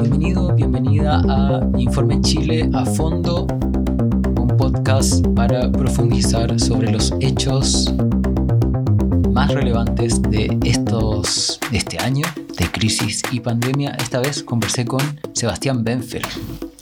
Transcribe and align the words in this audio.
Bienvenido, 0.00 0.54
bienvenida 0.54 1.20
a 1.28 1.60
Informe 1.76 2.22
Chile 2.22 2.70
a 2.72 2.86
fondo, 2.86 3.46
un 4.38 4.48
podcast 4.56 5.26
para 5.36 5.70
profundizar 5.70 6.58
sobre 6.58 6.90
los 6.90 7.12
hechos 7.20 7.92
más 9.30 9.52
relevantes 9.52 10.22
de 10.22 10.58
estos 10.64 11.60
de 11.70 11.76
este 11.76 11.98
año 11.98 12.24
de 12.56 12.70
crisis 12.70 13.22
y 13.30 13.40
pandemia. 13.40 13.90
Esta 14.00 14.20
vez 14.20 14.42
conversé 14.42 14.86
con 14.86 15.02
Sebastián 15.34 15.84
Benfeld, 15.84 16.26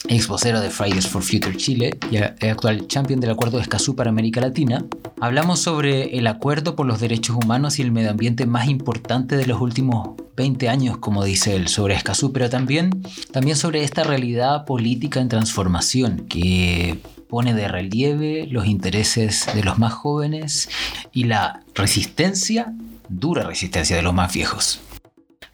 ex 0.08 0.26
vocero 0.26 0.60
de 0.60 0.70
Fridays 0.70 1.06
for 1.06 1.22
Future 1.22 1.56
Chile 1.56 1.98
y 2.10 2.16
actual 2.16 2.86
champion 2.86 3.20
del 3.20 3.30
acuerdo 3.30 3.58
de 3.58 3.62
Escazú 3.62 3.94
para 3.94 4.10
América 4.10 4.40
Latina. 4.40 4.84
Hablamos 5.20 5.60
sobre 5.60 6.16
el 6.16 6.26
acuerdo 6.26 6.76
por 6.76 6.86
los 6.86 7.00
derechos 7.00 7.36
humanos 7.36 7.78
y 7.78 7.82
el 7.82 7.92
medio 7.92 8.10
ambiente 8.10 8.46
más 8.46 8.68
importante 8.68 9.36
de 9.36 9.46
los 9.46 9.60
últimos 9.60 10.16
20 10.36 10.68
años, 10.68 10.98
como 10.98 11.24
dice 11.24 11.56
él, 11.56 11.68
sobre 11.68 11.94
Escazú, 11.94 12.32
pero 12.32 12.48
también, 12.48 13.02
también 13.32 13.56
sobre 13.56 13.84
esta 13.84 14.02
realidad 14.02 14.64
política 14.64 15.20
en 15.20 15.28
transformación 15.28 16.26
que 16.28 16.98
pone 17.28 17.52
de 17.52 17.68
relieve 17.68 18.46
los 18.50 18.66
intereses 18.66 19.46
de 19.54 19.62
los 19.62 19.78
más 19.78 19.92
jóvenes 19.92 20.70
y 21.12 21.24
la 21.24 21.62
resistencia, 21.74 22.72
dura 23.08 23.42
resistencia 23.42 23.96
de 23.96 24.02
los 24.02 24.14
más 24.14 24.32
viejos. 24.32 24.80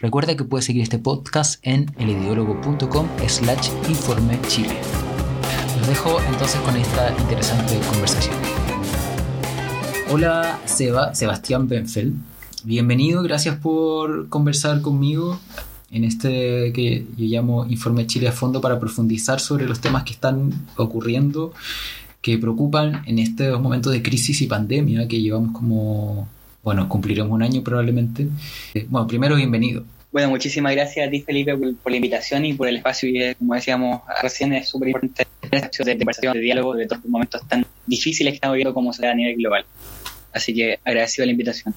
Recuerda 0.05 0.37
que 0.37 0.45
puedes 0.45 0.67
seguir 0.67 0.83
este 0.83 0.99
podcast 0.99 1.67
en 1.67 1.87
elideólogo.com 1.99 3.09
slash 3.27 3.71
informe 3.89 4.39
chile. 4.49 4.77
Los 5.79 5.89
dejo 5.89 6.21
entonces 6.31 6.61
con 6.61 6.77
esta 6.77 7.17
interesante 7.19 7.81
conversación. 7.91 8.35
Hola 10.11 10.61
Seba, 10.67 11.15
Sebastián 11.15 11.69
Benfeld. 11.69 12.17
Bienvenido, 12.65 13.23
gracias 13.23 13.57
por 13.57 14.29
conversar 14.29 14.83
conmigo 14.83 15.41
en 15.91 16.05
este 16.05 16.75
que 16.75 17.07
yo 17.17 17.25
llamo 17.25 17.65
Informe 17.65 18.07
Chile 18.07 18.29
a 18.29 18.33
fondo 18.33 18.61
para 18.61 18.79
profundizar 18.79 19.41
sobre 19.41 19.67
los 19.67 19.81
temas 19.81 20.05
que 20.05 20.13
están 20.13 20.67
ocurriendo, 20.77 21.55
que 22.21 22.37
preocupan 22.37 23.05
en 23.07 23.21
estos 23.21 23.59
momentos 23.59 23.91
de 23.91 24.03
crisis 24.03 24.43
y 24.43 24.49
pandemia 24.49 25.09
que 25.09 25.23
llevamos 25.23 25.53
como, 25.53 26.29
bueno, 26.63 26.91
cumpliremos 26.91 27.33
un 27.33 27.43
año 27.43 27.63
probablemente. 27.63 28.29
Eh, 28.75 28.87
bueno, 28.91 29.07
primero 29.07 29.37
bienvenido. 29.37 29.83
Bueno, 30.15 30.31
muchísimas 30.31 30.73
gracias 30.77 31.09
a 31.09 31.11
ti, 31.11 31.23
Felipe, 31.23 31.57
por, 31.57 31.91
la 31.91 31.97
invitación 31.97 32.45
y 32.45 32.55
por 32.55 32.69
el 32.69 32.77
espacio. 32.77 33.09
Y 33.09 33.35
como 33.35 33.53
decíamos 33.53 34.03
recién, 34.23 34.53
es 34.53 34.69
súper 34.69 34.91
importante 34.91 35.27
de 35.85 35.99
conversación, 35.99 36.35
de 36.35 36.41
diálogo, 36.41 36.75
de 36.75 36.87
todos 36.87 37.03
los 37.03 37.11
momentos 37.11 37.43
tan 37.49 37.67
difíciles 37.85 38.31
que 38.31 38.37
estamos 38.37 38.55
viviendo 38.55 38.73
como 38.73 38.93
sociedad 38.93 39.15
a 39.15 39.17
nivel 39.17 39.35
global. 39.35 39.67
Así 40.33 40.55
que 40.55 40.79
agradecido 40.85 41.27
la 41.27 41.33
invitación. 41.33 41.75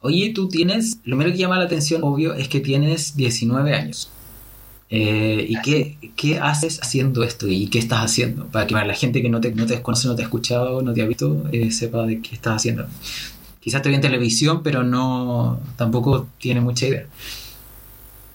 Oye, 0.00 0.32
tú 0.34 0.48
tienes, 0.48 0.98
lo 1.04 1.16
primero 1.16 1.32
que 1.32 1.38
llama 1.38 1.58
la 1.58 1.64
atención, 1.64 2.02
obvio, 2.04 2.34
es 2.34 2.48
que 2.48 2.60
tienes 2.60 3.16
19 3.16 3.72
años. 3.72 4.10
Eh, 4.90 5.46
¿Y 5.48 5.58
qué, 5.62 5.96
qué, 6.16 6.38
haces 6.40 6.78
haciendo 6.82 7.24
esto? 7.24 7.48
¿Y 7.48 7.68
qué 7.68 7.78
estás 7.78 8.00
haciendo? 8.00 8.48
Para 8.48 8.66
que 8.66 8.74
la 8.74 8.92
gente 8.92 9.22
que 9.22 9.30
no 9.30 9.40
te, 9.40 9.50
no 9.54 9.64
te 9.64 9.80
conoce, 9.80 10.08
no 10.08 10.14
te 10.14 10.20
ha 10.20 10.26
escuchado, 10.26 10.82
no 10.82 10.92
te 10.92 11.00
ha 11.00 11.06
visto, 11.06 11.42
eh, 11.52 11.70
sepa 11.70 12.04
de 12.04 12.20
qué 12.20 12.34
estás 12.34 12.56
haciendo 12.56 12.86
quizás 13.64 13.80
te 13.80 13.88
ve 13.88 13.94
en 13.94 14.02
televisión, 14.02 14.62
pero 14.62 14.82
no 14.82 15.58
tampoco 15.78 16.28
tiene 16.38 16.60
mucha 16.60 16.86
idea. 16.86 17.06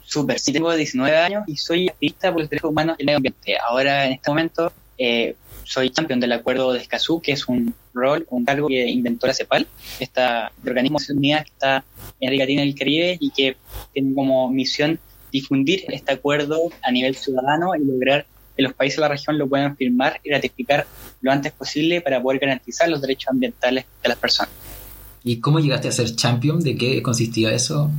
Súper, 0.04 0.40
sí 0.40 0.52
tengo 0.52 0.74
19 0.74 1.16
años 1.16 1.44
y 1.46 1.56
soy 1.56 1.88
activista 1.88 2.32
por 2.32 2.42
los 2.42 2.50
derechos 2.50 2.72
humanos 2.72 2.96
y 2.98 3.04
el 3.04 3.06
medio 3.06 3.18
ambiente. 3.18 3.56
Ahora, 3.60 4.08
en 4.08 4.14
este 4.14 4.32
momento, 4.32 4.74
eh, 4.98 5.36
soy 5.66 5.92
campeón 5.92 6.20
del 6.20 6.32
acuerdo 6.32 6.74
de 6.74 6.80
Escazú, 6.80 7.22
que 7.22 7.34
es 7.34 7.48
un 7.48 7.76
rol, 7.94 8.26
un 8.32 8.44
cargo 8.44 8.70
que 8.70 8.90
inventó 8.90 9.28
la 9.28 9.36
CEPAL, 9.36 9.68
este 10.00 10.20
organismo 10.66 10.98
de 10.98 11.14
Unidas 11.14 11.44
que 11.44 11.52
está 11.52 11.86
en 12.20 12.30
América 12.30 12.46
Latina 12.46 12.66
y 12.66 12.70
el 12.70 12.76
Caribe 12.76 13.18
y 13.20 13.30
que 13.30 13.56
tiene 13.94 14.16
como 14.16 14.50
misión 14.50 15.00
difundir 15.32 15.86
este 15.90 16.12
acuerdo 16.12 16.60
a 16.82 16.92
nivel 16.92 17.16
ciudadano 17.16 17.76
y 17.76 17.86
lograr 17.86 18.26
que 18.58 18.64
los 18.64 18.74
países 18.74 18.98
de 18.98 19.02
la 19.02 19.10
región 19.10 19.38
lo 19.38 19.48
puedan 19.48 19.78
firmar 19.78 20.20
y 20.24 20.32
ratificar 20.32 20.88
lo 21.22 21.32
antes 21.32 21.52
posible 21.52 22.02
para 22.02 22.20
poder 22.20 22.40
garantizar 22.40 22.90
los 22.90 23.00
derechos 23.00 23.28
ambientales 23.30 23.86
de 24.02 24.10
las 24.10 24.18
personas. 24.18 24.50
¿Y 25.24 25.40
cómo 25.40 25.60
llegaste 25.60 25.88
a 25.88 25.92
ser 25.92 26.16
champion? 26.16 26.60
¿De 26.62 26.78
qué 26.78 27.02
consistía 27.02 27.52
eso? 27.52 27.92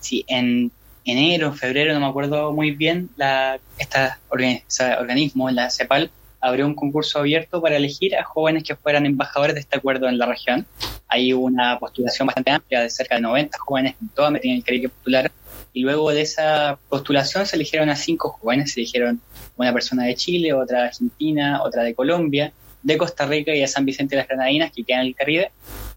Sí, 0.00 0.24
en 0.28 0.70
enero, 1.04 1.52
febrero, 1.52 1.94
no 1.94 2.00
me 2.00 2.06
acuerdo 2.06 2.52
muy 2.52 2.70
bien, 2.72 3.08
la, 3.16 3.58
esta 3.78 4.18
organismo, 4.30 5.50
la 5.50 5.70
CEPAL, 5.70 6.10
abrió 6.40 6.66
un 6.66 6.74
concurso 6.74 7.18
abierto 7.18 7.60
para 7.60 7.76
elegir 7.76 8.14
a 8.16 8.24
jóvenes 8.24 8.62
que 8.62 8.76
fueran 8.76 9.06
embajadores 9.06 9.54
de 9.54 9.60
este 9.60 9.76
acuerdo 9.76 10.08
en 10.08 10.18
la 10.18 10.26
región. 10.26 10.66
Hay 11.08 11.32
una 11.32 11.78
postulación 11.78 12.26
bastante 12.26 12.50
amplia 12.50 12.82
de 12.82 12.90
cerca 12.90 13.16
de 13.16 13.22
90 13.22 13.58
jóvenes 13.58 13.94
en 14.00 14.08
toda 14.10 14.30
me 14.30 14.38
tienen 14.38 14.62
que 14.62 14.88
postular. 14.88 15.32
Y 15.72 15.82
luego 15.82 16.10
de 16.10 16.22
esa 16.22 16.78
postulación 16.88 17.46
se 17.46 17.56
eligieron 17.56 17.90
a 17.90 17.96
cinco 17.96 18.30
jóvenes, 18.40 18.72
se 18.72 18.80
eligieron 18.80 19.20
una 19.56 19.72
persona 19.72 20.04
de 20.04 20.14
Chile, 20.14 20.52
otra 20.52 20.80
de 20.80 20.84
Argentina, 20.88 21.62
otra 21.62 21.82
de 21.82 21.94
Colombia, 21.94 22.52
de 22.82 22.96
Costa 22.96 23.26
Rica 23.26 23.54
y 23.54 23.60
de 23.60 23.66
San 23.66 23.84
Vicente 23.84 24.14
de 24.16 24.22
las 24.22 24.28
Granadinas, 24.28 24.72
que 24.72 24.84
quedan 24.84 25.02
en 25.02 25.06
el 25.08 25.14
Caribe. 25.14 25.50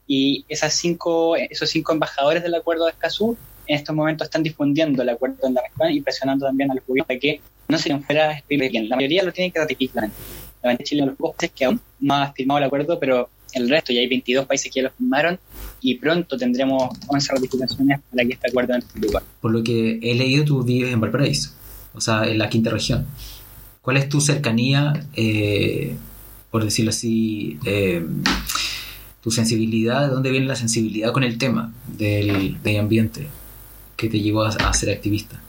Y 0.08 0.46
esas 0.50 0.74
cinco, 0.74 1.36
esos 1.36 1.70
cinco 1.70 1.94
embajadores 1.94 2.44
del 2.44 2.56
acuerdo 2.56 2.86
de 2.86 2.92
Escazú 2.92 3.38
en 3.68 3.78
estos 3.78 3.96
momentos 3.96 4.26
están 4.26 4.44
difundiendo 4.44 5.02
el 5.02 5.10
acuerdo 5.10 5.48
en 5.48 5.54
la 5.54 5.62
región 5.62 5.92
y 5.92 6.02
presionando 6.02 6.46
también 6.46 6.72
al 6.72 6.82
gobierno 6.86 7.08
para 7.08 7.20
que 7.20 7.40
no 7.68 7.78
se 7.78 7.98
fuera 8.00 8.44
bien. 8.50 8.90
La 8.90 8.96
mayoría 8.96 9.24
lo 9.24 9.32
tiene 9.32 9.52
que 9.52 9.60
ratificar. 9.60 10.10
La 10.62 10.78
Chile 10.78 11.06
los 11.06 11.16
pocos 11.16 11.50
que 11.56 11.66
aún 11.66 11.80
no 12.00 12.16
ha 12.16 12.34
firmado 12.34 12.60
el 12.60 12.66
acuerdo, 12.66 13.00
pero 13.00 13.30
el 13.54 13.70
resto, 13.70 13.94
ya 13.94 14.02
hay 14.02 14.08
22 14.08 14.46
países 14.46 14.72
que 14.72 14.82
ya 14.82 14.88
lo 14.88 14.92
firmaron 14.92 15.40
y 15.82 15.96
pronto 15.96 16.38
tendremos 16.38 16.90
11 17.08 17.34
ratificaciones 17.34 18.00
para 18.10 18.26
que 18.26 18.34
este 18.34 18.50
acuerdo 18.50 18.76
entre 18.76 18.90
en 18.96 19.02
lugar. 19.02 19.24
Por 19.42 19.52
lo 19.52 19.64
que 19.64 20.00
he 20.02 20.16
leído, 20.16 20.46
tú 20.46 20.64
vives 20.64 20.94
en 20.94 21.02
Valparaíso, 21.02 21.52
o 21.94 22.02
sea, 22.02 22.26
en 22.26 22.38
la 22.38 22.50
quinta 22.50 22.70
región. 22.70 23.08
¿Cuál 23.82 23.98
es 23.98 24.10
tu 24.10 24.22
cercanía 24.22 24.94
eh, 25.16 25.96
por 26.52 26.64
decirlo 26.64 26.90
así, 26.90 27.58
eh, 27.66 28.06
tu 29.22 29.32
sensibilidad, 29.32 30.08
de 30.08 30.14
dónde 30.14 30.30
viene 30.30 30.46
la 30.46 30.56
sensibilidad 30.56 31.14
con 31.14 31.24
el 31.24 31.38
tema 31.38 31.74
del 31.88 32.58
ambiente 32.80 33.28
que 33.96 34.10
te 34.10 34.20
llevó 34.20 34.44
a, 34.44 34.74
ser 34.74 34.90
activista. 34.90 35.40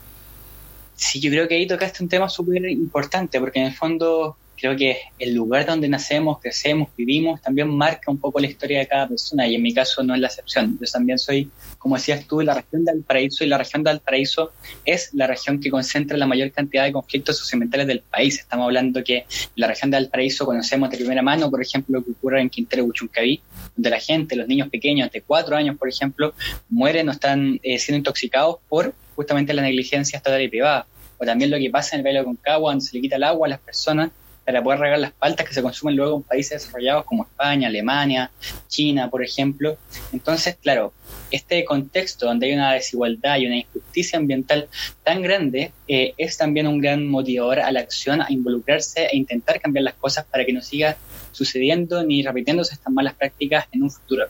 Sí, 0.95 1.21
yo 1.21 1.31
creo 1.31 1.49
que 1.49 1.57
ahí 1.57 1.67
tocaste 1.67 2.03
un 2.03 2.09
tema 2.09 2.29
súper 2.29 2.65
importante, 2.69 3.41
porque 3.41 3.59
en 3.59 3.67
el 3.67 3.75
fondo 3.75 4.37
creo 4.57 4.77
que 4.77 4.99
el 5.19 5.35
lugar 5.35 5.67
donde 5.67 5.89
nacemos, 5.89 6.39
crecemos, 6.41 6.89
vivimos, 6.97 7.41
también 7.43 7.69
marca 7.69 8.11
un 8.11 8.19
poco 8.19 8.39
la 8.39 8.47
historia 8.47 8.79
de 8.79 8.87
cada 8.87 9.09
persona 9.09 9.47
y 9.47 9.55
en 9.55 9.63
mi 9.63 9.75
caso 9.75 10.03
no 10.03 10.15
es 10.15 10.21
la 10.21 10.29
excepción. 10.29 10.79
Yo 10.81 10.87
también 10.91 11.19
soy, 11.19 11.51
como 11.79 11.97
decías 11.97 12.27
tú, 12.27 12.41
la 12.43 12.55
región 12.55 12.85
del 12.85 13.03
Paraíso 13.03 13.45
y 13.45 13.49
la 13.49 13.59
región 13.59 13.83
del 13.83 14.01
Paraíso 14.01 14.53
es 14.85 15.11
la 15.15 15.27
región 15.27 15.61
que 15.61 15.71
concentra 15.71 16.17
la 16.17 16.27
mayor 16.27 16.53
cantidad 16.53 16.85
de 16.85 16.93
conflictos 16.93 17.39
socioambientales 17.39 17.87
del 17.87 18.01
país. 18.01 18.39
Estamos 18.39 18.65
hablando 18.65 19.03
que 19.03 19.27
la 19.57 19.67
región 19.67 19.91
del 19.91 20.09
Paraíso 20.09 20.47
conocemos 20.47 20.91
de 20.91 20.97
primera 20.97 21.23
mano, 21.23 21.51
por 21.51 21.61
ejemplo, 21.61 21.99
lo 21.99 22.05
que 22.05 22.13
ocurre 22.13 22.41
en 22.41 22.49
Quintero 22.49 22.85
Buchuncaví, 22.85 23.43
donde 23.75 23.91
la 23.91 24.01
gente, 24.01 24.37
los 24.37 24.47
niños 24.47 24.69
pequeños 24.69 25.11
de 25.11 25.23
cuatro 25.23 25.57
años, 25.57 25.77
por 25.77 25.89
ejemplo, 25.89 26.35
mueren 26.69 27.09
o 27.09 27.13
están 27.13 27.59
eh, 27.63 27.79
siendo 27.79 27.99
intoxicados 27.99 28.57
por 28.69 28.95
justamente 29.17 29.53
la 29.55 29.63
negligencia 29.63 30.17
estatal 30.17 30.41
y 30.41 30.49
privada. 30.49 30.87
O 31.19 31.25
también 31.25 31.51
lo 31.51 31.59
que 31.59 31.71
pasa 31.71 31.95
en 31.95 32.01
el 32.01 32.07
Valle 32.07 32.19
de 32.19 32.25
Concagua, 32.25 32.73
donde 32.73 32.85
se 32.85 32.97
le 32.97 33.03
quita 33.03 33.17
el 33.17 33.23
agua 33.23 33.47
a 33.47 33.51
las 33.51 33.61
personas 33.61 34.11
para 34.45 34.63
poder 34.63 34.81
regar 34.81 34.99
las 34.99 35.13
paltas 35.13 35.47
que 35.47 35.55
se 35.55 35.63
consumen 35.63 35.97
luego 35.97 36.17
en 36.17 36.23
países 36.23 36.63
desarrollados 36.63 37.05
como 37.05 37.25
España, 37.25 37.69
Alemania, 37.69 38.31
China, 38.69 39.09
por 39.09 39.23
ejemplo. 39.23 39.77
Entonces, 40.13 40.57
claro, 40.61 40.93
este 41.31 41.65
contexto 41.65 42.27
donde 42.27 42.47
hay 42.47 42.55
una 42.55 42.73
desigualdad 42.73 43.39
y 43.39 43.47
una 43.47 43.59
injusticia 43.59 44.19
ambiental 44.19 44.69
tan 45.05 45.23
grande 45.23 45.73
eh, 45.87 46.15
es 46.17 46.37
también 46.37 46.67
un 46.67 46.81
gran 46.81 47.07
motivador 47.07 47.61
a 47.61 47.71
la 47.71 47.81
acción, 47.81 48.21
a 48.21 48.27
involucrarse 48.31 49.07
e 49.07 49.17
intentar 49.17 49.61
cambiar 49.61 49.85
las 49.85 49.95
cosas 49.95 50.25
para 50.27 50.45
que 50.45 50.53
no 50.53 50.61
siga 50.61 50.97
sucediendo 51.31 52.05
ni 52.05 52.23
repitiéndose 52.23 52.75
estas 52.75 52.93
malas 52.93 53.15
prácticas 53.15 53.67
en 53.73 53.85
un 53.85 53.91
futuro. 53.91 54.27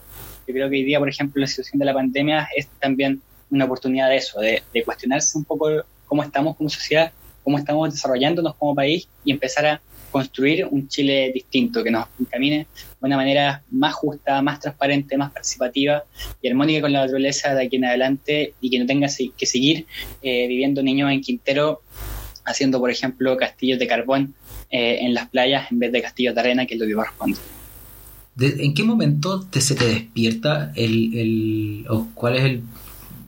Yo 0.47 0.55
creo 0.55 0.69
que 0.69 0.77
hoy 0.77 0.85
día, 0.85 0.99
por 0.99 1.09
ejemplo, 1.09 1.41
la 1.41 1.47
situación 1.47 1.79
de 1.79 1.87
la 1.87 1.95
pandemia 1.95 2.49
es 2.57 2.69
también 2.81 3.23
una 3.51 3.65
oportunidad 3.65 4.09
de 4.09 4.17
eso, 4.17 4.41
de, 4.41 4.63
de 4.73 4.85
cuestionarse 4.85 5.37
un 5.39 5.45
poco 5.45 5.69
cómo 6.07 6.23
estamos 6.23 6.57
como 6.57 6.69
sociedad, 6.69 7.13
cómo 7.43 7.59
estamos 7.59 7.93
desarrollándonos 7.93 8.55
como 8.57 8.75
país 8.75 9.09
y 9.25 9.33
empezar 9.33 9.67
a 9.67 9.81
construir 10.13 10.67
un 10.71 10.87
Chile 10.87 11.33
distinto, 11.35 11.83
que 11.83 11.91
nos 11.91 12.07
encamine 12.21 12.59
de 12.59 12.67
una 13.01 13.17
manera 13.17 13.63
más 13.71 13.95
justa, 13.95 14.41
más 14.43 14.61
transparente, 14.61 15.17
más 15.17 15.33
participativa 15.33 16.05
y 16.41 16.49
armónica 16.49 16.83
con 16.83 16.93
la 16.93 17.01
naturaleza 17.01 17.55
de 17.55 17.65
aquí 17.65 17.77
en 17.77 17.87
adelante 17.87 18.55
y 18.61 18.71
que 18.71 18.79
no 18.79 18.87
tenga 18.87 19.09
que 19.37 19.47
seguir 19.47 19.87
eh, 20.23 20.47
viviendo 20.47 20.83
niños 20.83 21.11
en 21.11 21.21
Quintero 21.21 21.81
haciendo, 22.45 22.79
por 22.79 22.91
ejemplo, 22.91 23.37
castillos 23.37 23.79
de 23.79 23.87
carbón 23.87 24.35
eh, 24.71 24.99
en 25.01 25.15
las 25.15 25.29
playas 25.29 25.71
en 25.73 25.79
vez 25.79 25.93
de 25.93 26.03
castillos 26.03 26.35
de 26.35 26.41
arena, 26.41 26.67
que 26.67 26.75
es 26.75 26.81
lo 26.81 26.87
que 26.87 26.95
corresponde. 26.95 27.39
¿En 28.39 28.73
qué 28.73 28.83
momento 28.83 29.43
te, 29.43 29.61
se 29.61 29.75
te 29.75 29.85
despierta 29.85 30.73
el, 30.75 31.19
el 31.19 31.87
o 31.89 32.09
cuál 32.15 32.37
es 32.37 32.45
el 32.45 32.63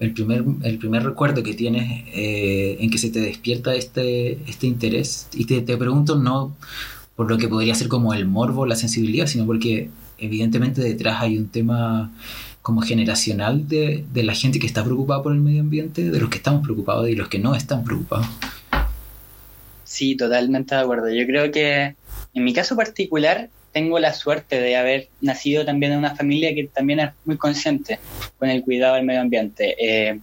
el 0.00 0.12
primer, 0.12 0.44
el 0.62 0.79
primer 0.79 1.02
recuerdo 1.02 1.43
que 1.43 1.55
tienes 1.55 2.05
eh, 2.12 2.76
en 2.81 2.91
que 2.91 2.99
se 2.99 3.11
te 3.11 3.20
despierta 3.20 3.75
este, 3.75 4.38
este 4.49 4.67
interés. 4.67 5.29
Y 5.35 5.46
te, 5.46 5.61
te, 5.61 5.76
pregunto 5.76 6.17
no 6.17 6.56
por 7.17 7.31
lo 7.31 7.38
que 7.38 7.49
podría 7.49 7.75
ser 7.75 7.88
como 7.88 8.14
el 8.14 8.26
morbo, 8.26 8.67
la 8.67 8.76
sensibilidad, 8.76 9.26
sino 9.26 9.46
porque 9.46 9.91
evidentemente 10.19 10.81
detrás 10.81 11.23
hay 11.23 11.38
un 11.38 11.49
tema 11.49 12.12
como 12.62 12.81
generacional 12.81 13.69
de, 13.69 14.05
de, 14.12 14.23
la 14.23 14.35
gente 14.35 14.58
que 14.58 14.67
está 14.67 14.82
preocupada 14.82 15.23
por 15.23 15.32
el 15.32 15.41
medio 15.41 15.61
ambiente, 15.61 16.11
de 16.11 16.19
los 16.19 16.31
que 16.31 16.38
estamos 16.38 16.62
preocupados 16.62 17.08
y 17.08 17.14
los 17.14 17.29
que 17.29 17.38
no 17.38 17.55
están 17.55 17.85
preocupados. 17.85 18.26
Sí, 19.85 20.17
totalmente 20.17 20.75
de 20.75 20.81
acuerdo. 20.81 21.11
Yo 21.11 21.26
creo 21.26 21.52
que 21.52 21.94
en 22.32 22.44
mi 22.44 22.52
caso 22.52 22.75
particular 22.75 23.50
tengo 23.75 23.99
la 23.99 24.15
suerte 24.15 24.61
de 24.61 24.76
haber 24.76 25.09
nacido 25.21 25.65
también 25.65 25.93
en 25.93 25.99
una 25.99 26.15
familia 26.15 26.55
que 26.55 26.69
también 26.69 27.00
es 27.00 27.11
muy 27.25 27.37
consciente 27.37 27.99
con 28.38 28.49
el 28.49 28.62
cuidado 28.62 28.94
del 28.94 29.05
medio 29.05 29.21
ambiente. 29.21 29.75
Eh, 29.76 30.21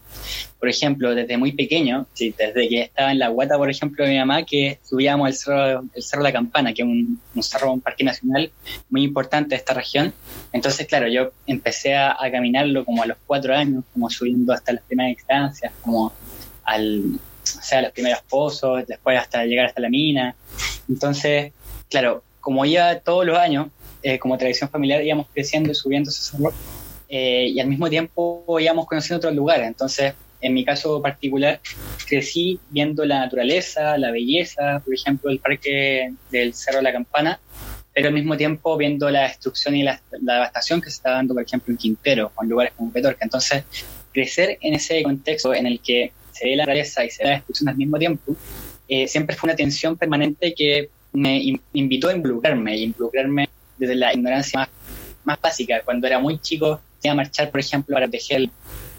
por 0.57 0.69
ejemplo, 0.69 1.13
desde 1.13 1.37
muy 1.37 1.51
pequeño, 1.51 2.07
sí, 2.13 2.33
desde 2.37 2.69
que 2.69 2.83
estaba 2.83 3.11
en 3.11 3.19
la 3.19 3.27
guata, 3.27 3.57
por 3.57 3.69
ejemplo, 3.69 4.05
de 4.05 4.11
mi 4.11 4.17
mamá, 4.19 4.43
que 4.43 4.79
subíamos 4.83 5.27
el 5.27 5.35
cerro, 5.35 5.83
el 5.93 6.01
cerro 6.01 6.23
La 6.23 6.31
Campana, 6.31 6.73
que 6.73 6.81
es 6.81 6.87
un, 6.87 7.19
cerro, 7.41 7.73
un 7.73 7.81
parque 7.81 8.05
nacional 8.05 8.49
muy 8.89 9.03
importante 9.03 9.49
de 9.49 9.55
esta 9.57 9.73
región. 9.73 10.13
Entonces, 10.53 10.87
claro, 10.87 11.09
yo 11.09 11.33
empecé 11.45 11.97
a, 11.97 12.15
caminarlo 12.31 12.85
como 12.85 13.03
a 13.03 13.05
los 13.05 13.17
cuatro 13.27 13.53
años, 13.53 13.83
como 13.91 14.09
subiendo 14.09 14.53
hasta 14.53 14.71
las 14.71 14.83
primeras 14.83 15.11
instancias, 15.11 15.73
como 15.81 16.13
al, 16.63 17.15
o 17.15 17.61
sea, 17.61 17.81
los 17.81 17.91
primeros 17.91 18.21
pozos, 18.29 18.87
después 18.87 19.19
hasta 19.19 19.43
llegar 19.43 19.65
hasta 19.65 19.81
la 19.81 19.89
mina. 19.89 20.35
Entonces, 20.87 21.51
claro, 21.89 22.23
como 22.41 22.65
iba 22.65 22.99
todos 22.99 23.25
los 23.25 23.37
años, 23.37 23.67
eh, 24.03 24.19
como 24.19 24.37
tradición 24.37 24.69
familiar, 24.69 25.03
íbamos 25.03 25.27
creciendo 25.33 25.71
y 25.71 25.75
subiendo 25.75 26.09
ese 26.09 26.23
cerro, 26.23 26.51
eh, 27.07 27.47
y 27.53 27.59
al 27.59 27.67
mismo 27.67 27.89
tiempo 27.89 28.43
íbamos 28.59 28.85
conociendo 28.87 29.17
otros 29.17 29.35
lugares. 29.35 29.67
Entonces, 29.67 30.13
en 30.41 30.53
mi 30.53 30.65
caso 30.65 31.01
particular, 31.01 31.61
crecí 32.07 32.59
viendo 32.69 33.05
la 33.05 33.19
naturaleza, 33.19 33.97
la 33.97 34.11
belleza, 34.11 34.81
por 34.83 34.93
ejemplo, 34.93 35.29
el 35.29 35.39
parque 35.39 36.13
del 36.31 36.53
Cerro 36.53 36.77
de 36.77 36.83
la 36.83 36.91
Campana, 36.91 37.39
pero 37.93 38.07
al 38.07 38.13
mismo 38.13 38.35
tiempo 38.37 38.75
viendo 38.77 39.09
la 39.09 39.23
destrucción 39.23 39.75
y 39.75 39.83
la, 39.83 40.01
devastación 40.19 40.81
que 40.81 40.89
se 40.89 40.95
está 40.95 41.11
dando, 41.11 41.33
por 41.33 41.43
ejemplo, 41.43 41.71
en 41.71 41.77
Quintero 41.77 42.31
o 42.35 42.43
en 42.43 42.49
lugares 42.49 42.73
como 42.75 42.91
Petorca. 42.91 43.23
Entonces, 43.23 43.63
crecer 44.11 44.57
en 44.61 44.73
ese 44.73 45.03
contexto 45.03 45.53
en 45.53 45.67
el 45.67 45.79
que 45.79 46.11
se 46.31 46.45
ve 46.45 46.55
la 46.55 46.63
naturaleza 46.63 47.05
y 47.05 47.11
se 47.11 47.23
ve 47.23 47.29
la 47.29 47.35
destrucción 47.35 47.69
al 47.69 47.77
mismo 47.77 47.99
tiempo, 47.99 48.35
eh, 48.87 49.07
siempre 49.07 49.35
fue 49.35 49.47
una 49.49 49.55
tensión 49.55 49.95
permanente 49.95 50.53
que 50.55 50.89
me 51.13 51.59
invitó 51.73 52.09
a 52.09 52.15
involucrarme, 52.15 52.77
y 52.77 52.83
involucrarme 52.83 53.49
desde 53.77 53.95
la 53.95 54.13
ignorancia 54.13 54.69
más, 55.23 55.41
básica. 55.41 55.81
Cuando 55.83 56.07
era 56.07 56.19
muy 56.19 56.39
chico, 56.39 56.79
iba 57.03 57.13
a 57.13 57.15
marchar, 57.15 57.51
por 57.51 57.59
ejemplo, 57.59 57.93
para 57.93 58.05
proteger 58.05 58.49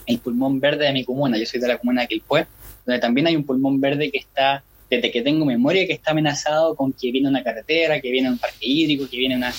el, 0.07 0.19
pulmón 0.19 0.61
verde 0.61 0.87
de 0.87 0.93
mi 0.93 1.05
comuna. 1.05 1.39
Yo 1.39 1.47
soy 1.47 1.61
de 1.61 1.69
la 1.69 1.79
comuna 1.79 2.03
de 2.03 2.09
Quilpué, 2.09 2.47
donde 2.85 3.01
también 3.01 3.27
hay 3.29 3.37
un 3.37 3.45
pulmón 3.45 3.81
verde 3.81 4.11
que 4.11 4.19
está, 4.19 4.63
desde 4.91 5.11
que 5.11 5.23
tengo 5.23 5.45
memoria, 5.45 5.87
que 5.87 5.95
está 5.95 6.11
amenazado 6.11 6.75
con 6.75 6.93
que 6.93 7.11
viene 7.11 7.29
una 7.29 7.43
carretera, 7.43 8.01
que 8.01 8.11
viene 8.11 8.29
un 8.29 8.39
parque 8.39 8.59
hídrico, 8.61 9.09
que 9.09 9.17
viene 9.17 9.37
una 9.37 9.53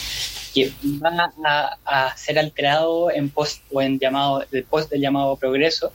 que 0.54 0.72
va 1.04 1.76
a, 1.84 2.16
ser 2.16 2.38
alterado 2.38 3.10
en 3.10 3.30
post 3.30 3.64
o 3.72 3.82
en 3.82 3.98
llamado, 3.98 4.46
el 4.52 4.64
post 4.66 4.92
del 4.92 5.02
llamado 5.02 5.36
progreso. 5.36 5.92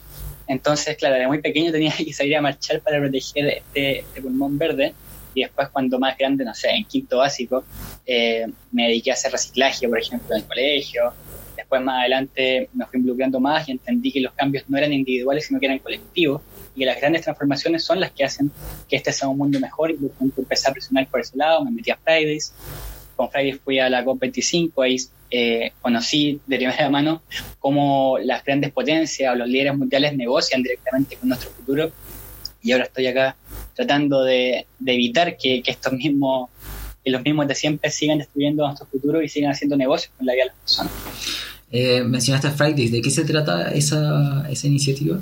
Entonces, 0.48 0.96
claro, 0.96 1.14
de 1.14 1.28
muy 1.28 1.40
pequeño 1.40 1.70
tenía 1.70 1.92
que 1.92 2.12
salir 2.12 2.36
a 2.36 2.40
marchar 2.40 2.80
para 2.80 2.98
proteger 2.98 3.46
este, 3.46 4.00
este 4.00 4.22
pulmón 4.22 4.58
verde 4.58 4.94
y 5.38 5.42
después 5.42 5.68
cuando 5.68 5.98
más 5.98 6.18
grande, 6.18 6.44
no 6.44 6.52
sé, 6.52 6.70
en 6.70 6.84
quinto 6.84 7.18
básico, 7.18 7.64
eh, 8.04 8.46
me 8.72 8.88
dediqué 8.88 9.10
a 9.12 9.14
hacer 9.14 9.30
reciclaje, 9.30 9.88
por 9.88 9.98
ejemplo, 9.98 10.34
en 10.34 10.42
el 10.42 10.48
colegio. 10.48 11.12
Después 11.56 11.80
más 11.82 12.00
adelante 12.00 12.68
me 12.72 12.86
fui 12.86 12.98
involucrando 12.98 13.38
más 13.38 13.68
y 13.68 13.72
entendí 13.72 14.10
que 14.10 14.20
los 14.20 14.32
cambios 14.32 14.64
no 14.68 14.76
eran 14.76 14.92
individuales, 14.92 15.46
sino 15.46 15.60
que 15.60 15.66
eran 15.66 15.78
colectivos 15.78 16.42
y 16.74 16.80
que 16.80 16.86
las 16.86 17.00
grandes 17.00 17.22
transformaciones 17.22 17.84
son 17.84 18.00
las 18.00 18.10
que 18.12 18.24
hacen 18.24 18.50
que 18.88 18.96
este 18.96 19.12
sea 19.12 19.28
un 19.28 19.38
mundo 19.38 19.60
mejor 19.60 19.92
y 19.92 19.98
empecé 20.20 20.70
a 20.70 20.72
presionar 20.72 21.06
por 21.08 21.20
ese 21.20 21.36
lado, 21.36 21.64
me 21.64 21.70
metí 21.70 21.90
a 21.90 21.96
Fridays. 21.96 22.52
Con 23.14 23.30
Fridays 23.30 23.60
fui 23.60 23.78
a 23.78 23.88
la 23.88 24.04
COP25, 24.04 24.84
ahí 24.84 24.96
eh, 25.30 25.72
conocí 25.80 26.40
de 26.46 26.56
primera 26.56 26.90
mano 26.90 27.22
cómo 27.58 28.18
las 28.18 28.44
grandes 28.44 28.72
potencias 28.72 29.32
o 29.32 29.36
los 29.36 29.48
líderes 29.48 29.76
mundiales 29.76 30.16
negocian 30.16 30.62
directamente 30.62 31.16
con 31.16 31.28
nuestro 31.28 31.50
futuro 31.50 31.92
y 32.62 32.72
ahora 32.72 32.84
estoy 32.84 33.06
acá 33.06 33.36
tratando 33.78 34.24
de, 34.24 34.66
evitar 34.84 35.36
que, 35.36 35.62
estos 35.64 35.92
mismos, 35.92 36.50
que 37.04 37.12
los 37.12 37.22
mismos 37.22 37.46
de 37.46 37.54
siempre 37.54 37.92
sigan 37.92 38.18
destruyendo 38.18 38.66
nuestro 38.66 38.88
futuro 38.88 39.22
y 39.22 39.28
sigan 39.28 39.52
haciendo 39.52 39.76
negocios 39.76 40.12
con 40.16 40.26
la 40.26 40.32
vida 40.32 40.42
de 40.42 40.48
las 40.48 40.58
personas. 40.58 40.92
Eh, 41.70 42.02
mencionaste 42.02 42.50
Fridays, 42.50 42.90
¿de 42.90 43.00
qué 43.00 43.10
se 43.10 43.24
trata 43.24 43.70
esa, 43.70 44.48
esa 44.50 44.66
iniciativa? 44.66 45.20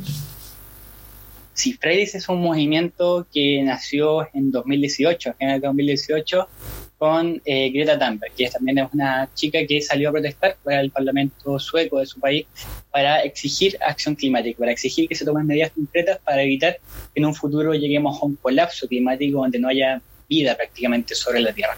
Sí, 1.53 1.75
Fridays 1.75 2.15
es 2.15 2.31
un 2.31 2.41
movimiento 2.41 3.27
que 3.31 3.63
nació 3.63 4.27
en 4.33 4.51
2018, 4.51 5.35
en 5.39 5.51
el 5.51 5.61
2018, 5.61 6.49
con 6.99 7.41
eh, 7.45 7.71
Greta 7.71 7.99
Thunberg, 7.99 8.33
que 8.35 8.49
también 8.49 8.79
es 8.79 8.89
una 8.93 9.29
chica 9.35 9.59
que 9.67 9.83
salió 9.83 10.09
a 10.09 10.13
protestar 10.13 10.57
para 10.63 10.81
el 10.81 10.91
Parlamento 10.91 11.59
sueco 11.59 11.99
de 11.99 12.07
su 12.07 12.19
país 12.21 12.47
para 12.91 13.21
exigir 13.21 13.77
acción 13.87 14.15
climática, 14.15 14.59
para 14.59 14.73
exigir 14.73 15.09
que 15.09 15.15
se 15.15 15.25
tomen 15.25 15.47
medidas 15.47 15.73
concretas 15.73 16.19
para 16.25 16.43
evitar 16.43 16.79
que 17.13 17.21
en 17.21 17.27
un 17.27 17.35
futuro 17.35 17.75
lleguemos 17.75 18.21
a 18.21 18.25
un 18.27 18.37
colapso 18.37 18.89
climático 18.89 19.39
donde 19.39 19.59
no 19.59 19.69
haya 19.69 20.01
vida 20.29 20.57
prácticamente 20.57 21.15
sobre 21.15 21.41
la 21.41 21.53
Tierra. 21.53 21.77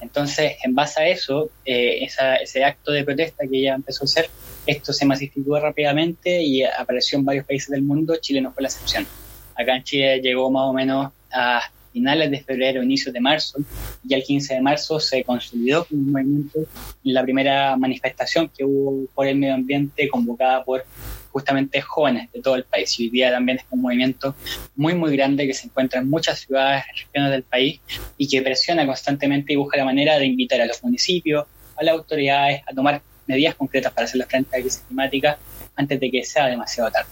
Entonces, 0.00 0.56
en 0.62 0.74
base 0.74 1.00
a 1.00 1.08
eso, 1.08 1.50
eh, 1.64 2.06
ese 2.42 2.64
acto 2.64 2.92
de 2.92 3.04
protesta 3.04 3.46
que 3.50 3.58
ella 3.58 3.74
empezó 3.74 4.04
a 4.04 4.06
hacer, 4.06 4.28
esto 4.66 4.92
se 4.92 5.06
masificó 5.06 5.58
rápidamente 5.58 6.42
y 6.42 6.62
apareció 6.64 7.18
en 7.18 7.24
varios 7.24 7.46
países 7.46 7.70
del 7.70 7.82
mundo, 7.82 8.16
Chile 8.16 8.40
no 8.40 8.52
fue 8.52 8.62
la 8.62 8.68
excepción. 8.68 9.06
Acá 9.54 9.76
en 9.76 9.84
Chile 9.84 10.20
llegó 10.20 10.50
más 10.50 10.64
o 10.64 10.72
menos 10.72 11.12
a 11.32 11.62
finales 11.96 12.30
de 12.30 12.40
febrero, 12.42 12.82
inicios 12.82 13.14
de 13.14 13.20
marzo, 13.20 13.58
y 14.06 14.12
el 14.12 14.22
15 14.22 14.56
de 14.56 14.60
marzo 14.60 15.00
se 15.00 15.24
consolidó 15.24 15.86
un 15.90 16.12
movimiento 16.12 16.58
en 17.02 17.14
la 17.14 17.22
primera 17.22 17.74
manifestación 17.78 18.50
que 18.54 18.64
hubo 18.64 19.06
por 19.14 19.26
el 19.26 19.36
medio 19.38 19.54
ambiente 19.54 20.06
convocada 20.10 20.62
por 20.62 20.84
justamente 21.30 21.80
jóvenes 21.80 22.30
de 22.32 22.42
todo 22.42 22.56
el 22.56 22.64
país. 22.64 23.00
Y 23.00 23.04
hoy 23.04 23.10
día 23.10 23.30
también 23.30 23.58
es 23.58 23.64
un 23.70 23.80
movimiento 23.80 24.34
muy, 24.74 24.94
muy 24.94 25.16
grande 25.16 25.46
que 25.46 25.54
se 25.54 25.68
encuentra 25.68 26.00
en 26.00 26.10
muchas 26.10 26.40
ciudades, 26.40 26.84
regiones 26.94 27.30
del 27.30 27.44
país 27.44 27.80
y 28.18 28.28
que 28.28 28.42
presiona 28.42 28.84
constantemente 28.84 29.54
y 29.54 29.56
busca 29.56 29.78
la 29.78 29.86
manera 29.86 30.18
de 30.18 30.26
invitar 30.26 30.60
a 30.60 30.66
los 30.66 30.84
municipios, 30.84 31.46
a 31.78 31.82
las 31.82 31.94
autoridades 31.94 32.60
a 32.66 32.74
tomar 32.74 33.00
medidas 33.26 33.54
concretas 33.54 33.90
para 33.94 34.04
hacer 34.04 34.18
la 34.18 34.26
frente 34.26 34.54
a 34.54 34.58
la 34.58 34.62
crisis 34.64 34.82
climática 34.86 35.38
antes 35.74 35.98
de 35.98 36.10
que 36.10 36.22
sea 36.24 36.46
demasiado 36.46 36.90
tarde. 36.90 37.08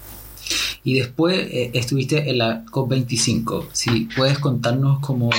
Y 0.84 0.94
después 0.94 1.38
eh, 1.50 1.70
estuviste 1.72 2.28
en 2.30 2.38
la 2.38 2.64
COP25. 2.66 3.68
Si 3.72 4.08
puedes 4.14 4.38
contarnos 4.38 5.00
como 5.00 5.30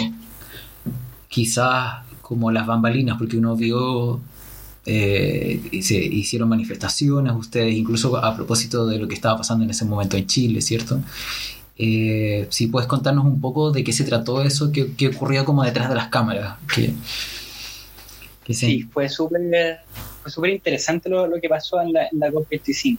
quizás 1.29 2.03
como 2.21 2.49
las 2.49 2.65
bambalinas, 2.65 3.17
porque 3.19 3.37
uno 3.37 3.55
vio, 3.55 4.19
eh, 4.87 5.61
se 5.83 5.95
hicieron 5.95 6.49
manifestaciones 6.49 7.33
ustedes, 7.35 7.75
incluso 7.75 8.17
a 8.17 8.35
propósito 8.35 8.87
de 8.87 8.97
lo 8.97 9.07
que 9.07 9.13
estaba 9.13 9.37
pasando 9.37 9.63
en 9.63 9.69
ese 9.69 9.85
momento 9.85 10.17
en 10.17 10.25
Chile, 10.25 10.61
¿cierto? 10.61 10.99
Eh, 11.77 12.47
si 12.49 12.67
puedes 12.67 12.87
contarnos 12.87 13.25
un 13.25 13.39
poco 13.39 13.71
de 13.71 13.83
qué 13.83 13.93
se 13.93 14.05
trató 14.05 14.41
eso, 14.41 14.71
qué, 14.71 14.93
qué 14.95 15.09
ocurrió 15.09 15.45
como 15.45 15.63
detrás 15.63 15.89
de 15.89 15.95
las 15.95 16.07
cámaras. 16.07 16.57
Sí, 18.47 18.83
fue 18.83 19.09
súper 19.09 19.41
fue 20.23 20.51
interesante 20.51 21.09
lo, 21.09 21.27
lo, 21.27 21.39
que 21.39 21.49
pasó 21.49 21.79
en 21.81 21.93
la, 21.93 22.07
en 22.07 22.19
la 22.19 22.31
COP25. 22.31 22.97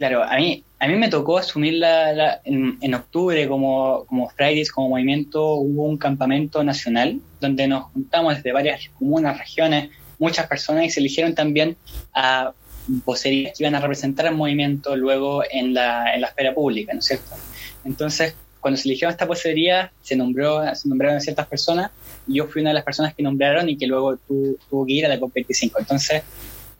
Claro, 0.00 0.24
a 0.24 0.34
mí, 0.36 0.64
a 0.78 0.88
mí 0.88 0.96
me 0.96 1.10
tocó 1.10 1.36
asumir 1.36 1.74
la, 1.74 2.40
en, 2.44 2.94
octubre 2.94 3.46
como, 3.46 4.06
como 4.06 4.30
Fridays, 4.30 4.72
como 4.72 4.88
movimiento, 4.88 5.56
hubo 5.56 5.84
un 5.84 5.98
campamento 5.98 6.64
nacional 6.64 7.20
donde 7.38 7.68
nos 7.68 7.84
juntamos 7.92 8.34
desde 8.34 8.50
varias 8.50 8.88
comunas, 8.98 9.38
regiones, 9.38 9.90
muchas 10.18 10.46
personas 10.46 10.86
y 10.86 10.90
se 10.90 11.00
eligieron 11.00 11.34
también 11.34 11.76
a 12.14 12.54
vocerías 12.86 13.58
que 13.58 13.64
iban 13.64 13.74
a 13.74 13.80
representar 13.80 14.26
al 14.26 14.36
movimiento 14.36 14.96
luego 14.96 15.42
en 15.50 15.74
la, 15.74 16.14
en 16.14 16.22
la 16.22 16.28
esfera 16.28 16.54
pública, 16.54 16.94
¿no 16.94 17.00
es 17.00 17.04
cierto? 17.04 17.36
Entonces, 17.84 18.34
cuando 18.58 18.78
se 18.78 18.88
eligió 18.88 19.10
esta 19.10 19.26
vocería, 19.26 19.92
se, 20.00 20.16
nombró, 20.16 20.62
se 20.74 20.88
nombraron 20.88 21.20
ciertas 21.20 21.46
personas 21.46 21.90
y 22.26 22.36
yo 22.36 22.46
fui 22.46 22.62
una 22.62 22.70
de 22.70 22.74
las 22.76 22.84
personas 22.84 23.14
que 23.14 23.22
nombraron 23.22 23.68
y 23.68 23.76
que 23.76 23.86
luego 23.86 24.16
tuvo 24.16 24.86
que 24.86 24.92
ir 24.94 25.04
a 25.04 25.10
la 25.10 25.20
COP25. 25.20 25.72
Entonces, 25.78 26.22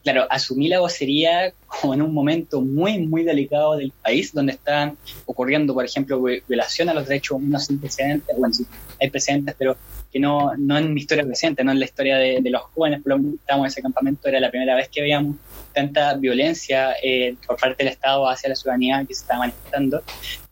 claro, 0.03 0.27
asumí 0.31 0.69
la 0.69 0.81
vocería 0.81 1.53
como 1.67 1.95
en 1.95 2.03
un 2.03 2.13
momento 2.13 2.61
muy, 2.61 2.99
muy 2.99 3.23
delicado 3.23 3.77
del 3.77 3.93
país, 4.03 4.33
donde 4.33 4.53
están 4.53 4.97
ocurriendo, 5.27 5.75
por 5.75 5.85
ejemplo, 5.85 6.21
violaciones 6.21 6.93
a 6.93 6.99
los 6.99 7.09
derechos 7.09 7.37
humanos 7.37 7.67
sin 7.67 7.79
precedentes, 7.79 8.37
bueno, 8.37 8.55
sí, 8.55 8.67
hay 9.01 9.11
precedentes, 9.11 9.55
pero 9.59 9.77
que 10.13 10.19
no, 10.19 10.53
no 10.57 10.79
en 10.79 10.93
mi 10.93 11.01
historia 11.01 11.25
reciente, 11.25 11.63
no 11.63 11.73
en 11.73 11.79
la 11.79 11.85
historia 11.85 12.17
de, 12.17 12.43
los 12.51 12.63
jóvenes, 12.63 13.03
por 13.03 13.11
lo 13.11 13.19
menos 13.19 13.35
estábamos 13.35 13.67
en 13.67 13.71
ese 13.71 13.83
campamento, 13.83 14.29
era 14.29 14.41
la 14.41 14.51
primera 14.51 14.75
vez 14.75 14.89
que 14.89 15.03
veíamos 15.03 15.37
tanta 15.73 16.15
violencia 16.15 16.95
eh, 17.03 17.37
por 17.47 17.57
parte 17.57 17.85
del 17.85 17.93
Estado 17.93 18.29
hacia 18.29 18.49
la 18.49 18.57
ciudadanía 18.57 19.05
que 19.07 19.15
se 19.15 19.23
estaba 19.23 19.41
manifestando, 19.41 20.03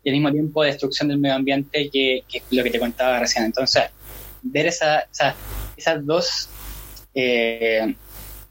y 0.04 0.10
al 0.10 0.14
mismo 0.14 0.30
tiempo 0.30 0.62
destrucción 0.62 1.08
del 1.08 1.18
medio 1.18 1.34
ambiente, 1.34 1.90
que, 1.90 2.22
es 2.32 2.42
lo 2.50 2.62
que 2.62 2.70
te 2.70 2.78
contaba 2.78 3.18
recién. 3.18 3.44
Entonces, 3.44 3.84
ver 4.42 4.66
esa, 4.66 5.06
esas 5.76 6.06
dos... 6.06 6.48
Eh, 7.14 7.96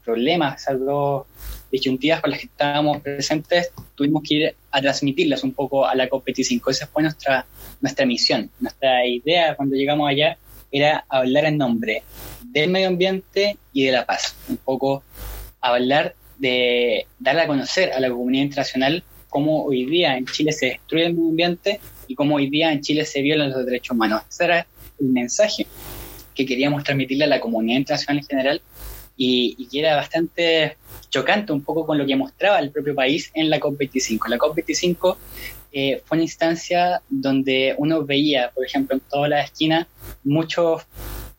problemas, 0.08 0.62
esas 0.62 0.80
dos 0.80 1.26
disyuntivas 1.70 2.22
con 2.22 2.30
las 2.30 2.40
que 2.40 2.46
estábamos 2.46 3.02
presentes, 3.02 3.70
tuvimos 3.94 4.22
que 4.22 4.34
ir 4.34 4.54
a 4.70 4.80
transmitirlas 4.80 5.44
un 5.44 5.52
poco 5.52 5.84
a 5.84 5.94
la 5.94 6.08
COP25. 6.08 6.70
Esa 6.70 6.86
fue 6.86 7.02
nuestra, 7.02 7.44
nuestra 7.82 8.06
misión. 8.06 8.50
Nuestra 8.58 9.06
idea 9.06 9.54
cuando 9.54 9.76
llegamos 9.76 10.08
allá 10.08 10.38
era 10.72 11.04
hablar 11.10 11.44
en 11.44 11.58
nombre 11.58 12.02
del 12.42 12.70
medio 12.70 12.88
ambiente 12.88 13.58
y 13.74 13.84
de 13.84 13.92
la 13.92 14.06
paz. 14.06 14.34
Un 14.48 14.56
poco 14.56 15.02
hablar 15.60 16.14
de 16.38 17.06
darle 17.18 17.42
a 17.42 17.46
conocer 17.46 17.92
a 17.92 18.00
la 18.00 18.08
comunidad 18.08 18.44
internacional 18.44 19.04
cómo 19.28 19.64
hoy 19.64 19.84
día 19.84 20.16
en 20.16 20.24
Chile 20.24 20.52
se 20.52 20.66
destruye 20.66 21.04
el 21.04 21.12
medio 21.12 21.28
ambiente 21.28 21.80
y 22.06 22.14
cómo 22.14 22.36
hoy 22.36 22.48
día 22.48 22.72
en 22.72 22.80
Chile 22.80 23.04
se 23.04 23.20
violan 23.20 23.50
los 23.50 23.66
derechos 23.66 23.94
humanos. 23.94 24.22
Ese 24.30 24.44
era 24.44 24.66
el 24.98 25.08
mensaje 25.08 25.66
que 26.34 26.46
queríamos 26.46 26.82
transmitirle 26.82 27.24
a 27.24 27.28
la 27.28 27.40
comunidad 27.40 27.80
internacional 27.80 28.22
en 28.22 28.26
general 28.26 28.62
y, 29.18 29.66
que 29.66 29.80
era 29.80 29.96
bastante 29.96 30.76
chocante 31.10 31.52
un 31.52 31.62
poco 31.62 31.84
con 31.84 31.98
lo 31.98 32.06
que 32.06 32.16
mostraba 32.16 32.60
el 32.60 32.70
propio 32.70 32.94
país 32.94 33.30
en 33.34 33.50
la 33.50 33.58
COP25. 33.58 34.28
La 34.28 34.38
COP25 34.38 35.16
eh, 35.72 36.02
fue 36.06 36.16
una 36.16 36.22
instancia 36.22 37.02
donde 37.10 37.74
uno 37.76 38.04
veía, 38.04 38.50
por 38.54 38.64
ejemplo, 38.64 38.96
en 38.96 39.00
toda 39.00 39.28
la 39.28 39.42
esquina, 39.42 39.88
muchos 40.22 40.86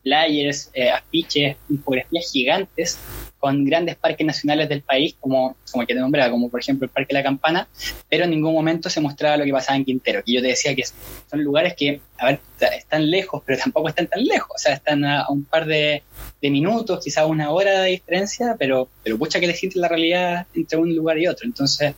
flyers, 0.02 0.70
eh, 0.74 0.90
afiches, 0.90 1.56
infografías 1.68 2.30
gigantes 2.30 2.98
con 3.40 3.64
grandes 3.64 3.96
parques 3.96 4.24
nacionales 4.24 4.68
del 4.68 4.82
país, 4.82 5.16
como, 5.18 5.56
como 5.72 5.82
el 5.82 5.88
que 5.88 5.94
te 5.94 6.00
nombraba, 6.00 6.30
como 6.30 6.50
por 6.50 6.60
ejemplo 6.60 6.84
el 6.84 6.90
Parque 6.90 7.14
La 7.14 7.22
Campana, 7.22 7.66
pero 8.08 8.24
en 8.24 8.30
ningún 8.30 8.52
momento 8.52 8.90
se 8.90 9.00
mostraba 9.00 9.38
lo 9.38 9.44
que 9.44 9.52
pasaba 9.52 9.76
en 9.76 9.84
Quintero, 9.84 10.22
que 10.22 10.34
yo 10.34 10.42
te 10.42 10.48
decía 10.48 10.74
que 10.76 10.84
son 10.84 11.42
lugares 11.42 11.74
que, 11.74 12.00
a 12.18 12.26
ver, 12.26 12.40
están 12.76 13.10
lejos, 13.10 13.42
pero 13.46 13.58
tampoco 13.58 13.88
están 13.88 14.06
tan 14.06 14.22
lejos, 14.22 14.50
o 14.54 14.58
sea, 14.58 14.74
están 14.74 15.04
a, 15.04 15.26
un 15.30 15.44
par 15.44 15.66
de, 15.66 16.02
minutos, 16.42 17.02
quizás 17.02 17.26
una 17.26 17.50
hora 17.50 17.80
de 17.80 17.90
diferencia, 17.90 18.56
pero, 18.58 18.88
pero 19.02 19.16
pucha 19.18 19.40
que 19.40 19.46
le 19.46 19.54
siente 19.54 19.78
la 19.78 19.88
realidad 19.88 20.46
entre 20.54 20.78
un 20.78 20.94
lugar 20.94 21.18
y 21.18 21.26
otro. 21.26 21.46
Entonces, 21.46 21.94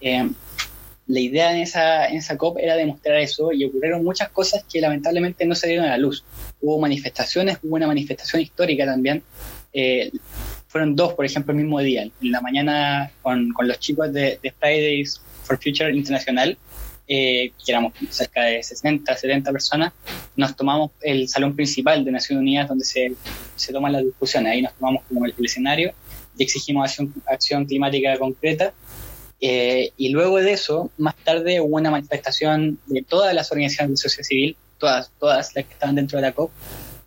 eh, 0.00 0.28
la 1.10 1.20
idea 1.20 1.52
en 1.52 1.58
esa, 1.58 2.08
en 2.08 2.18
esa 2.18 2.36
COP 2.36 2.58
era 2.58 2.76
demostrar 2.76 3.16
eso 3.18 3.52
y 3.52 3.64
ocurrieron 3.64 4.04
muchas 4.04 4.28
cosas 4.28 4.64
que 4.70 4.80
lamentablemente 4.80 5.44
no 5.44 5.54
se 5.54 5.66
dieron 5.66 5.86
a 5.86 5.90
la 5.90 5.98
luz. 5.98 6.24
Hubo 6.60 6.78
manifestaciones, 6.78 7.58
hubo 7.62 7.74
una 7.74 7.88
manifestación 7.88 8.42
histórica 8.42 8.86
también. 8.86 9.22
Eh, 9.72 10.12
fueron 10.70 10.94
dos, 10.94 11.14
por 11.14 11.26
ejemplo, 11.26 11.52
el 11.52 11.58
mismo 11.58 11.80
día. 11.80 12.04
En 12.04 12.30
la 12.30 12.40
mañana 12.40 13.10
con, 13.22 13.52
con 13.52 13.66
los 13.66 13.80
chicos 13.80 14.12
de, 14.12 14.38
Fridays 14.60 15.20
for 15.42 15.58
Future 15.60 15.92
Internacional, 15.92 16.56
eh, 17.08 17.50
que 17.64 17.72
éramos 17.72 17.92
cerca 18.08 18.42
de 18.42 18.62
60, 18.62 19.16
70 19.16 19.50
personas, 19.50 19.92
nos 20.36 20.54
tomamos 20.54 20.92
el 21.02 21.28
salón 21.28 21.56
principal 21.56 22.04
de 22.04 22.12
Naciones 22.12 22.40
Unidas 22.40 22.68
donde 22.68 22.84
se, 22.84 23.12
se 23.56 23.72
toman 23.72 23.92
las 23.92 24.04
discusiones. 24.04 24.52
Ahí 24.52 24.62
nos 24.62 24.72
tomamos 24.74 25.02
como 25.08 25.26
el, 25.26 25.34
escenario 25.44 25.92
y 26.38 26.44
exigimos 26.44 26.84
acción, 26.84 27.12
acción 27.26 27.64
climática 27.64 28.16
concreta 28.16 28.72
eh, 29.40 29.90
y 29.96 30.10
luego 30.10 30.36
de 30.36 30.52
eso, 30.52 30.90
más 30.98 31.16
tarde 31.16 31.60
hubo 31.60 31.76
una 31.76 31.90
manifestación 31.90 32.78
de 32.86 33.02
todas 33.02 33.34
las 33.34 33.50
organizaciones 33.50 33.92
de 33.92 33.96
sociedad 33.96 34.24
civil, 34.24 34.56
todas, 34.78 35.10
todas 35.18 35.52
las 35.56 35.66
que 35.66 35.72
estaban 35.72 35.96
dentro 35.96 36.18
de 36.18 36.22
la 36.22 36.32
COP, 36.32 36.52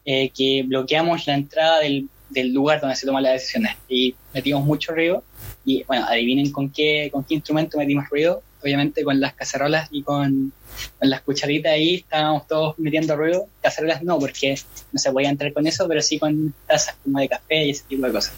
eh, 0.04 0.30
que 0.32 0.64
bloqueamos 0.64 1.28
la 1.28 1.36
entrada 1.36 1.80
del, 1.80 2.10
del, 2.34 2.54
lugar 2.54 2.82
donde 2.82 2.96
se 2.96 3.06
toman 3.06 3.24
las 3.24 3.34
decisiones 3.34 3.76
y 3.88 4.16
metimos 4.34 4.64
mucho 4.64 4.94
ruido. 4.94 5.24
Y 5.66 5.84
bueno, 5.84 6.06
adivinen 6.08 6.52
con 6.52 6.70
qué, 6.70 7.10
con 7.12 7.24
qué 7.24 7.36
instrumento 7.36 7.78
metimos 7.78 8.10
ruido. 8.10 8.42
Obviamente 8.62 9.04
con 9.04 9.20
las 9.20 9.34
cacerolas 9.34 9.90
y 9.92 10.04
con, 10.04 10.54
las 11.02 11.22
cucharitas 11.22 11.74
ahí 11.74 11.96
estábamos 11.96 12.48
todos 12.48 12.78
metiendo 12.80 13.16
ruido. 13.16 13.48
Cacerolas 13.62 14.04
no, 14.04 14.20
porque 14.20 14.56
no 14.92 15.00
se 15.00 15.12
podía 15.12 15.30
entrar 15.30 15.52
con 15.54 15.68
eso, 15.68 15.88
pero 15.88 16.02
sí 16.02 16.18
con 16.20 16.54
tazas 16.68 16.96
como 17.04 17.20
de 17.20 17.28
café 17.28 17.66
y 17.66 17.72
ese 17.72 17.84
tipo 17.88 18.06
de 18.06 18.14
cosas. 18.14 18.34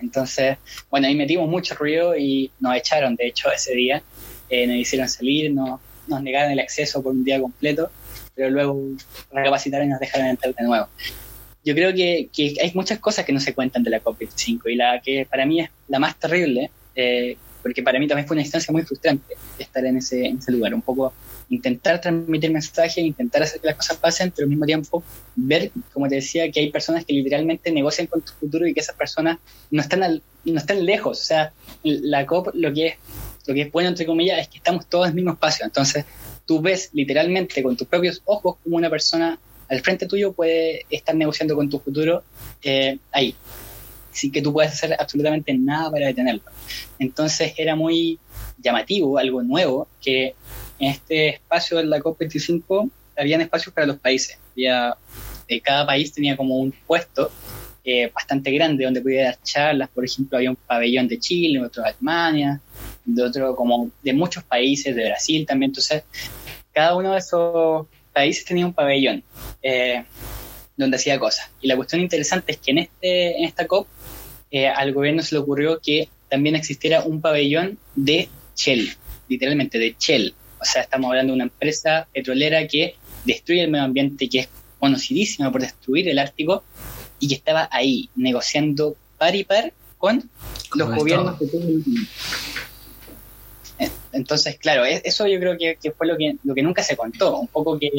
Entonces, 0.00 0.58
bueno, 0.90 1.06
ahí 1.06 1.14
metimos 1.14 1.48
mucho 1.48 1.74
ruido 1.74 2.16
y 2.16 2.50
nos 2.58 2.76
echaron, 2.76 3.14
de 3.14 3.28
hecho, 3.28 3.50
ese 3.52 3.74
día. 3.74 4.02
Eh, 4.48 4.66
nos 4.66 4.76
hicieron 4.76 5.08
salir, 5.08 5.52
nos, 5.52 5.80
nos 6.08 6.22
negaron 6.22 6.52
el 6.52 6.60
acceso 6.60 7.02
por 7.02 7.12
un 7.12 7.24
día 7.24 7.40
completo, 7.40 7.90
pero 8.34 8.50
luego 8.50 8.78
recapacitaron 9.30 9.86
y 9.86 9.90
nos 9.90 10.00
dejaron 10.00 10.26
entrar 10.28 10.54
de 10.54 10.64
nuevo. 10.64 10.88
Yo 11.64 11.74
creo 11.74 11.94
que, 11.94 12.28
hay 12.60 12.72
muchas 12.74 12.98
cosas 12.98 13.24
que 13.24 13.32
no 13.32 13.40
se 13.40 13.54
cuentan 13.54 13.82
de 13.82 13.90
la 13.90 14.02
COP25 14.02 14.70
y 14.70 14.76
la 14.76 15.00
que 15.00 15.26
para 15.30 15.46
mí 15.46 15.60
es 15.60 15.70
la 15.88 15.98
más 15.98 16.18
terrible, 16.18 16.70
eh, 16.94 17.36
porque 17.62 17.82
para 17.82 17.98
mí 17.98 18.08
también 18.08 18.26
fue 18.26 18.34
una 18.34 18.42
instancia 18.42 18.72
muy 18.72 18.82
frustrante 18.82 19.36
estar 19.58 19.84
en 19.86 19.98
ese, 19.98 20.26
en 20.26 20.38
ese 20.38 20.50
lugar, 20.50 20.74
un 20.74 20.82
poco 20.82 21.12
intentar 21.48 22.00
transmitir 22.00 22.50
mensajes, 22.50 22.98
intentar 22.98 23.42
hacer 23.42 23.60
que 23.60 23.68
las 23.68 23.76
cosas 23.76 23.96
pasen, 23.98 24.32
pero 24.32 24.46
al 24.46 24.50
mismo 24.50 24.66
tiempo 24.66 25.04
ver, 25.36 25.70
como 25.92 26.08
te 26.08 26.16
decía, 26.16 26.50
que 26.50 26.60
hay 26.60 26.70
personas 26.70 27.04
que 27.04 27.12
literalmente 27.12 27.70
negocian 27.70 28.06
con 28.06 28.22
tu 28.22 28.32
futuro 28.32 28.66
y 28.66 28.74
que 28.74 28.80
esas 28.80 28.96
personas 28.96 29.38
no 29.70 29.80
están, 29.80 30.22
no 30.44 30.58
están 30.58 30.84
lejos. 30.84 31.20
O 31.20 31.24
sea, 31.24 31.52
la 31.84 32.26
COP 32.26 32.48
lo 32.54 32.72
que, 32.72 32.86
es, 32.88 32.94
lo 33.46 33.54
que 33.54 33.62
es 33.62 33.72
bueno, 33.72 33.90
entre 33.90 34.06
comillas, 34.06 34.40
es 34.40 34.48
que 34.48 34.58
estamos 34.58 34.86
todos 34.86 35.06
en 35.06 35.10
el 35.10 35.16
mismo 35.16 35.32
espacio. 35.32 35.64
Entonces, 35.64 36.04
tú 36.46 36.60
ves 36.60 36.90
literalmente 36.92 37.62
con 37.62 37.76
tus 37.76 37.86
propios 37.86 38.22
ojos 38.24 38.56
como 38.64 38.76
una 38.76 38.90
persona 38.90 39.38
al 39.72 39.80
frente 39.80 40.06
tuyo 40.06 40.32
puede 40.32 40.84
estar 40.90 41.14
negociando 41.14 41.56
con 41.56 41.68
tu 41.70 41.78
futuro 41.78 42.22
eh, 42.62 42.98
ahí, 43.10 43.34
sin 44.12 44.30
que 44.30 44.42
tú 44.42 44.52
puedas 44.52 44.74
hacer 44.74 44.94
absolutamente 44.98 45.54
nada 45.54 45.90
para 45.90 46.06
detenerlo. 46.06 46.42
Entonces 46.98 47.54
era 47.56 47.74
muy 47.74 48.18
llamativo, 48.58 49.16
algo 49.16 49.42
nuevo, 49.42 49.88
que 50.00 50.34
en 50.78 50.90
este 50.90 51.28
espacio 51.30 51.78
de 51.78 51.84
la 51.84 52.00
COP25 52.00 52.90
habían 53.16 53.40
espacios 53.40 53.74
para 53.74 53.86
los 53.86 53.96
países. 53.96 54.38
Eh, 54.56 55.60
cada 55.62 55.86
país 55.86 56.12
tenía 56.12 56.36
como 56.36 56.58
un 56.58 56.72
puesto 56.86 57.30
eh, 57.82 58.10
bastante 58.14 58.50
grande 58.50 58.84
donde 58.84 59.00
podía 59.00 59.24
dar 59.24 59.42
charlas. 59.42 59.88
Por 59.88 60.04
ejemplo, 60.04 60.36
había 60.36 60.50
un 60.50 60.56
pabellón 60.56 61.08
de 61.08 61.18
Chile, 61.18 61.64
otro 61.64 61.82
de 61.82 61.88
Alemania, 61.88 62.60
de 63.06 63.22
otro 63.22 63.56
como 63.56 63.90
de 64.02 64.12
muchos 64.12 64.44
países, 64.44 64.94
de 64.94 65.06
Brasil 65.06 65.46
también. 65.46 65.70
Entonces, 65.70 66.04
cada 66.72 66.94
uno 66.94 67.12
de 67.12 67.18
esos 67.18 67.86
países 68.12 68.44
tenía 68.44 68.66
un 68.66 68.74
pabellón 68.74 69.22
eh, 69.62 70.04
donde 70.76 70.96
hacía 70.96 71.18
cosas. 71.18 71.50
Y 71.60 71.68
la 71.68 71.76
cuestión 71.76 72.00
interesante 72.00 72.52
es 72.52 72.58
que 72.58 72.70
en, 72.70 72.78
este, 72.78 73.38
en 73.38 73.44
esta 73.44 73.66
COP 73.66 73.86
al 74.76 74.92
gobierno 74.92 75.22
se 75.22 75.34
le 75.34 75.40
ocurrió 75.40 75.80
que 75.80 76.08
también 76.28 76.56
existiera 76.56 77.02
un 77.04 77.22
pabellón 77.22 77.78
de 77.94 78.28
Shell, 78.54 78.94
literalmente 79.28 79.78
de 79.78 79.96
Shell, 79.98 80.34
o 80.62 80.64
sea, 80.64 80.82
estamos 80.82 81.08
hablando 81.08 81.32
de 81.32 81.34
una 81.34 81.44
empresa 81.44 82.06
petrolera 82.12 82.66
que 82.68 82.94
destruye 83.24 83.64
el 83.64 83.70
medio 83.70 83.84
ambiente, 83.84 84.28
que 84.28 84.40
es 84.40 84.48
conocidísima 84.78 85.50
por 85.50 85.60
destruir 85.60 86.08
el 86.08 86.20
Ártico 86.20 86.62
y 87.18 87.28
que 87.28 87.34
estaba 87.34 87.68
ahí 87.72 88.08
negociando 88.14 88.96
par 89.18 89.34
y 89.34 89.42
par 89.42 89.72
con 89.98 90.30
los 90.74 90.94
gobiernos 90.94 91.38
de 91.40 91.46
todo 91.48 91.60
el 91.62 91.68
mundo. 91.68 92.00
Entonces, 94.12 94.58
claro, 94.58 94.84
e-, 94.84 95.02
eso 95.04 95.26
yo 95.26 95.38
creo 95.38 95.56
que, 95.58 95.90
fue 95.92 96.06
lo 96.06 96.16
que, 96.16 96.36
lo 96.44 96.54
que 96.54 96.62
nunca 96.62 96.82
se 96.82 96.96
contó, 96.96 97.38
un 97.38 97.48
poco 97.48 97.78
que, 97.78 97.90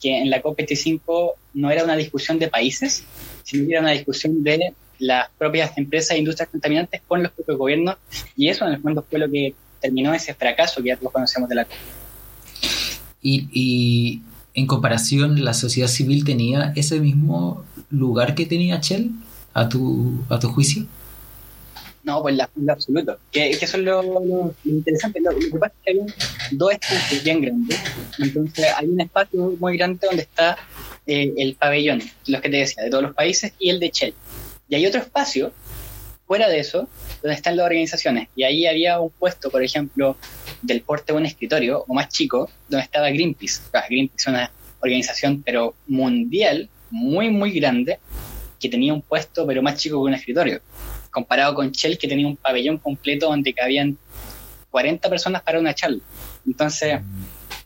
que 0.00 0.18
en 0.18 0.30
la 0.30 0.42
COP25 0.42 1.32
no 1.54 1.70
era 1.70 1.84
una 1.84 1.96
discusión 1.96 2.38
de 2.38 2.48
países, 2.48 3.04
sino 3.42 3.66
que 3.66 3.72
era 3.72 3.80
una 3.80 3.92
discusión 3.92 4.42
de 4.42 4.74
las 4.98 5.28
propias 5.36 5.76
empresas 5.76 6.12
e 6.12 6.18
industrias 6.18 6.48
contaminantes 6.48 7.02
con 7.06 7.22
los 7.22 7.32
propios 7.32 7.58
gobiernos, 7.58 7.96
y 8.36 8.48
eso 8.48 8.66
en 8.66 8.74
el 8.74 8.80
fondo 8.80 9.04
fue 9.08 9.18
lo 9.18 9.30
que 9.30 9.54
terminó 9.80 10.14
ese 10.14 10.34
fracaso 10.34 10.82
que 10.82 10.88
ya 10.88 10.96
todos 10.96 11.12
conocemos 11.12 11.48
de 11.48 11.54
la 11.56 11.64
COP. 11.64 11.74
Y, 13.24 14.22
en 14.54 14.66
comparación, 14.66 15.44
la 15.44 15.54
sociedad 15.54 15.88
civil 15.88 16.24
tenía 16.24 16.72
ese 16.76 17.00
mismo 17.00 17.64
lugar 17.90 18.34
que 18.34 18.44
tenía 18.44 18.80
Shell, 18.80 19.12
a 19.54 19.68
tu, 19.68 20.24
a 20.28 20.38
tu 20.38 20.48
juicio. 20.48 20.86
No, 22.04 22.20
pues 22.20 22.34
la, 22.36 22.50
en 22.56 22.70
absoluto. 22.70 23.18
Que, 23.30 23.50
eso 23.50 23.76
es 23.76 23.82
lo, 23.84 24.54
interesante. 24.64 25.20
Lo, 25.20 25.30
que 25.38 25.58
pasa 25.58 25.74
es 25.84 25.84
que 25.84 25.90
hay 25.90 26.06
dos 26.52 26.72
espacios 26.72 27.22
bien 27.22 27.40
grandes. 27.40 27.80
Entonces 28.18 28.66
hay 28.76 28.88
un 28.88 29.00
espacio 29.00 29.56
muy 29.58 29.76
grande 29.76 30.06
donde 30.06 30.22
está 30.22 30.56
eh, 31.06 31.32
el 31.36 31.54
pabellón, 31.54 32.02
los 32.26 32.40
que 32.40 32.48
te 32.48 32.56
decía, 32.56 32.82
de 32.82 32.90
todos 32.90 33.04
los 33.04 33.14
países, 33.14 33.52
y 33.58 33.70
el 33.70 33.78
de 33.78 33.90
Shell. 33.90 34.14
Y 34.68 34.74
hay 34.74 34.86
otro 34.86 35.00
espacio, 35.00 35.52
fuera 36.26 36.48
de 36.48 36.58
eso, 36.58 36.88
donde 37.22 37.36
están 37.36 37.56
las 37.56 37.66
organizaciones. 37.66 38.28
Y 38.34 38.42
ahí 38.42 38.66
había 38.66 38.98
un 38.98 39.10
puesto, 39.10 39.50
por 39.50 39.62
ejemplo, 39.62 40.16
del 40.62 40.82
porte 40.82 41.12
de 41.12 41.18
un 41.18 41.26
escritorio 41.26 41.84
o 41.86 41.94
más 41.94 42.08
chico, 42.08 42.50
donde 42.68 42.84
estaba 42.84 43.10
Greenpeace. 43.10 43.60
Greenpeace 43.88 44.16
es 44.16 44.26
una 44.26 44.50
organización 44.80 45.42
pero 45.42 45.74
mundial, 45.86 46.68
muy, 46.90 47.30
muy 47.30 47.52
grande, 47.52 47.98
que 48.58 48.68
tenía 48.68 48.94
un 48.94 49.02
puesto 49.02 49.46
pero 49.46 49.62
más 49.62 49.76
chico 49.76 50.02
que 50.02 50.08
un 50.08 50.14
escritorio, 50.14 50.60
comparado 51.12 51.54
con 51.54 51.70
Shell 51.70 51.98
que 51.98 52.08
tenía 52.08 52.26
un 52.26 52.36
pabellón 52.36 52.78
completo 52.78 53.26
donde 53.26 53.52
cabían 53.54 53.96
40 54.70 55.08
personas 55.08 55.42
para 55.42 55.60
una 55.60 55.74
charla. 55.74 56.00
Entonces, 56.44 56.98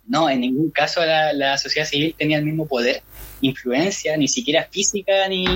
no, 0.07 0.29
en 0.29 0.41
ningún 0.41 0.71
caso 0.71 1.01
la, 1.05 1.33
la 1.33 1.57
sociedad 1.57 1.87
civil 1.87 2.15
tenía 2.19 2.39
el 2.39 2.45
mismo 2.45 2.67
poder, 2.67 3.03
influencia, 3.41 4.17
ni 4.17 4.29
siquiera 4.29 4.69
física 4.71 5.29
ni, 5.29 5.47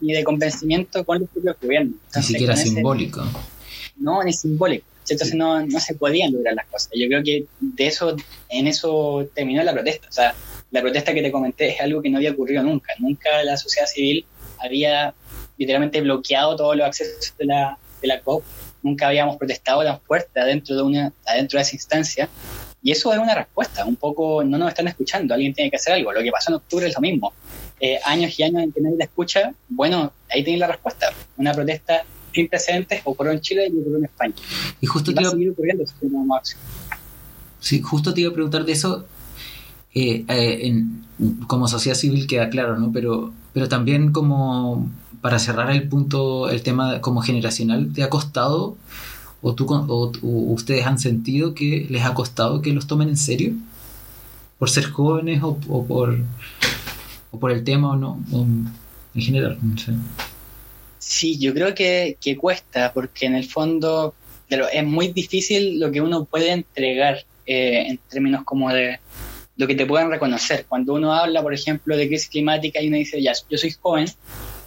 ni 0.00 0.12
de 0.12 0.24
convencimiento 0.24 1.04
con 1.04 1.20
los 1.20 1.28
propios 1.28 1.56
gobiernos. 1.60 1.96
ni 2.14 2.22
siquiera 2.22 2.56
simbólico. 2.56 3.22
no, 3.96 4.22
ni 4.22 4.32
simbólico. 4.32 4.86
Entonces 5.08 5.36
no, 5.36 5.64
no 5.64 5.78
se 5.78 5.94
podían 5.94 6.32
lograr 6.32 6.54
las 6.54 6.66
cosas. 6.66 6.90
Yo 6.96 7.06
creo 7.06 7.22
que 7.22 7.44
de 7.60 7.86
eso, 7.86 8.16
en 8.48 8.66
eso 8.66 9.28
terminó 9.34 9.62
la 9.62 9.72
protesta. 9.72 10.08
O 10.08 10.12
sea, 10.12 10.34
la 10.72 10.80
protesta 10.80 11.14
que 11.14 11.22
te 11.22 11.30
comenté 11.30 11.74
es 11.74 11.80
algo 11.80 12.02
que 12.02 12.10
no 12.10 12.16
había 12.16 12.32
ocurrido 12.32 12.62
nunca. 12.64 12.92
Nunca 12.98 13.42
la 13.44 13.56
sociedad 13.56 13.86
civil 13.86 14.26
había 14.58 15.14
literalmente 15.56 16.00
bloqueado 16.00 16.56
todos 16.56 16.76
los 16.76 16.86
accesos 16.86 17.34
de 17.38 17.46
la, 17.46 17.78
de 18.00 18.08
la 18.08 18.20
COP. 18.20 18.44
Nunca 18.82 19.08
habíamos 19.08 19.36
protestado 19.36 19.82
tan 19.82 20.00
fuerte 20.00 20.40
adentro 20.40 20.76
de, 20.76 20.82
una, 20.82 21.12
adentro 21.24 21.58
de 21.58 21.62
esa 21.62 21.74
instancia. 21.74 22.28
Y 22.82 22.92
eso 22.92 23.12
es 23.12 23.18
una 23.18 23.34
respuesta. 23.34 23.84
Un 23.84 23.96
poco 23.96 24.44
no 24.44 24.58
nos 24.58 24.68
están 24.68 24.86
escuchando. 24.86 25.34
Alguien 25.34 25.52
tiene 25.54 25.70
que 25.70 25.76
hacer 25.76 25.94
algo. 25.94 26.12
Lo 26.12 26.22
que 26.22 26.30
pasó 26.30 26.50
en 26.50 26.56
octubre 26.56 26.86
es 26.86 26.94
lo 26.94 27.00
mismo. 27.00 27.32
Eh, 27.80 27.98
años 28.04 28.38
y 28.38 28.44
años 28.44 28.62
en 28.62 28.72
que 28.72 28.80
nadie 28.80 28.96
la 28.96 29.04
escucha. 29.04 29.52
Bueno, 29.68 30.12
ahí 30.30 30.44
tiene 30.44 30.60
la 30.60 30.68
respuesta. 30.68 31.12
Una 31.36 31.52
protesta 31.52 32.04
sin 32.32 32.48
precedentes, 32.48 33.00
ocurrió 33.04 33.32
en 33.32 33.40
Chile 33.40 33.66
y 33.66 33.80
ocurrió 33.80 33.96
en 33.96 34.04
España. 34.04 34.34
Y 34.80 34.86
justo 34.86 35.12
te 35.12 35.22
iba... 35.22 35.30
Sí, 37.58 37.80
justo 37.80 38.12
te 38.12 38.20
iba 38.20 38.30
a 38.30 38.34
preguntar 38.34 38.64
de 38.64 38.72
eso. 38.72 39.06
Eh, 39.98 40.26
eh, 40.28 40.84
como 41.46 41.68
sociedad 41.68 41.96
civil 41.96 42.26
queda 42.26 42.50
claro, 42.50 42.78
¿no? 42.78 42.92
Pero, 42.92 43.32
pero 43.54 43.66
también 43.66 44.12
como 44.12 44.90
para 45.22 45.38
cerrar 45.38 45.70
el 45.70 45.88
punto, 45.88 46.50
el 46.50 46.60
tema 46.62 47.00
como 47.00 47.22
generacional, 47.22 47.90
¿te 47.94 48.02
ha 48.02 48.10
costado 48.10 48.76
o, 49.40 49.54
tú, 49.54 49.64
o, 49.72 50.12
ustedes 50.52 50.84
han 50.84 50.98
sentido 50.98 51.54
que 51.54 51.86
les 51.88 52.04
ha 52.04 52.12
costado 52.12 52.60
que 52.60 52.74
los 52.74 52.86
tomen 52.86 53.08
en 53.08 53.16
serio? 53.16 53.54
¿Por 54.58 54.68
ser 54.68 54.84
jóvenes 54.84 55.40
o, 55.42 55.56
por, 55.56 56.18
o 57.30 57.40
por 57.40 57.50
el 57.50 57.64
tema 57.64 57.92
o 57.92 57.96
no? 57.96 58.22
en 58.30 59.22
general, 59.22 59.58
no 59.62 59.78
sé. 59.78 59.92
Sí, 60.98 61.38
yo 61.38 61.54
creo 61.54 61.74
que, 61.74 62.18
que 62.20 62.36
cuesta, 62.36 62.92
porque 62.92 63.24
en 63.24 63.34
el 63.34 63.48
fondo 63.48 64.12
es 64.50 64.84
muy 64.84 65.08
difícil 65.08 65.80
lo 65.80 65.90
que 65.90 66.02
uno 66.02 66.26
puede 66.26 66.52
entregar 66.52 67.24
eh, 67.46 67.86
en 67.88 67.98
términos 68.10 68.44
como 68.44 68.70
de 68.70 68.98
lo 69.56 69.66
que 69.66 69.74
te 69.74 69.86
puedan 69.86 70.10
reconocer. 70.10 70.66
Cuando 70.68 70.94
uno 70.94 71.12
habla, 71.12 71.42
por 71.42 71.54
ejemplo, 71.54 71.96
de 71.96 72.08
crisis 72.08 72.28
climática 72.28 72.80
y 72.80 72.88
uno 72.88 72.96
dice, 72.96 73.22
ya, 73.22 73.32
yo 73.48 73.58
soy 73.58 73.70
joven, 73.70 74.06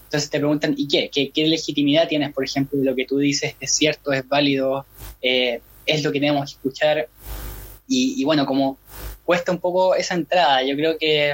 entonces 0.05 0.29
te 0.29 0.39
preguntan, 0.39 0.73
¿y 0.75 0.87
qué? 0.87 1.09
¿Qué, 1.11 1.47
legitimidad 1.47 2.07
tienes, 2.07 2.33
por 2.33 2.43
ejemplo, 2.43 2.79
de 2.79 2.85
lo 2.85 2.95
que 2.95 3.05
tú 3.05 3.17
dices 3.19 3.55
es 3.59 3.71
cierto, 3.75 4.11
es 4.11 4.27
válido, 4.27 4.85
eh, 5.21 5.61
es 5.85 6.03
lo 6.03 6.11
que 6.11 6.19
tenemos 6.19 6.49
que 6.49 6.55
escuchar? 6.55 7.07
Y, 7.87 8.23
bueno, 8.23 8.45
como 8.45 8.77
cuesta 9.25 9.51
un 9.51 9.57
poco 9.57 9.95
esa 9.95 10.13
entrada, 10.13 10.63
yo 10.63 10.75
creo 10.75 10.97
que 10.97 11.33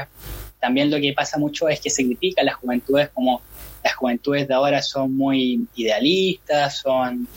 también 0.60 0.90
lo 0.90 0.98
que 1.00 1.12
pasa 1.12 1.38
mucho 1.38 1.68
es 1.68 1.82
que 1.82 1.90
se 1.90 2.06
critica 2.06 2.42
a 2.42 2.46
las 2.46 2.56
juventudes 2.56 3.10
como 3.10 3.42
las 3.84 3.94
juventudes 3.96 4.48
de 4.48 4.54
ahora 4.54 4.82
son 4.82 5.16
muy 5.16 5.68
idealistas, 5.76 6.78
son 6.78 7.28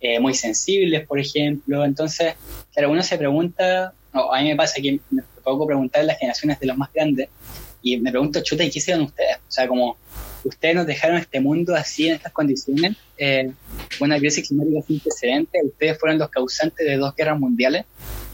eh, 0.00 0.20
muy 0.20 0.32
sensibles, 0.34 1.06
por 1.06 1.18
ejemplo. 1.18 1.84
Entonces, 1.84 2.34
claro, 2.72 2.92
uno 2.92 3.02
se 3.02 3.18
pregunta, 3.18 3.92
a 4.12 4.42
mí 4.42 4.48
me 4.48 4.56
pasa 4.56 4.80
que 4.80 5.00
puedo 5.56 5.66
preguntar 5.66 6.04
las 6.04 6.18
generaciones 6.18 6.60
de 6.60 6.66
los 6.66 6.76
más 6.76 6.92
grandes 6.92 7.28
y 7.82 7.98
me 7.98 8.10
pregunto, 8.10 8.42
chuta, 8.42 8.64
¿y 8.64 8.70
qué 8.70 8.78
hicieron 8.78 9.04
ustedes? 9.04 9.36
O 9.36 9.50
sea, 9.50 9.68
como 9.68 9.96
ustedes 10.44 10.74
nos 10.74 10.86
dejaron 10.86 11.16
este 11.16 11.40
mundo 11.40 11.74
así, 11.74 12.08
en 12.08 12.16
estas 12.16 12.32
condiciones, 12.32 12.96
eh, 13.16 13.52
una 14.00 14.18
crisis 14.18 14.48
climática 14.48 14.82
sin 14.86 15.00
precedentes, 15.00 15.62
ustedes 15.64 15.98
fueron 15.98 16.18
los 16.18 16.28
causantes 16.28 16.86
de 16.86 16.96
dos 16.96 17.14
guerras 17.14 17.38
mundiales 17.38 17.84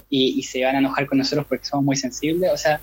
y, 0.08 0.42
se 0.44 0.64
van 0.64 0.76
a 0.76 0.78
enojar 0.78 1.06
con 1.06 1.18
nosotros 1.18 1.46
porque 1.48 1.64
somos 1.64 1.84
muy 1.84 1.96
sensibles. 1.96 2.50
O 2.52 2.56
sea, 2.56 2.80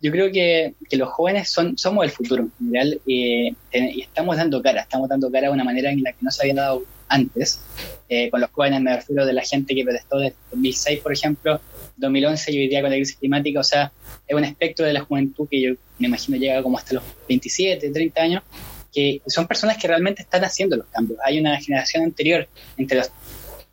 yo 0.00 0.12
creo 0.12 0.30
que, 0.30 0.74
que 0.88 0.96
los 0.96 1.08
jóvenes 1.08 1.48
son, 1.48 1.78
somos 1.78 2.04
el 2.04 2.10
futuro 2.10 2.42
en 2.42 2.52
general 2.58 3.00
y 3.06 3.56
estamos 4.00 4.36
dando 4.36 4.62
cara, 4.62 4.82
estamos 4.82 5.08
dando 5.08 5.30
cara 5.30 5.48
de 5.48 5.54
una 5.54 5.64
manera 5.64 5.90
en 5.90 6.02
la 6.02 6.12
que 6.12 6.18
no 6.20 6.30
se 6.30 6.42
había 6.42 6.54
dado 6.54 6.84
antes. 7.08 7.60
Eh, 8.08 8.30
con 8.30 8.40
los 8.40 8.50
jóvenes 8.50 8.80
me 8.80 8.94
refiero 8.94 9.26
de 9.26 9.32
la 9.32 9.42
gente 9.42 9.74
que 9.74 9.82
protestó 9.82 10.18
desde 10.18 10.36
2006, 10.52 11.00
por 11.00 11.12
ejemplo, 11.12 11.60
2011 11.96 12.52
y 12.52 12.58
hoy 12.58 12.68
día 12.68 12.80
con 12.80 12.90
la 12.90 12.96
crisis 12.96 13.16
climática, 13.16 13.60
o 13.60 13.64
sea, 13.64 13.92
es 14.26 14.36
un 14.36 14.44
espectro 14.44 14.86
de 14.86 14.92
la 14.92 15.00
juventud 15.00 15.48
que 15.50 15.60
yo 15.60 15.74
me 15.98 16.06
imagino 16.06 16.36
llega 16.36 16.62
como 16.62 16.78
hasta 16.78 16.94
los 16.94 17.02
27, 17.28 17.90
30 17.90 18.22
años, 18.22 18.42
que 18.92 19.20
son 19.26 19.46
personas 19.46 19.76
que 19.76 19.88
realmente 19.88 20.22
están 20.22 20.44
haciendo 20.44 20.76
los 20.76 20.86
cambios. 20.86 21.18
Hay 21.24 21.40
una 21.40 21.60
generación 21.60 22.04
anterior, 22.04 22.48
entre 22.76 22.98
los 22.98 23.10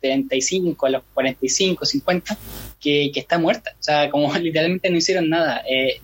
35 0.00 0.86
a 0.86 0.90
los 0.90 1.02
45, 1.14 1.84
50, 1.84 2.38
que, 2.80 3.10
que 3.12 3.20
está 3.20 3.38
muerta. 3.38 3.72
O 3.78 3.82
sea, 3.82 4.10
como 4.10 4.34
literalmente 4.38 4.90
no 4.90 4.96
hicieron 4.96 5.28
nada 5.28 5.62
eh, 5.68 6.00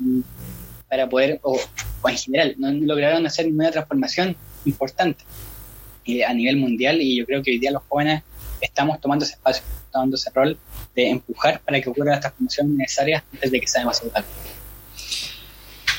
para 0.89 1.09
poder, 1.09 1.41
o, 1.43 1.59
o, 2.03 2.09
en 2.09 2.17
general, 2.17 2.55
no 2.59 2.71
lograron 2.73 3.27
hacer 3.27 3.47
ninguna 3.47 3.71
transformación 3.71 4.37
importante 4.65 5.25
a 6.27 6.35
nivel 6.35 6.57
mundial 6.57 7.01
y 7.01 7.17
yo 7.17 7.27
creo 7.27 7.43
que 7.43 7.53
hoy 7.53 7.59
día 7.59 7.71
los 7.71 7.83
jóvenes 7.89 8.23
estamos 8.61 9.01
tomando 9.01 9.25
ese 9.25 9.35
espacio, 9.35 9.63
tomando 9.93 10.17
ese 10.17 10.31
rol 10.31 10.57
de 10.95 11.11
empujar 11.11 11.61
para 11.61 11.81
que 11.81 11.89
ocurra 11.89 12.13
la 12.13 12.21
transformación 12.21 12.77
necesaria 12.77 13.25
antes 13.33 13.51
de 13.51 13.61
que 13.61 13.67
sea 13.67 13.81
demasiado 13.81 14.11
tarde. 14.11 14.29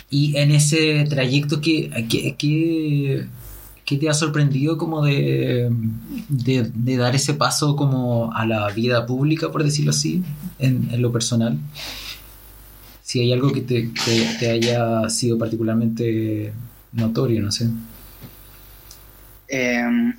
Y 0.10 0.36
en 0.38 0.51
ese 0.51 1.06
trayecto, 1.10 1.62
¿qué, 1.62 1.89
qué, 2.09 2.35
qué, 3.85 3.98
te 3.98 4.09
ha 4.09 4.14
sorprendido 4.14 4.77
como 4.77 5.03
de, 5.03 5.70
de, 6.29 6.98
dar 6.98 7.16
ese 7.16 7.33
paso 7.33 7.75
como 7.75 8.33
a 8.33 8.46
la 8.46 8.70
vida 8.70 9.05
pública, 9.05 9.51
por 9.51 9.64
decirlo 9.64 9.92
así, 9.92 10.22
en, 10.59 11.01
lo 11.01 11.12
personal? 11.12 11.57
Si 13.01 13.22
hay 13.22 13.31
algo 13.31 13.51
que 13.51 13.62
te 13.62 14.50
haya 14.50 15.09
sido 15.09 15.38
particularmente 15.38 16.53
notorio, 16.94 17.42
no 17.42 17.51
sé. 17.51 17.68
Eh, 19.53 20.14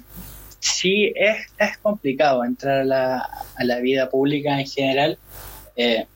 sí, 0.60 1.10
es, 1.16 1.46
es, 1.58 1.78
complicado 1.78 2.44
entrar 2.44 2.80
a 2.80 2.84
la, 2.84 3.28
a 3.56 3.64
la, 3.64 3.80
vida 3.80 4.10
pública 4.10 4.60
en 4.60 4.66
general. 4.66 5.18
Eh, 5.74 6.06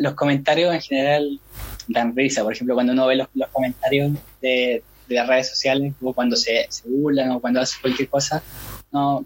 los 0.00 0.12
comentarios 0.12 0.74
en 0.74 0.80
general 0.82 1.40
dan 1.88 2.14
risa. 2.14 2.42
Por 2.42 2.52
ejemplo, 2.52 2.74
cuando 2.74 2.92
uno 2.92 3.06
ve 3.06 3.16
los, 3.16 3.28
los 3.32 3.48
comentarios 3.48 4.12
de, 4.42 4.82
de, 5.08 5.14
las 5.14 5.26
redes 5.26 5.48
sociales, 5.48 5.94
o 6.02 6.12
cuando 6.12 6.36
se, 6.36 6.66
se, 6.68 6.86
burlan 6.86 7.30
o 7.30 7.40
cuando 7.40 7.62
hace 7.62 7.80
cualquier 7.80 8.10
cosa, 8.10 8.42
no, 8.92 9.24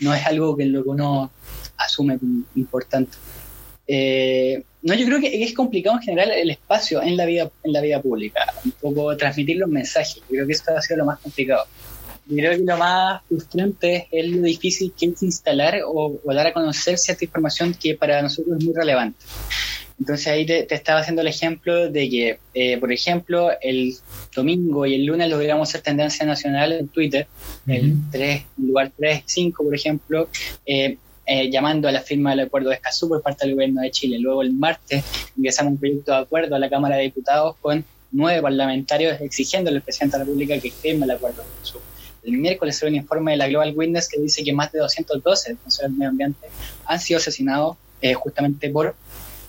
no 0.00 0.14
es 0.14 0.24
algo 0.24 0.56
que 0.56 0.66
lo 0.66 0.84
que 0.84 0.88
uno 0.88 1.32
asume 1.76 2.20
como 2.20 2.44
importante. 2.54 3.18
Eh, 3.88 4.62
no, 4.82 4.94
yo 4.94 5.06
creo 5.06 5.20
que 5.20 5.42
es 5.42 5.54
complicado 5.54 5.96
en 5.96 6.02
general 6.02 6.30
el 6.30 6.50
espacio 6.50 7.02
en 7.02 7.16
la 7.16 7.24
vida 7.24 7.50
en 7.64 7.72
la 7.72 7.80
vida 7.80 8.00
pública, 8.00 8.54
un 8.64 8.70
poco 8.70 9.16
transmitir 9.16 9.56
los 9.56 9.68
mensajes. 9.68 10.16
Yo 10.16 10.28
creo 10.28 10.46
que 10.46 10.52
eso 10.52 10.76
ha 10.76 10.80
sido 10.80 10.98
lo 10.98 11.06
más 11.06 11.18
complicado 11.18 11.66
creo 12.28 12.52
que 12.52 12.64
lo 12.64 12.76
más 12.76 13.22
frustrante 13.28 14.08
es 14.10 14.28
lo 14.28 14.42
difícil 14.42 14.92
que 14.98 15.06
es 15.06 15.22
instalar 15.22 15.80
o, 15.86 16.20
dar 16.26 16.48
a 16.48 16.52
conocer 16.52 16.98
cierta 16.98 17.24
información 17.24 17.74
que 17.74 17.94
para 17.94 18.22
nosotros 18.22 18.58
es 18.58 18.64
muy 18.64 18.74
relevante. 18.74 19.24
Entonces 19.98 20.26
ahí 20.26 20.44
te, 20.44 20.74
estaba 20.74 21.00
haciendo 21.00 21.22
el 21.22 21.28
ejemplo 21.28 21.88
de 21.88 22.10
que, 22.10 22.38
eh, 22.52 22.76
por 22.78 22.92
ejemplo, 22.92 23.50
el 23.62 23.94
domingo 24.34 24.84
y 24.84 24.94
el 24.94 25.06
lunes 25.06 25.30
logramos 25.30 25.68
hacer 25.68 25.80
tendencia 25.80 26.26
nacional 26.26 26.72
en 26.72 26.88
Twitter, 26.88 27.26
el 27.66 27.94
3, 28.10 28.42
lugar 28.58 28.92
3, 28.96 29.22
5, 29.24 29.64
por 29.64 29.74
ejemplo, 29.74 30.28
eh, 30.66 30.98
eh, 31.24 31.50
llamando 31.50 31.88
a 31.88 31.92
la 31.92 32.02
firma 32.02 32.30
del 32.30 32.40
acuerdo 32.40 32.68
de 32.68 32.76
Escazú 32.76 33.08
por 33.08 33.22
parte 33.22 33.46
del 33.46 33.54
gobierno 33.54 33.80
de 33.80 33.90
Chile. 33.90 34.18
Luego 34.18 34.42
el 34.42 34.52
martes 34.52 35.02
ingresamos 35.36 35.72
un 35.72 35.78
proyecto 35.78 36.12
de 36.12 36.18
acuerdo 36.18 36.56
a 36.56 36.58
la 36.58 36.68
Cámara 36.68 36.96
de 36.96 37.04
Diputados 37.04 37.56
con 37.60 37.84
nueve 38.12 38.42
parlamentarios 38.42 39.20
exigiendo 39.20 39.70
al 39.70 39.80
presidente 39.80 40.16
de 40.16 40.18
la 40.18 40.24
República 40.26 40.60
que 40.60 40.70
firme 40.70 41.04
el 41.04 41.12
acuerdo 41.12 41.42
de 41.42 41.48
Escazú 41.48 41.85
el 42.26 42.38
miércoles 42.38 42.76
se 42.76 42.86
un 42.86 42.94
informe 42.94 43.32
de 43.32 43.36
la 43.38 43.48
Global 43.48 43.72
Witness 43.74 44.08
que 44.08 44.20
dice 44.20 44.42
que 44.42 44.52
más 44.52 44.72
de 44.72 44.80
212 44.80 45.50
defensores 45.50 45.90
del 45.90 45.98
medio 45.98 46.10
ambiente 46.10 46.48
han 46.84 47.00
sido 47.00 47.18
asesinados 47.18 47.76
eh, 48.02 48.14
justamente 48.14 48.68
por 48.70 48.94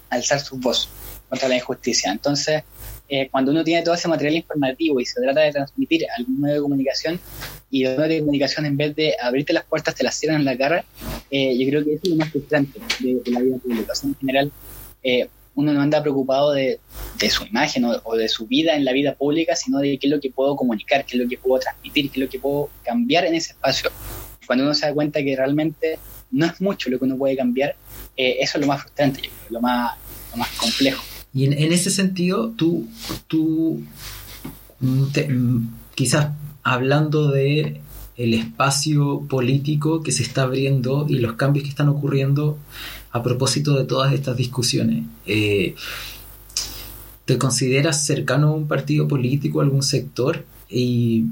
alzar 0.10 0.40
su 0.40 0.58
voz 0.58 0.88
contra 1.28 1.50
la 1.50 1.56
injusticia. 1.56 2.12
Entonces, 2.12 2.64
eh, 3.10 3.30
cuando 3.30 3.52
uno 3.52 3.64
tiene 3.64 3.82
todo 3.84 3.96
ese 3.96 4.08
material 4.08 4.36
informativo 4.36 5.00
y 5.00 5.06
se 5.06 5.22
trata 5.22 5.42
de 5.42 5.52
transmitir 5.52 6.06
algún 6.18 6.40
medio 6.40 6.56
de 6.56 6.62
comunicación 6.62 7.20
y 7.72 7.84
los 7.84 7.98
medios 7.98 8.10
de 8.10 8.20
comunicación 8.20 8.66
en 8.66 8.78
vez 8.78 8.96
de 8.96 9.16
abrirte 9.22 9.54
las 9.54 9.66
puertas 9.66 9.96
te 9.96 10.04
las 10.04 10.16
cierran 10.16 10.42
en 10.42 10.46
la 10.46 10.58
cara, 10.58 10.86
eh, 11.32 11.58
yo 11.58 11.68
creo 11.70 11.84
que 11.84 11.94
eso 11.94 12.02
es 12.04 12.10
lo 12.12 12.16
más 12.18 12.30
frustrante 12.30 12.80
de, 13.00 13.22
la 13.32 13.40
vida 13.42 13.58
pública. 13.58 13.94
en 14.04 14.16
general, 14.16 14.52
uno 15.58 15.74
no 15.74 15.82
anda 15.82 16.04
preocupado 16.04 16.52
de, 16.52 16.80
su 17.32 17.44
imagen 17.44 17.84
o, 17.84 18.16
de 18.16 18.30
su 18.30 18.46
vida 18.46 18.76
en 18.76 18.86
la 18.86 18.94
vida 18.94 19.16
pública, 19.16 19.56
sino 19.56 19.80
de 19.80 19.98
qué 19.98 20.06
es 20.06 20.12
lo 20.12 20.20
que 20.20 20.30
puedo 20.30 20.56
comunicar, 20.56 21.04
qué 21.04 21.18
es 21.18 21.24
lo 21.24 21.28
que 21.28 21.40
puedo 21.40 21.60
transmitir, 21.60 22.12
qué 22.12 22.20
es 22.20 22.26
lo 22.26 22.30
que 22.30 22.40
puedo 22.40 22.70
cambiar 22.86 23.26
en 23.26 23.34
ese 23.34 23.54
espacio. 23.54 23.90
Cuando 24.46 24.66
uno 24.66 24.76
se 24.76 24.86
da 24.86 24.94
cuenta 24.94 25.24
que 25.24 25.36
realmente 25.36 25.98
no 26.30 26.46
es 26.46 26.62
mucho 26.62 26.92
lo 26.92 27.00
que 27.00 27.06
uno 27.06 27.18
puede 27.18 27.36
cambiar, 27.36 27.76
eh, 28.16 28.38
eso 28.40 28.60
es 28.60 28.62
lo 28.62 28.68
más 28.68 28.82
frustrante, 28.84 29.32
lo 29.50 29.60
más, 29.60 29.98
lo 30.32 30.38
más 30.38 30.50
complejo. 30.58 31.04
Y 31.34 31.46
en, 31.46 31.74
ese 31.74 31.90
sentido, 31.90 32.52
tú, 32.52 32.88
tú 33.26 33.82
mm, 34.80 35.06
mm, 35.28 35.78
quizás 35.96 36.30
hablando 36.62 37.32
de 37.32 37.82
el 38.18 38.34
espacio 38.34 39.22
político 39.30 40.02
que 40.02 40.12
se 40.12 40.24
está 40.24 40.42
abriendo 40.44 41.06
y 41.08 41.20
los 41.20 41.34
cambios 41.34 41.64
que 41.64 41.70
están 41.70 41.88
ocurriendo 41.88 42.58
a 43.12 43.22
propósito 43.22 43.78
de 43.78 43.86
todas 43.86 44.12
estas 44.12 44.36
discusiones. 44.36 45.06
Eh, 45.28 45.76
¿Te 47.26 47.38
consideras 47.38 48.06
cercano 48.06 48.50
a 48.50 48.54
un 48.54 48.68
partido 48.68 49.08
político, 49.08 49.60
a 49.60 49.64
algún 49.64 49.84
sector? 49.84 50.46
Y, 50.70 51.26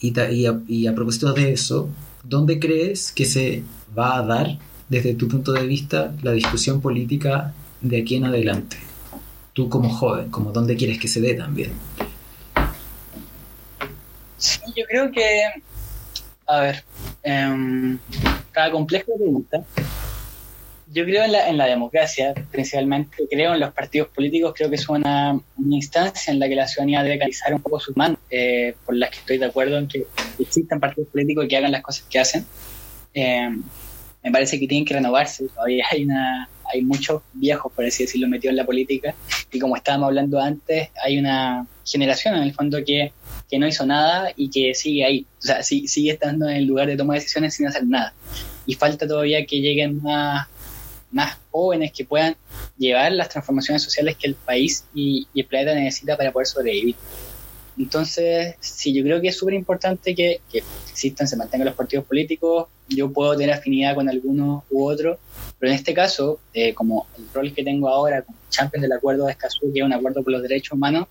y, 0.00 0.86
a, 0.86 0.94
propósito 0.94 1.32
de 1.32 1.52
eso, 1.52 1.88
¿dónde 2.24 2.58
crees 2.58 3.12
que 3.12 3.24
se 3.24 3.62
va 3.96 4.18
a 4.18 4.22
dar, 4.22 4.58
desde 4.88 5.14
tu 5.14 5.28
punto 5.28 5.52
de 5.52 5.66
vista, 5.66 6.14
la 6.22 6.32
discusión 6.32 6.80
política 6.80 7.54
de 7.80 8.02
aquí 8.02 8.16
en 8.16 8.24
adelante? 8.24 8.76
Tú 9.54 9.68
como 9.68 9.88
joven, 9.88 10.30
como 10.30 10.52
dónde 10.52 10.76
quieres 10.76 10.98
que 10.98 11.08
se 11.08 11.20
dé 11.20 11.34
también. 11.34 11.72
Yo 14.76 14.84
creo 14.88 15.10
que, 15.12 15.42
a 16.50 16.60
ver, 16.60 16.84
eh, 17.22 17.96
cada 18.52 18.70
complejo 18.70 19.12
pregunta 19.16 19.64
yo 20.92 21.04
creo 21.04 21.24
en 21.24 21.32
la, 21.32 21.48
en 21.48 21.56
la 21.56 21.66
democracia, 21.66 22.34
principalmente. 22.50 23.16
Creo 23.30 23.54
en 23.54 23.60
los 23.60 23.72
partidos 23.72 24.08
políticos. 24.08 24.52
Creo 24.56 24.68
que 24.68 24.76
es 24.76 24.88
una, 24.88 25.38
instancia 25.70 26.32
en 26.32 26.40
la 26.40 26.48
que 26.48 26.56
la 26.56 26.66
ciudadanía 26.66 27.02
debe 27.02 27.18
canalizar 27.18 27.54
un 27.54 27.62
poco 27.62 27.78
sus 27.78 27.96
manos, 27.96 28.18
eh, 28.30 28.74
por 28.84 28.96
las 28.96 29.10
que 29.10 29.18
estoy 29.18 29.38
de 29.38 29.46
acuerdo 29.46 29.78
en 29.78 29.86
que 29.86 30.06
existan 30.38 30.80
partidos 30.80 31.08
políticos 31.10 31.46
que 31.48 31.56
hagan 31.56 31.72
las 31.72 31.82
cosas 31.82 32.04
que 32.10 32.18
hacen. 32.18 32.44
Eh, 33.14 33.50
me 34.22 34.30
parece 34.32 34.58
que 34.58 34.66
tienen 34.66 34.84
que 34.84 34.94
renovarse. 34.94 35.46
Todavía 35.48 35.84
hay 35.90 36.04
una 36.04 36.48
hay 36.72 36.82
muchos 36.82 37.22
viejos, 37.32 37.72
por 37.72 37.84
así 37.84 38.04
decirlo, 38.04 38.28
metidos 38.28 38.52
en 38.52 38.56
la 38.56 38.64
política. 38.64 39.14
Y 39.52 39.58
como 39.58 39.76
estábamos 39.76 40.08
hablando 40.08 40.40
antes, 40.40 40.90
hay 41.04 41.18
una 41.18 41.66
generación 41.84 42.36
en 42.36 42.42
el 42.42 42.54
fondo 42.54 42.78
que, 42.84 43.12
que 43.50 43.58
no 43.58 43.66
hizo 43.66 43.84
nada 43.84 44.32
y 44.36 44.48
que 44.48 44.74
sigue 44.74 45.04
ahí. 45.04 45.26
O 45.38 45.42
sea, 45.42 45.62
sigue 45.62 46.12
estando 46.12 46.48
en 46.48 46.56
el 46.56 46.64
lugar 46.64 46.86
de 46.86 46.96
toma 46.96 47.14
de 47.14 47.20
decisiones 47.20 47.54
sin 47.54 47.66
hacer 47.66 47.84
nada. 47.84 48.14
Y 48.64 48.74
falta 48.74 49.06
todavía 49.06 49.44
que 49.44 49.60
lleguen 49.60 50.00
más, 50.02 50.46
más 51.10 51.36
jóvenes 51.50 51.92
que 51.92 52.04
puedan 52.04 52.36
llevar 52.78 53.12
las 53.12 53.28
transformaciones 53.28 53.82
sociales 53.82 54.16
que 54.16 54.28
el 54.28 54.34
país 54.34 54.84
y, 54.94 55.26
el 55.34 55.46
planeta 55.46 55.74
necesita 55.74 56.16
para 56.16 56.30
poder 56.30 56.46
sobrevivir. 56.46 56.94
Entonces, 57.76 58.54
sí, 58.60 58.92
yo 58.92 59.02
creo 59.02 59.20
que 59.20 59.28
es 59.28 59.36
súper 59.36 59.54
importante 59.54 60.14
que, 60.14 60.40
que, 60.50 60.62
existan, 60.90 61.26
se 61.26 61.36
mantengan 61.36 61.66
los 61.66 61.76
partidos 61.76 62.04
políticos. 62.04 62.68
Yo 62.88 63.10
puedo 63.10 63.36
tener 63.36 63.54
afinidad 63.54 63.94
con 63.94 64.08
alguno 64.08 64.64
u 64.70 64.84
otro, 64.84 65.18
pero 65.60 65.72
en 65.72 65.76
este 65.76 65.92
caso, 65.92 66.40
eh, 66.54 66.72
como 66.72 67.06
el 67.18 67.24
rol 67.34 67.52
que 67.52 67.62
tengo 67.62 67.90
ahora 67.90 68.22
como 68.22 68.38
champion 68.48 68.80
del 68.80 68.92
acuerdo 68.92 69.26
de 69.26 69.32
Escazú, 69.32 69.70
que 69.70 69.80
es 69.80 69.84
un 69.84 69.92
acuerdo 69.92 70.22
por 70.22 70.32
los 70.32 70.40
derechos 70.40 70.72
humanos, 70.72 71.06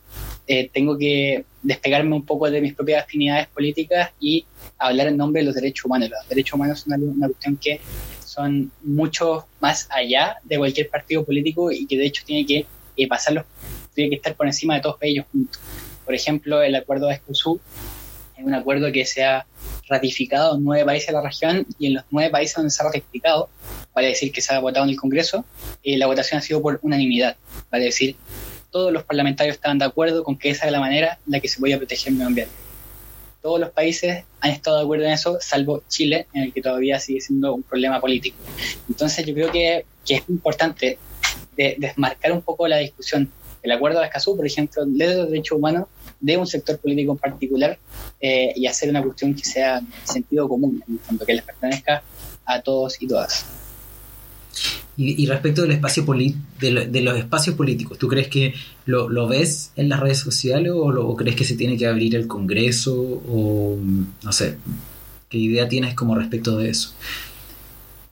eh, 0.47 0.71
tengo 0.73 0.97
que 0.97 1.45
despegarme 1.62 2.15
un 2.15 2.25
poco 2.25 2.49
de 2.49 2.59
mis 2.59 2.73
propias 2.73 3.03
afinidades 3.03 3.47
políticas 3.47 4.09
y 4.19 4.47
hablar 4.79 5.05
en 5.05 5.17
nombre 5.17 5.43
de 5.43 5.45
los 5.45 5.53
derechos 5.53 5.85
humanos. 5.85 6.09
Los 6.09 6.27
derechos 6.27 6.55
humanos 6.55 6.79
son 6.79 6.93
una, 7.03 7.27
cuestión 7.27 7.57
que 7.57 7.79
son 8.25 8.71
mucho 8.81 9.45
más 9.59 9.88
allá 9.91 10.38
de 10.43 10.57
cualquier 10.57 10.89
partido 10.89 11.23
político 11.23 11.71
y 11.71 11.85
que 11.85 11.95
de 11.95 12.07
hecho 12.07 12.23
tiene 12.25 12.43
que 12.47 12.65
eh, 12.97 13.07
pasarlos, 13.07 13.45
tiene 13.93 14.09
que 14.09 14.15
estar 14.15 14.33
por 14.33 14.47
encima 14.47 14.73
de 14.73 14.81
todos 14.81 14.97
ellos 15.01 15.27
juntos. 15.31 15.62
Por 16.03 16.15
ejemplo, 16.15 16.63
el 16.63 16.73
acuerdo 16.73 17.05
de 17.05 17.13
Escazú 17.13 17.62
es 18.35 18.43
un 18.43 18.55
acuerdo 18.55 18.91
que 18.91 19.05
se 19.05 19.23
ha 19.23 19.45
ratificado 19.88 20.55
en 20.55 20.63
nueve 20.63 20.85
países 20.85 21.07
de 21.07 21.13
la 21.13 21.21
región 21.21 21.67
y 21.77 21.88
en 21.88 21.93
los 21.95 22.03
nueve 22.09 22.31
países 22.31 22.55
donde 22.55 22.69
se 22.69 22.81
ha 22.81 22.85
ratificado, 22.85 23.49
vale 23.99 24.09
decir 24.09 24.31
que 24.31 24.39
se 24.39 24.53
ha 24.53 24.59
votado 24.59 24.85
en 24.85 24.91
el 24.91 24.97
Congreso, 24.97 25.43
eh, 25.83 25.97
la 25.97 26.07
votación 26.07 26.39
ha 26.39 26.41
sido 26.41 26.62
por 26.62 26.79
unanimidad, 26.81 27.35
vale 27.69 27.85
decir, 27.85 28.15
todos 28.71 28.93
los 28.93 29.03
parlamentarios 29.03 29.55
estaban 29.55 29.77
de 29.77 29.85
acuerdo 29.85 30.23
con 30.23 30.38
que 30.38 30.49
esa 30.51 30.67
es 30.67 30.71
la 30.71 30.79
manera 30.79 31.19
en 31.25 31.33
la 31.33 31.39
que 31.41 31.49
se 31.49 31.59
podía 31.59 31.77
proteger 31.77 32.09
el 32.09 32.13
medio 32.13 32.27
ambiente. 32.27 32.53
Todos 33.41 33.59
los 33.59 33.71
países 33.71 34.23
han 34.39 34.51
estado 34.51 34.77
de 34.77 34.83
acuerdo 34.83 35.05
en 35.05 35.12
eso, 35.12 35.38
salvo 35.41 35.83
Chile, 35.89 36.27
en 36.33 36.43
el 36.43 36.53
que 36.53 36.62
todavía 36.62 36.99
sigue 36.99 37.19
siendo 37.19 37.53
un 37.53 37.63
problema 37.63 37.99
político. 37.99 38.38
Entonces 38.88 39.25
yo 39.25 39.33
creo 39.33 39.51
que, 39.51 39.85
que 40.05 40.15
es 40.15 40.23
importante 40.29 40.97
desmarcar 41.55 42.31
un 42.31 42.41
poco 42.41 42.67
la 42.67 42.77
discusión. 42.77 43.29
El 43.62 43.71
acuerdo 43.71 43.99
de 43.99 44.05
Escazú, 44.05 44.38
por 44.38 44.45
ejemplo, 44.45 44.85
de 44.85 45.15
los 45.15 45.29
derechos 45.29 45.57
humanos, 45.57 45.88
de 46.21 46.38
un 46.38 46.47
sector 46.47 46.77
político 46.79 47.12
en 47.13 47.17
particular 47.17 47.77
eh, 48.21 48.53
y 48.55 48.65
hacer 48.65 48.89
una 48.89 49.03
cuestión 49.03 49.33
que 49.33 49.43
sea 49.43 49.81
sentido 50.05 50.47
común, 50.47 50.81
en 50.88 50.99
el 51.19 51.25
que 51.25 51.33
les 51.33 51.43
pertenezca 51.43 52.01
a 52.45 52.62
todos 52.62 53.01
y 53.01 53.07
todas. 53.07 53.45
Y, 55.01 55.25
respecto 55.27 55.62
del 55.62 55.71
espacio 55.71 56.03
de, 56.59 57.01
los 57.01 57.17
espacios 57.17 57.55
políticos, 57.55 57.97
¿tú 57.97 58.09
crees 58.09 58.27
que 58.27 58.53
lo, 58.85 59.27
ves 59.29 59.71
en 59.77 59.88
las 59.88 60.01
redes 60.01 60.19
sociales 60.19 60.73
o, 60.75 60.91
lo, 60.91 61.15
crees 61.15 61.38
que 61.38 61.45
se 61.45 61.55
tiene 61.55 61.77
que 61.77 61.88
abrir 61.88 62.17
el 62.17 62.27
Congreso? 62.27 62.93
O 62.93 63.77
no 64.23 64.31
sé, 64.33 64.57
¿qué 65.29 65.38
idea 65.38 65.69
tienes 65.69 65.93
como 65.93 66.15
respecto 66.15 66.57
de 66.57 66.71
eso? 66.71 66.93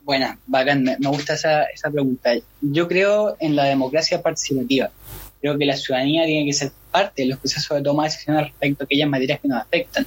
Bueno, 0.02 0.34
bacán, 0.46 0.82
me, 0.82 0.96
gusta 1.08 1.34
esa, 1.34 1.64
esa 1.64 1.90
pregunta. 1.90 2.30
Yo 2.62 2.88
creo 2.88 3.36
en 3.38 3.54
la 3.54 3.64
democracia 3.64 4.22
participativa 4.22 4.90
creo 5.40 5.58
que 5.58 5.64
la 5.64 5.76
ciudadanía 5.76 6.24
tiene 6.26 6.46
que 6.46 6.52
ser 6.52 6.72
parte 6.90 7.22
de 7.22 7.28
los 7.28 7.38
procesos 7.38 7.76
de 7.76 7.82
toma 7.82 8.04
de 8.04 8.10
decisiones 8.10 8.44
respecto 8.44 8.82
a 8.82 8.84
aquellas 8.84 9.08
materias 9.08 9.40
que 9.40 9.48
nos 9.48 9.60
afectan. 9.60 10.06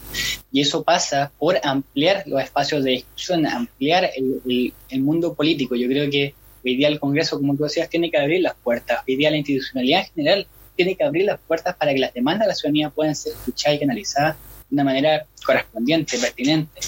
Y 0.52 0.62
eso 0.62 0.84
pasa 0.84 1.32
por 1.38 1.60
ampliar 1.64 2.24
los 2.26 2.42
espacios 2.42 2.84
de 2.84 2.92
discusión, 2.92 3.46
ampliar 3.46 4.10
el, 4.16 4.74
mundo 5.02 5.34
político. 5.34 5.76
Yo 5.76 5.88
creo 5.88 6.10
que 6.10 6.34
hoy 6.64 6.76
día 6.76 6.88
el 6.88 7.00
Congreso, 7.00 7.38
como 7.38 7.56
tú 7.56 7.64
decías, 7.64 7.90
tiene 7.90 8.10
que 8.12 8.18
abrir 8.18 8.42
las 8.42 8.56
puertas. 8.56 9.00
Hoy 9.08 9.16
día 9.16 9.32
la 9.32 9.38
institucionalidad 9.38 10.02
en 10.02 10.14
general 10.14 10.48
tiene 10.76 10.96
que 10.96 11.04
abrir 11.04 11.26
las 11.26 11.40
puertas 11.40 11.76
para 11.76 11.94
que 11.94 12.00
las 12.00 12.14
demandas 12.14 12.48
de 12.48 12.50
la 12.50 12.56
ciudadanía 12.56 12.90
puedan 12.90 13.16
ser 13.16 13.34
escuchadas 13.34 13.78
y 13.78 13.80
canalizadas 13.80 14.36
de 14.70 14.76
una 14.76 14.84
manera 14.84 15.26
correspondiente, 15.46 16.18
pertinente. 16.18 16.82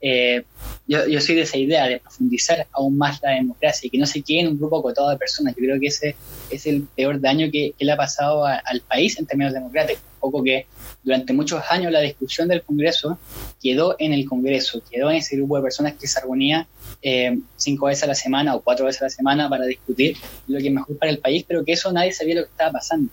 Eh, 0.00 0.44
yo, 0.86 1.20
soy 1.20 1.34
de 1.34 1.42
esa 1.42 1.58
idea 1.58 1.86
de 1.86 1.98
profundizar 1.98 2.66
aún 2.72 2.96
más 2.96 3.20
la 3.22 3.32
democracia 3.32 3.86
y 3.86 3.90
que 3.90 3.98
no 3.98 4.06
se 4.06 4.22
quede 4.22 4.40
en 4.40 4.48
un 4.48 4.58
grupo 4.58 4.78
acotado 4.78 5.10
de 5.10 5.16
personas. 5.16 5.54
Yo 5.56 5.62
creo 5.62 5.80
que 5.80 5.88
ese 5.88 6.14
es 6.50 6.66
el 6.66 6.82
peor 6.96 7.20
daño 7.20 7.50
que, 7.50 7.74
le 7.78 7.92
ha 7.92 7.96
pasado 7.96 8.44
al 8.44 8.80
país 8.88 9.18
en 9.18 9.26
términos 9.26 9.52
democráticos. 9.52 10.02
Un 10.14 10.20
poco 10.20 10.42
que 10.42 10.66
durante 11.04 11.32
muchos 11.32 11.62
años 11.70 11.92
la 11.92 12.00
discusión 12.00 12.48
del 12.48 12.62
Congreso 12.62 13.18
quedó 13.62 13.94
en 13.98 14.12
el 14.12 14.26
Congreso, 14.26 14.82
quedó 14.90 15.10
en 15.10 15.18
ese 15.18 15.36
grupo 15.36 15.56
de 15.56 15.62
personas 15.62 15.94
que 15.94 16.08
se 16.08 16.20
reunía 16.20 16.66
eh, 17.02 17.38
cinco 17.56 17.86
veces 17.86 18.04
a 18.04 18.06
la 18.08 18.14
semana 18.14 18.56
o 18.56 18.60
cuatro 18.60 18.86
veces 18.86 19.02
a 19.02 19.04
la 19.04 19.10
semana 19.10 19.48
para 19.48 19.64
discutir 19.64 20.16
lo 20.48 20.58
que 20.58 20.68
es 20.68 20.72
mejor 20.72 20.98
para 20.98 21.12
el 21.12 21.18
país, 21.18 21.44
pero 21.46 21.64
que 21.64 21.72
eso 21.72 21.92
nadie 21.92 22.12
sabía 22.12 22.36
lo 22.36 22.42
que 22.44 22.50
estaba 22.50 22.72
pasando. 22.72 23.10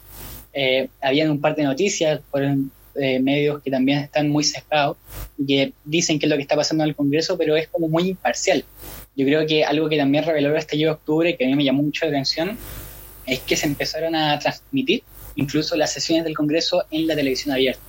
Eh, 0.53 0.87
habían 1.01 1.29
un 1.29 1.41
par 1.41 1.55
de 1.55 1.63
noticias, 1.63 2.21
por, 2.31 2.41
eh, 2.95 3.19
medios 3.19 3.61
que 3.61 3.71
también 3.71 3.99
están 3.99 4.29
muy 4.29 4.43
sesgados 4.43 4.97
y 5.37 5.45
que 5.45 5.73
dicen 5.83 6.19
que 6.19 6.25
es 6.25 6.29
lo 6.29 6.35
que 6.35 6.41
está 6.41 6.55
pasando 6.55 6.83
en 6.83 6.89
el 6.89 6.95
Congreso, 6.95 7.37
pero 7.37 7.55
es 7.55 7.67
como 7.67 7.87
muy 7.87 8.09
imparcial. 8.09 8.63
Yo 9.15 9.25
creo 9.25 9.45
que 9.45 9.63
algo 9.63 9.89
que 9.89 9.97
también 9.97 10.23
reveló 10.23 10.49
el 10.49 10.57
estallido 10.57 10.91
de 10.91 10.95
octubre, 10.95 11.37
que 11.37 11.45
a 11.45 11.47
mí 11.47 11.55
me 11.55 11.63
llamó 11.63 11.83
mucho 11.83 12.05
la 12.05 12.11
atención, 12.11 12.57
es 13.25 13.39
que 13.39 13.55
se 13.55 13.67
empezaron 13.67 14.15
a 14.15 14.37
transmitir 14.39 15.03
incluso 15.35 15.75
las 15.75 15.91
sesiones 15.91 16.23
del 16.23 16.35
Congreso 16.35 16.85
en 16.91 17.07
la 17.07 17.15
televisión 17.15 17.53
abierta. 17.53 17.81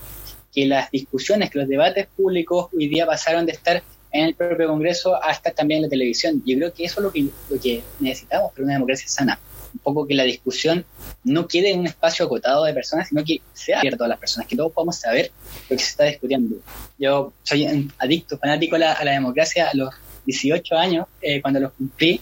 Que 0.53 0.67
las 0.67 0.91
discusiones, 0.91 1.51
que 1.51 1.59
los 1.59 1.69
debates 1.69 2.07
públicos 2.17 2.69
hoy 2.75 2.89
día 2.89 3.07
pasaron 3.07 3.47
de 3.47 3.53
estar 3.53 3.83
en 4.13 4.25
el 4.25 4.35
propio 4.35 4.69
Congreso 4.69 5.23
a 5.23 5.31
estar 5.33 5.53
también 5.53 5.79
en 5.79 5.83
la 5.85 5.89
televisión. 5.89 6.43
Yo 6.47 6.57
creo 6.57 6.73
que 6.73 6.85
eso 6.85 7.01
es 7.01 7.05
lo 7.05 7.13
que, 7.13 7.27
lo 7.51 7.61
que 7.61 7.83
necesitamos 8.01 8.53
para 8.53 8.65
una 8.65 8.75
democracia 8.75 9.09
sana 9.09 9.39
un 9.77 9.79
poco 9.83 10.07
que 10.07 10.15
la 10.15 10.25
discusión 10.25 10.85
no 11.23 11.47
quede 11.47 11.71
en 11.71 11.81
un 11.81 11.87
espacio 11.87 12.25
acotado 12.25 12.65
de 12.65 12.73
personas, 12.73 13.09
sino 13.09 13.23
que 13.25 13.41
sea 13.53 13.81
abierto 13.81 14.05
a 14.05 14.09
las 14.09 14.19
personas, 14.19 14.49
que 14.49 14.57
todos 14.57 14.73
podamos 14.73 14.97
saber 14.97 15.31
lo 15.69 15.77
que 15.77 15.83
se 15.83 15.91
está 15.91 16.05
discutiendo. 16.05 16.57
Yo 16.99 17.33
soy 17.43 17.91
adicto, 17.99 18.39
fanático 18.39 18.77
a 18.77 18.79
la, 18.79 19.13
democracia 19.13 19.69
a 19.69 19.77
los 19.77 19.95
18 20.25 20.75
años, 20.77 21.07
eh, 21.21 21.43
cuando 21.43 21.61
los 21.61 21.73
cumplí, 21.73 22.21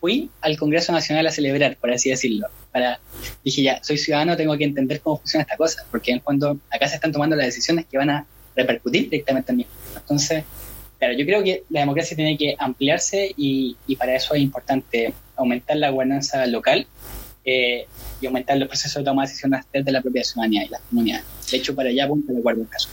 fui 0.00 0.30
al 0.40 0.56
Congreso 0.56 0.92
Nacional 0.92 1.26
a 1.26 1.30
celebrar, 1.30 1.76
por 1.76 1.90
así 1.90 2.10
decirlo. 2.10 2.48
Para, 2.72 3.00
dije, 3.44 3.62
ya, 3.62 3.82
soy 3.82 3.98
ciudadano, 3.98 4.36
tengo 4.36 4.56
que 4.56 4.64
entender 4.64 5.00
cómo 5.00 5.18
funciona 5.18 5.42
esta 5.42 5.56
cosa, 5.56 5.84
porque 5.90 6.12
en 6.12 6.20
cuando 6.20 6.58
acá 6.70 6.88
se 6.88 6.96
están 6.96 7.12
tomando 7.12 7.36
las 7.36 7.46
decisiones 7.46 7.86
que 7.86 7.96
van 7.96 8.10
a 8.10 8.26
repercutir 8.56 9.04
directamente 9.04 9.52
en 9.52 9.58
mí. 9.58 9.66
Entonces, 9.96 10.44
claro, 10.98 11.14
yo 11.14 11.24
creo 11.24 11.42
que 11.42 11.64
la 11.70 11.80
democracia 11.80 12.16
tiene 12.16 12.36
que 12.36 12.56
ampliarse 12.58 13.32
y, 13.36 13.76
y 13.86 13.96
para 13.96 14.14
eso 14.14 14.34
es 14.34 14.42
importante 14.42 15.12
aumentar 15.36 15.76
la 15.76 15.90
gobernanza 15.90 16.46
local 16.46 16.86
eh, 17.44 17.86
y 18.20 18.26
aumentar 18.26 18.58
los 18.58 18.68
procesos 18.68 18.96
de 18.96 19.04
toma 19.04 19.22
de 19.22 19.28
decisiones 19.28 19.64
de 19.72 19.92
la 19.92 20.02
propia 20.02 20.22
ciudadanía 20.24 20.64
y 20.64 20.68
las 20.68 20.82
comunidades. 20.82 21.24
De 21.50 21.56
hecho, 21.56 21.74
para 21.74 21.88
allá 21.88 22.04
apunta 22.04 22.32
el 22.32 22.38
acuerdo 22.38 22.60
de 22.60 22.64
Escazú. 22.64 22.88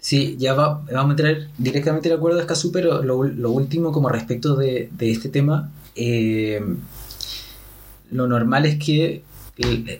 Sí, 0.00 0.36
ya 0.38 0.54
va, 0.54 0.82
vamos 0.90 1.08
a 1.08 1.10
entrar 1.10 1.48
directamente 1.58 2.08
el 2.08 2.14
acuerdo 2.14 2.38
de 2.38 2.44
Escazú, 2.44 2.72
pero 2.72 3.02
lo, 3.02 3.50
último 3.50 3.92
como 3.92 4.08
respecto 4.08 4.56
de, 4.56 4.88
de 4.92 5.10
este 5.10 5.28
tema, 5.28 5.70
eh, 5.96 6.62
lo 8.10 8.26
normal 8.26 8.64
es 8.64 8.78
que 8.78 9.22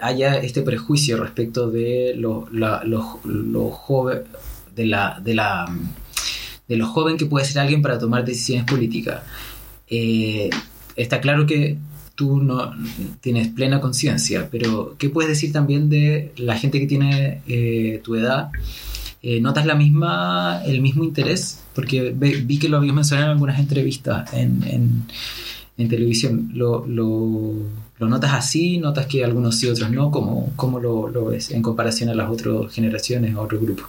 haya 0.01 0.37
este 0.37 0.63
prejuicio 0.63 1.17
respecto 1.17 1.71
de 1.71 2.15
los 2.17 2.51
lo, 2.53 3.71
jóvenes 3.71 4.25
de 4.75 4.87
la, 4.87 5.21
de 5.23 5.35
la 5.35 5.67
de 6.69 6.77
lo 6.77 6.87
joven 6.87 7.17
que 7.17 7.27
puede 7.27 7.47
ser 7.47 7.61
alguien 7.61 7.83
para 7.83 7.99
tomar 7.99 8.25
decisiones 8.25 8.71
políticas. 8.71 9.23
Eh, 9.89 10.51
está 10.97 11.21
claro 11.21 11.47
que 11.47 11.79
tú 12.15 12.43
no 12.43 12.73
tienes 13.21 13.49
plena 13.49 13.81
conciencia, 13.81 14.49
pero 14.51 14.97
¿qué 14.99 15.09
puedes 15.09 15.31
decir 15.31 15.53
también 15.53 15.89
de 15.89 16.33
la 16.37 16.59
gente 16.59 16.81
que 16.81 16.87
tiene 16.87 17.43
eh, 17.47 18.01
tu 18.03 18.17
edad? 18.17 18.51
Eh, 19.23 19.41
¿Notas 19.41 19.67
la 19.67 19.75
misma, 19.75 20.63
el 20.65 20.81
mismo 20.81 21.05
interés? 21.05 21.61
Porque 21.75 22.11
vi 22.11 22.59
que 22.59 22.69
lo 22.69 22.79
habías 22.79 22.95
mencionado 22.95 23.29
en 23.29 23.33
algunas 23.35 23.59
entrevistas 23.59 24.33
en, 24.35 25.07
en, 25.77 25.89
televisión. 25.89 26.51
¿Lo, 26.55 26.85
lo, 26.87 27.55
notas 28.01 28.33
así? 28.33 28.79
¿Notas 28.79 29.07
que 29.07 29.25
algunos 29.25 29.57
sí, 29.57 29.69
otros 29.69 29.91
no? 29.91 30.11
¿Cómo, 30.11 30.53
cómo 30.57 30.81
lo, 30.81 31.09
lo, 31.09 31.27
ves 31.27 31.53
en 31.53 31.63
comparación 31.63 32.09
a 32.11 32.15
las 32.15 32.29
otras 32.29 32.73
generaciones, 32.73 33.35
a 33.37 33.41
otros 33.41 33.61
grupos? 33.61 33.87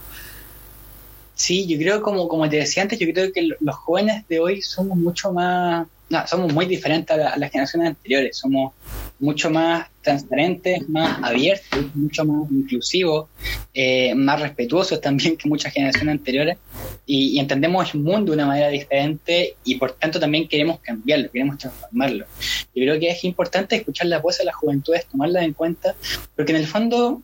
Sí, 1.39 1.65
yo 1.67 1.78
creo, 1.78 2.02
como, 2.02 2.28
como 2.28 2.49
te 2.49 2.58
decía 2.58 2.84
antes, 2.84 2.99
yo 2.99 3.08
creo 3.13 3.32
que 3.32 3.47
los 3.62 3.75
jóvenes 3.75 4.28
de 4.28 4.41
hoy 4.41 4.62
somos 4.62 4.97
mucho 4.97 5.32
más 5.32 5.88
no, 6.10 6.25
somos 6.28 6.52
muy 6.52 6.65
diferentes 6.65 7.15
a, 7.15 7.38
las 7.38 7.52
generaciones 7.52 7.89
anteriores, 7.89 8.38
somos 8.38 8.73
mucho 9.19 9.49
más 9.49 9.88
transparentes, 10.02 10.89
más 10.89 11.19
abiertos, 11.23 11.86
mucho 11.93 12.25
más 12.25 12.52
inclusivos, 12.52 13.28
eh, 13.73 14.15
más 14.15 14.41
respetuosos 14.41 14.99
también 14.99 15.38
que 15.38 15.47
muchas 15.47 15.71
generaciones 15.71 16.13
anteriores. 16.13 16.58
y, 17.06 17.39
entendemos 17.39 17.93
el 17.93 18.02
mundo 18.02 18.32
de 18.32 18.38
una 18.38 18.47
manera 18.47 18.69
diferente 18.69 19.56
y 19.63 19.75
por 19.75 19.91
tanto 19.93 20.19
también 20.19 20.47
queremos 20.47 20.80
cambiarlo, 20.80 21.32
queremos 21.32 21.58
transformarlo. 21.58 22.25
Yo 22.73 22.84
creo 22.84 22.99
que 22.99 23.10
es 23.10 23.23
importante 23.23 23.75
escuchar 23.75 24.08
la 24.08 24.19
voz 24.19 24.39
de 24.39 24.45
las 24.45 24.56
juventudes, 24.56 25.06
tomarlas 25.06 25.43
en 25.43 25.54
cuenta, 25.54 25.95
porque 26.36 26.54
en 26.54 26.58
el 26.58 26.67
fondo, 26.67 27.21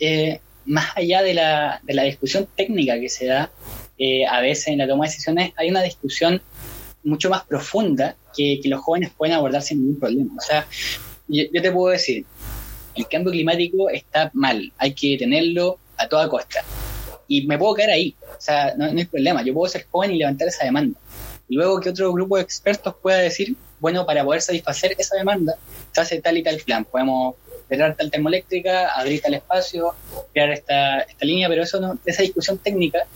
eh, 0.00 0.40
más 0.66 0.96
allá 0.96 1.22
de 1.22 1.34
la, 1.34 1.80
de 1.82 1.94
la, 1.94 2.02
discusión 2.02 2.48
técnica 2.54 2.98
que 3.00 3.08
se 3.08 3.26
da 3.26 3.50
eh, 3.98 4.26
a 4.26 4.40
veces 4.40 4.68
en 4.68 4.78
la 4.78 4.88
toma 4.88 5.04
de 5.04 5.10
decisiones, 5.10 5.52
hay 5.56 5.70
una 5.70 5.82
discusión 5.82 6.42
mucho 7.04 7.30
más 7.30 7.44
profunda 7.44 8.16
que, 8.36 8.60
que 8.62 8.68
los 8.68 8.80
jóvenes 8.80 9.12
pueden 9.16 9.34
abordar 9.34 9.62
sin 9.62 9.78
ningún 9.78 10.00
problema. 10.00 10.34
O 10.36 10.40
sea, 10.40 10.66
yo, 11.28 11.44
te 11.50 11.72
puedo 11.72 11.92
decir, 11.92 12.24
el 12.94 13.08
cambio 13.08 13.32
climático 13.32 13.88
está 13.90 14.30
mal, 14.34 14.72
hay 14.78 14.92
que 14.94 15.16
tenerlo 15.18 15.78
a 15.96 16.08
toda 16.08 16.28
costa. 16.28 16.62
Y 17.28 17.46
me 17.46 17.58
puedo 17.58 17.74
quedar 17.74 17.90
ahí, 17.90 18.14
o 18.22 18.40
sea, 18.40 18.74
no, 18.76 18.84
hay 18.84 19.04
problema, 19.04 19.42
yo 19.42 19.54
puedo 19.54 19.70
ser 19.70 19.86
joven 19.90 20.12
y 20.12 20.18
levantar 20.18 20.48
esa 20.48 20.64
demanda. 20.64 20.98
Y 21.48 21.56
luego 21.56 21.80
que 21.80 21.90
otro 21.90 22.12
grupo 22.12 22.36
de 22.36 22.42
expertos 22.42 22.94
pueda 23.00 23.18
decir, 23.18 23.56
bueno, 23.80 24.04
para 24.06 24.24
poder 24.24 24.42
satisfacer 24.42 24.94
esa 24.98 25.16
demanda, 25.16 25.56
se 25.92 26.00
hace 26.00 26.20
tal 26.20 26.36
y 26.36 26.42
tal 26.42 26.56
plan. 26.58 26.84
Podemos 26.84 27.36
crear 27.68 27.96
tal 27.96 28.10
termoeléctrica, 28.10 28.88
abrir 28.88 29.20
tal 29.20 29.34
espacio, 29.34 29.94
crear 30.32 30.50
esta, 30.50 31.00
esta 31.00 31.24
línea, 31.24 31.48
pero 31.48 31.62
eso 31.62 31.80
no, 31.80 31.98
esa 32.04 32.22
discusión 32.22 32.58
técnica 32.58 33.06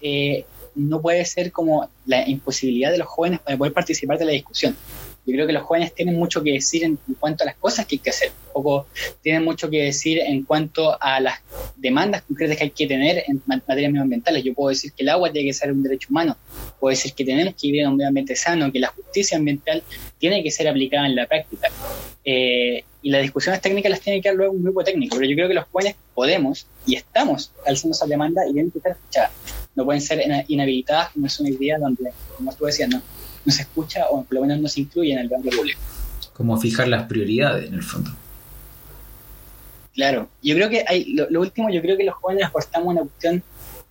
eh, 0.00 0.44
no 0.74 1.00
puede 1.00 1.24
ser 1.24 1.52
como 1.52 1.88
la 2.06 2.28
imposibilidad 2.28 2.90
de 2.90 2.98
los 2.98 3.08
jóvenes 3.08 3.40
para 3.40 3.56
poder 3.56 3.72
participar 3.72 4.18
de 4.18 4.24
la 4.24 4.32
discusión. 4.32 4.76
Yo 5.26 5.34
creo 5.34 5.46
que 5.46 5.52
los 5.52 5.62
jóvenes 5.62 5.94
tienen 5.94 6.16
mucho 6.16 6.42
que 6.42 6.52
decir 6.52 6.82
en, 6.82 6.98
cuanto 7.18 7.44
a 7.44 7.46
las 7.46 7.56
cosas 7.56 7.86
que 7.86 7.96
hay 7.96 7.98
que 8.00 8.10
hacer, 8.10 8.32
tienen 9.22 9.44
mucho 9.44 9.68
que 9.70 9.84
decir 9.84 10.18
en 10.18 10.44
cuanto 10.44 11.00
a 11.00 11.20
las 11.20 11.40
demandas 11.76 12.22
concretas 12.22 12.56
que 12.56 12.64
hay 12.64 12.70
que 12.70 12.86
tener 12.86 13.24
en 13.26 13.42
materias 13.46 13.92
medioambientales. 13.92 14.42
Yo 14.42 14.54
puedo 14.54 14.70
decir 14.70 14.92
que 14.92 15.02
el 15.02 15.10
agua 15.10 15.30
tiene 15.30 15.48
que 15.48 15.54
ser 15.54 15.72
un 15.72 15.82
derecho 15.82 16.08
humano, 16.10 16.36
puedo 16.80 16.90
decir 16.90 17.12
que 17.12 17.24
tenemos 17.24 17.54
que 17.54 17.68
vivir 17.68 17.82
en 17.82 17.88
un 17.88 17.96
medio 17.96 18.08
ambiente 18.08 18.34
sano, 18.34 18.72
que 18.72 18.80
la 18.80 18.88
justicia 18.88 19.36
ambiental 19.36 19.82
tiene 20.18 20.42
que 20.42 20.50
ser 20.50 20.66
aplicada 20.66 21.06
en 21.06 21.14
la 21.14 21.26
práctica. 21.26 21.68
Eh, 22.24 22.82
y 23.02 23.10
las 23.10 23.22
discusiones 23.22 23.60
técnicas 23.60 23.90
las 23.90 24.00
tiene 24.00 24.20
que 24.20 24.28
dar 24.28 24.36
luego 24.36 24.52
un 24.52 24.62
grupo 24.62 24.82
técnico, 24.82 25.16
pero 25.16 25.28
yo 25.28 25.36
creo 25.36 25.48
que 25.48 25.54
los 25.54 25.64
jóvenes 25.70 25.96
podemos 26.14 26.66
y 26.86 26.96
estamos 26.96 27.52
alzando 27.66 27.94
esa 27.94 28.06
demanda 28.06 28.42
y 28.48 28.52
tienen 28.52 28.70
que 28.70 28.78
estar 28.78 28.92
escuchadas. 28.92 29.30
No 29.74 29.84
pueden 29.84 30.00
ser 30.00 30.22
inhabilitadas 30.48 31.10
como 31.10 31.26
es 31.26 31.40
una 31.40 31.50
idea 31.50 31.78
donde, 31.78 32.10
como 32.36 32.54
tú 32.54 32.64
decías, 32.64 32.88
no, 32.88 33.00
no 33.44 33.52
se 33.52 33.62
escucha 33.62 34.06
o 34.10 34.24
por 34.24 34.34
lo 34.34 34.40
menos 34.42 34.60
no 34.60 34.68
se 34.68 34.80
incluye 34.80 35.12
en 35.12 35.20
el 35.20 35.28
debate 35.28 35.50
público. 35.56 35.80
Como 36.32 36.58
fijar 36.58 36.88
las 36.88 37.04
prioridades 37.04 37.68
en 37.68 37.74
el 37.74 37.82
fondo. 37.82 38.10
Claro, 39.94 40.28
yo 40.42 40.54
creo 40.54 40.70
que 40.70 40.84
hay, 40.86 41.12
lo, 41.12 41.40
último, 41.40 41.68
yo 41.70 41.82
creo 41.82 41.96
que 41.96 42.04
los 42.04 42.14
jóvenes 42.14 42.46
aportamos 42.46 42.88
una 42.88 43.00
cuestión 43.02 43.42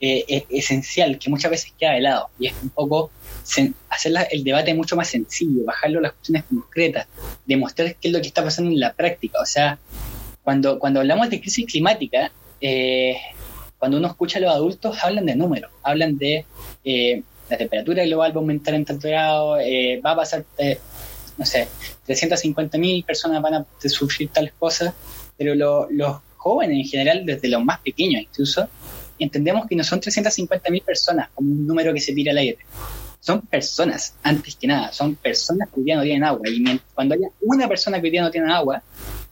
eh, 0.02 0.46
esencial 0.50 1.20
que 1.20 1.30
muchas 1.30 1.52
veces 1.52 1.74
queda 1.78 1.92
de 1.92 2.02
lado 2.02 2.30
y 2.40 2.48
es 2.48 2.54
un 2.62 2.70
poco 2.70 3.12
hacer 3.90 4.14
el 4.32 4.44
debate 4.44 4.74
mucho 4.74 4.96
más 4.96 5.10
sencillo, 5.10 5.66
bajarlo 5.66 6.00
a 6.00 6.04
las 6.04 6.12
cuestiones 6.14 6.44
concretas, 6.46 7.08
demostrar 7.46 7.96
qué 7.96 8.08
es 8.08 8.14
lo 8.14 8.22
que 8.22 8.28
está 8.28 8.44
pasando 8.44 8.72
en 8.72 8.80
la 8.80 8.94
práctica. 8.94 9.40
O 9.42 9.46
sea, 9.46 9.80
cuando, 10.44 10.80
cuando 10.80 11.00
hablamos 11.00 11.30
de 11.30 11.42
crisis 11.42 11.66
climática, 11.66 12.32
eh, 12.62 13.16
cuando 13.78 13.98
uno 13.98 14.08
escucha 14.08 14.38
a 14.38 14.42
los 14.42 14.52
adultos, 14.52 14.98
hablan 15.04 15.26
de 15.26 15.36
números, 15.36 15.72
hablan 15.84 16.18
de 16.18 16.46
eh, 16.84 17.24
la 17.50 17.58
temperatura 17.58 18.04
global 18.06 18.32
va 18.32 18.36
a 18.36 18.40
aumentar 18.40 18.74
en 18.76 18.86
tanto 18.86 19.08
grado, 19.08 19.60
eh, 19.60 20.00
va 20.06 20.12
a 20.12 20.16
pasar, 20.18 20.46
eh, 20.58 20.78
no 21.38 21.46
sé, 21.46 21.68
350.000 22.08 23.06
personas 23.06 23.42
van 23.42 23.56
a 23.56 23.66
sufrir 23.88 24.30
tales 24.30 24.54
cosas, 24.60 24.94
pero 25.38 25.56
los 25.56 26.18
jóvenes 26.38 26.78
en 26.78 26.86
general, 26.86 27.26
desde 27.26 27.48
los 27.48 27.64
más 27.64 27.80
pequeños 27.80 28.22
incluso, 28.22 28.68
entendemos 29.24 29.68
que 29.68 29.76
no 29.76 29.84
son 29.84 30.00
350.000 30.00 30.84
personas 30.84 31.30
como 31.34 31.52
un 31.52 31.68
número 31.68 31.94
que 31.94 32.00
se 32.00 32.14
tira 32.14 32.32
al 32.32 32.38
aire. 32.38 32.58
Son 33.20 33.42
personas, 33.42 34.16
antes 34.24 34.56
que 34.56 34.68
nada, 34.68 34.94
son 34.94 35.16
personas 35.16 35.70
que 35.70 35.80
hoy 35.80 35.86
día 35.86 35.98
no 35.98 36.04
tienen 36.04 36.24
agua. 36.24 36.42
Y 36.48 36.64
cuando 36.94 37.16
haya 37.16 37.28
una 37.42 37.68
persona 37.68 38.00
que 38.00 38.08
hoy 38.08 38.12
día 38.12 38.22
no 38.22 38.32
tiene 38.32 38.52
agua, 38.52 38.82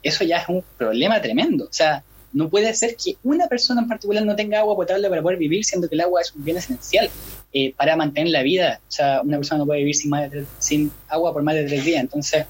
eso 0.03 0.23
ya 0.23 0.37
es 0.37 0.49
un 0.49 0.63
problema 0.77 1.21
tremendo. 1.21 1.65
O 1.65 1.73
sea, 1.73 2.03
no 2.33 2.49
puede 2.49 2.73
ser 2.73 2.95
que 2.95 3.15
una 3.23 3.47
persona 3.47 3.81
en 3.81 3.87
particular 3.87 4.25
no 4.25 4.35
tenga 4.35 4.59
agua 4.59 4.75
potable 4.75 5.09
para 5.09 5.21
poder 5.21 5.37
vivir, 5.37 5.63
siendo 5.63 5.87
que 5.87 5.95
el 5.95 6.01
agua 6.01 6.21
es 6.21 6.33
un 6.33 6.43
bien 6.43 6.57
esencial 6.57 7.09
eh, 7.53 7.73
para 7.75 7.95
mantener 7.95 8.29
la 8.29 8.43
vida. 8.43 8.81
O 8.87 8.91
sea, 8.91 9.21
una 9.21 9.37
persona 9.37 9.59
no 9.59 9.65
puede 9.65 9.79
vivir 9.79 9.95
sin, 9.95 10.09
más 10.09 10.29
sin 10.59 10.91
agua 11.07 11.33
por 11.33 11.43
más 11.43 11.55
de 11.55 11.63
tres 11.63 11.85
días. 11.85 12.01
Entonces, 12.01 12.45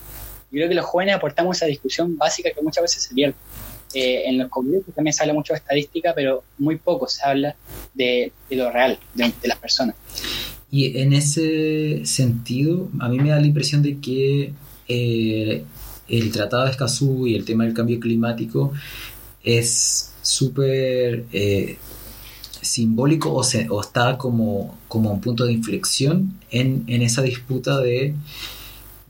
yo 0.49 0.57
creo 0.57 0.69
que 0.69 0.75
los 0.75 0.85
jóvenes 0.85 1.15
aportamos 1.15 1.57
esa 1.57 1.65
discusión 1.65 2.17
básica 2.17 2.49
que 2.51 2.61
muchas 2.61 2.81
veces 2.81 3.03
se 3.03 3.13
pierde. 3.13 3.35
Eh, 3.99 4.29
en 4.29 4.37
los 4.37 4.49
congresos 4.49 4.93
también 4.93 5.11
se 5.11 5.23
habla 5.23 5.33
mucho 5.33 5.53
de 5.53 5.57
estadística, 5.57 6.13
pero 6.13 6.43
muy 6.59 6.75
poco 6.75 7.07
se 7.07 7.23
habla 7.23 7.55
de, 7.95 8.31
lo 8.51 8.71
real, 8.71 8.99
de, 9.15 9.33
las 9.45 9.57
personas. 9.57 9.95
Y 10.69 10.99
en 10.99 11.13
ese 11.13 12.05
sentido, 12.05 12.89
a 12.99 13.09
mí 13.09 13.17
me 13.17 13.29
da 13.29 13.39
la 13.39 13.47
impresión 13.47 13.81
de 13.81 13.97
que 13.97 14.53
eh, 14.87 15.63
el 16.07 16.31
Tratado 16.31 16.65
de 16.65 16.71
Escazú 16.71 17.25
y 17.25 17.33
el 17.33 17.43
tema 17.43 17.63
del 17.63 17.73
cambio 17.73 17.99
climático 17.99 18.71
es 19.43 20.13
súper 20.21 21.25
eh, 21.33 21.77
simbólico 22.61 23.31
o, 23.31 23.41
o, 23.41 23.81
está 23.81 24.15
como, 24.19 24.77
como 24.87 25.11
un 25.11 25.21
punto 25.21 25.43
de 25.43 25.53
inflexión 25.53 26.37
en, 26.51 26.85
esa 26.87 27.23
disputa 27.23 27.79
de, 27.79 28.13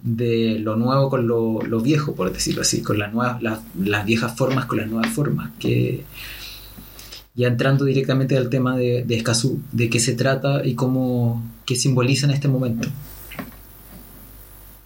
de 0.03 0.59
lo 0.59 0.75
nuevo 0.75 1.09
con 1.09 1.27
lo, 1.27 1.81
viejo, 1.81 2.15
por 2.15 2.31
decirlo 2.31 2.61
así, 2.61 2.81
con 2.81 2.99
las, 2.99 3.13
nuevas, 3.13 3.41
las, 3.41 4.05
viejas 4.05 4.35
formas 4.35 4.65
con 4.65 4.79
las 4.79 4.87
nuevas 4.87 5.11
formas. 5.11 5.51
Que, 5.59 6.03
ya 7.35 7.47
entrando 7.47 7.85
directamente 7.85 8.35
al 8.35 8.49
tema 8.49 8.75
de, 8.75 9.03
de 9.03 9.15
Escazú, 9.15 9.61
de 9.71 9.89
qué 9.89 9.99
se 9.99 10.13
trata 10.13 10.65
y 10.65 10.73
cómo, 10.73 11.43
qué 11.65 11.75
simboliza 11.75 12.25
en 12.25 12.33
este 12.33 12.47
momento. 12.47 12.89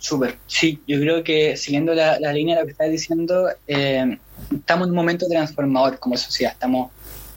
Súper, 0.01 0.37
sí, 0.47 0.79
yo 0.87 0.99
creo 0.99 1.23
que 1.23 1.55
siguiendo 1.55 1.93
la, 1.93 2.17
línea 2.33 2.55
de 2.55 2.61
lo 2.61 2.65
que 2.65 2.71
estás 2.71 2.89
diciendo, 2.89 3.49
eh, 3.67 4.17
estamos 4.51 4.87
en 4.87 4.89
un 4.89 4.95
momento 4.95 5.27
transformador 5.27 5.99
como 5.99 6.17
sociedad, 6.17 6.53
estamos 6.53 6.89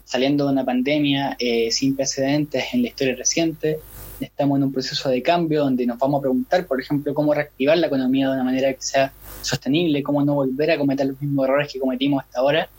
saliendo 0.03 0.47
de 0.47 0.53
una 0.53 0.65
pandemia 0.65 1.35
eh, 1.37 1.69
sin 1.69 1.95
precedentes 1.95 2.73
en 2.73 2.81
la 2.81 2.87
historia 2.87 3.15
reciente, 3.15 3.77
estamos 4.19 4.57
en 4.57 4.63
un 4.63 4.73
proceso 4.73 5.09
de 5.09 5.21
cambio 5.21 5.63
donde 5.63 5.85
nos 5.85 5.97
vamos 5.97 6.19
a 6.19 6.21
preguntar, 6.21 6.65
por 6.65 6.79
ejemplo, 6.79 7.13
cómo 7.13 7.33
reactivar 7.33 7.77
la 7.77 7.87
economía 7.87 8.27
de 8.27 8.33
una 8.33 8.43
manera 8.43 8.73
que 8.73 8.81
sea 8.81 9.11
sostenible, 9.41 10.03
cómo 10.03 10.23
no 10.23 10.35
volver 10.35 10.71
a 10.71 10.77
cometer 10.77 11.07
los 11.07 11.21
mismos 11.21 11.45
errores 11.45 11.71
que 11.71 11.79
cometimos 11.79 12.23
hasta 12.23 12.39
ahora, 12.39 12.69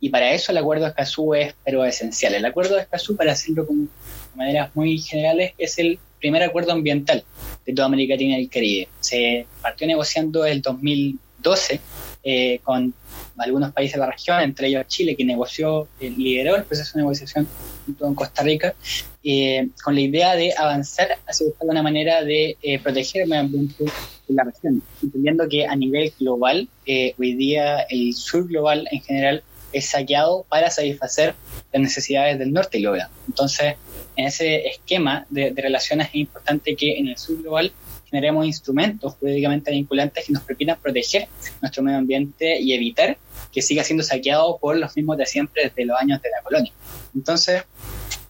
y 0.00 0.10
para 0.10 0.32
eso 0.32 0.52
el 0.52 0.58
acuerdo 0.58 0.84
de 0.84 0.90
Escazú 0.90 1.34
es 1.34 1.54
pero 1.64 1.84
esencial. 1.84 2.34
El 2.34 2.44
acuerdo 2.44 2.76
de 2.76 2.82
Escazú, 2.82 3.16
para 3.16 3.32
hacerlo 3.32 3.64
de 3.64 3.86
maneras 4.34 4.70
muy 4.74 4.98
generales, 4.98 5.52
es 5.56 5.78
el 5.78 5.98
primer 6.20 6.42
acuerdo 6.42 6.72
ambiental 6.72 7.24
de 7.64 7.72
toda 7.72 7.86
América 7.86 8.14
Latina 8.14 8.38
y 8.38 8.42
el 8.42 8.50
Caribe. 8.50 8.88
Se 9.00 9.46
partió 9.62 9.86
negociando 9.86 10.44
el 10.44 10.60
2012 10.60 11.80
eh, 12.22 12.60
con 12.62 12.94
algunos 13.38 13.72
países 13.72 13.94
de 13.94 14.00
la 14.00 14.10
región, 14.10 14.40
entre 14.40 14.68
ellos 14.68 14.86
Chile, 14.86 15.16
que 15.16 15.24
negoció, 15.24 15.88
eh, 16.00 16.10
lideró 16.10 16.56
el 16.56 16.64
proceso 16.64 16.92
de 16.94 17.02
negociación 17.02 17.46
junto 17.86 18.04
con 18.04 18.14
Costa 18.14 18.42
Rica, 18.42 18.74
eh, 19.22 19.68
con 19.82 19.94
la 19.94 20.00
idea 20.00 20.36
de 20.36 20.52
avanzar 20.56 21.18
hacia 21.26 21.46
buscar 21.46 21.68
una 21.68 21.82
manera 21.82 22.22
de 22.22 22.56
proteger 22.82 23.22
el 23.22 23.28
medio 23.28 23.42
ambiente 23.42 23.84
en 24.28 24.36
la 24.36 24.44
región, 24.44 24.82
entendiendo 25.02 25.48
que 25.48 25.66
a 25.66 25.76
nivel 25.76 26.12
global, 26.18 26.68
hoy 26.86 27.34
día 27.34 27.80
el 27.90 28.14
sur 28.14 28.46
global 28.46 28.88
en 28.90 29.00
general 29.02 29.42
es 29.74 29.90
saqueado 29.90 30.46
para 30.48 30.70
satisfacer 30.70 31.34
las 31.72 31.82
necesidades 31.82 32.38
del 32.38 32.52
norte 32.52 32.78
global. 32.78 33.08
Entonces, 33.26 33.74
en 34.16 34.26
ese 34.26 34.66
esquema 34.68 35.26
de, 35.28 35.52
relaciones 35.56 36.08
es 36.08 36.14
importante 36.14 36.76
que 36.76 36.98
en 36.98 37.08
el 37.08 37.18
sur 37.18 37.42
global 37.42 37.72
generemos 38.14 38.46
instrumentos 38.46 39.16
jurídicamente 39.18 39.72
vinculantes 39.72 40.26
que 40.26 40.32
nos 40.32 40.44
permitan 40.44 40.78
proteger 40.80 41.26
nuestro 41.60 41.82
medio 41.82 41.98
ambiente 41.98 42.60
y 42.60 42.72
evitar 42.72 43.18
que 43.52 43.60
siga 43.60 43.82
siendo 43.82 44.04
saqueado 44.04 44.56
por 44.58 44.76
los 44.76 44.94
mismos 44.94 45.18
de 45.18 45.26
siempre 45.26 45.64
desde 45.64 45.84
los 45.84 46.00
años 46.00 46.22
de 46.22 46.30
la 46.30 46.40
colonia. 46.40 46.72
Entonces, 47.12 47.64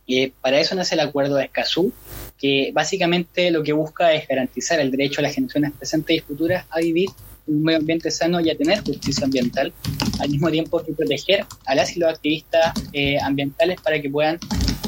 eh, 0.08 0.32
para 0.40 0.58
eso 0.58 0.74
nace 0.74 0.94
el 0.94 1.00
acuerdo 1.00 1.36
de 1.36 1.44
Escazú, 1.44 1.92
que 2.38 2.70
básicamente 2.72 3.50
lo 3.50 3.62
que 3.62 3.74
busca 3.74 4.14
es 4.14 4.26
garantizar 4.26 4.80
el 4.80 4.90
derecho 4.90 5.20
a 5.20 5.24
las 5.24 5.34
generaciones 5.34 5.72
presentes 5.72 6.16
y 6.16 6.20
futuras 6.20 6.64
a 6.70 6.78
vivir 6.78 7.10
un 7.46 7.62
medio 7.62 7.78
ambiente 7.78 8.10
sano 8.10 8.40
y 8.40 8.48
a 8.48 8.56
tener 8.56 8.80
justicia 8.80 9.26
ambiental, 9.26 9.70
al 10.18 10.30
mismo 10.30 10.50
tiempo 10.50 10.82
que 10.82 10.94
proteger 10.94 11.44
a 11.66 11.74
las 11.74 11.94
y 11.94 12.00
los 12.00 12.08
activistas 12.08 12.72
eh, 12.94 13.18
ambientales 13.20 13.78
para 13.82 14.00
que 14.00 14.08
puedan 14.08 14.38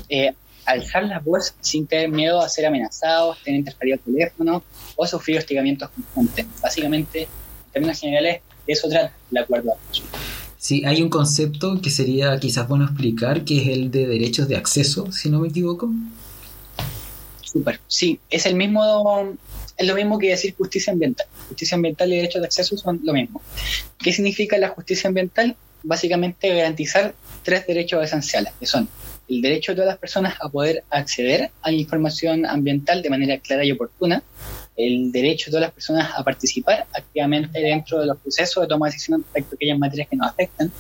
eh, 0.08 0.32
alzar 0.66 1.04
la 1.04 1.20
voz 1.20 1.54
sin 1.60 1.86
tener 1.86 2.10
miedo 2.10 2.40
a 2.40 2.48
ser 2.48 2.66
amenazados, 2.66 3.42
tener 3.42 3.60
interferido 3.60 3.96
el 3.96 4.14
teléfono 4.14 4.62
o 4.96 5.06
sufrir 5.06 5.38
hostigamientos 5.38 5.90
constantes. 6.14 6.46
Básicamente, 6.60 7.22
en 7.22 7.72
términos 7.72 8.00
generales, 8.00 8.40
de 8.66 8.72
eso 8.72 8.88
trata 8.88 9.12
el 9.30 9.38
acuerdo. 9.38 9.74
Sí, 10.58 10.84
hay 10.84 11.00
un 11.00 11.08
concepto 11.08 11.80
que 11.80 11.90
sería 11.90 12.38
quizás 12.40 12.66
bueno 12.66 12.86
explicar, 12.86 13.44
que 13.44 13.62
es 13.62 13.68
el 13.68 13.90
de 13.90 14.06
derechos 14.06 14.48
de 14.48 14.56
acceso, 14.56 15.12
si 15.12 15.30
no 15.30 15.40
me 15.40 15.48
equivoco. 15.48 15.90
Súper, 17.44 17.80
sí, 17.86 18.18
es 18.28 18.46
el 18.46 18.56
mismo, 18.56 19.36
es 19.76 19.86
lo 19.86 19.94
mismo 19.94 20.18
que 20.18 20.30
decir 20.30 20.54
justicia 20.56 20.92
ambiental. 20.92 21.26
Justicia 21.48 21.76
ambiental 21.76 22.12
y 22.12 22.16
derechos 22.16 22.42
de 22.42 22.46
acceso 22.46 22.76
son 22.76 23.00
lo 23.04 23.12
mismo. 23.12 23.40
¿Qué 23.98 24.12
significa 24.12 24.58
la 24.58 24.70
justicia 24.70 25.06
ambiental? 25.06 25.54
Básicamente 25.84 26.52
garantizar 26.52 27.14
tres 27.44 27.64
derechos 27.66 28.02
esenciales, 28.02 28.52
que 28.58 28.66
son 28.66 28.88
el 29.28 29.42
derecho 29.42 29.72
de 29.72 29.76
todas 29.76 29.88
las 29.88 29.98
personas 29.98 30.34
a 30.40 30.48
poder 30.48 30.84
acceder 30.90 31.50
a 31.62 31.70
la 31.70 31.76
información 31.76 32.46
ambiental 32.46 33.02
de 33.02 33.10
manera 33.10 33.38
clara 33.38 33.64
y 33.64 33.72
oportuna, 33.72 34.22
el 34.76 35.10
derecho 35.10 35.46
de 35.46 35.52
todas 35.52 35.62
las 35.62 35.72
personas 35.72 36.10
a 36.16 36.22
participar 36.22 36.86
activamente 36.92 37.60
dentro 37.60 37.98
de 38.00 38.06
los 38.06 38.18
procesos 38.18 38.62
de 38.62 38.68
toma 38.68 38.86
de 38.86 38.92
decisiones 38.92 39.24
respecto 39.26 39.54
a 39.54 39.56
aquellas 39.56 39.78
materias 39.78 40.08
que 40.08 40.16
nos 40.16 40.28
afectan, 40.28 40.70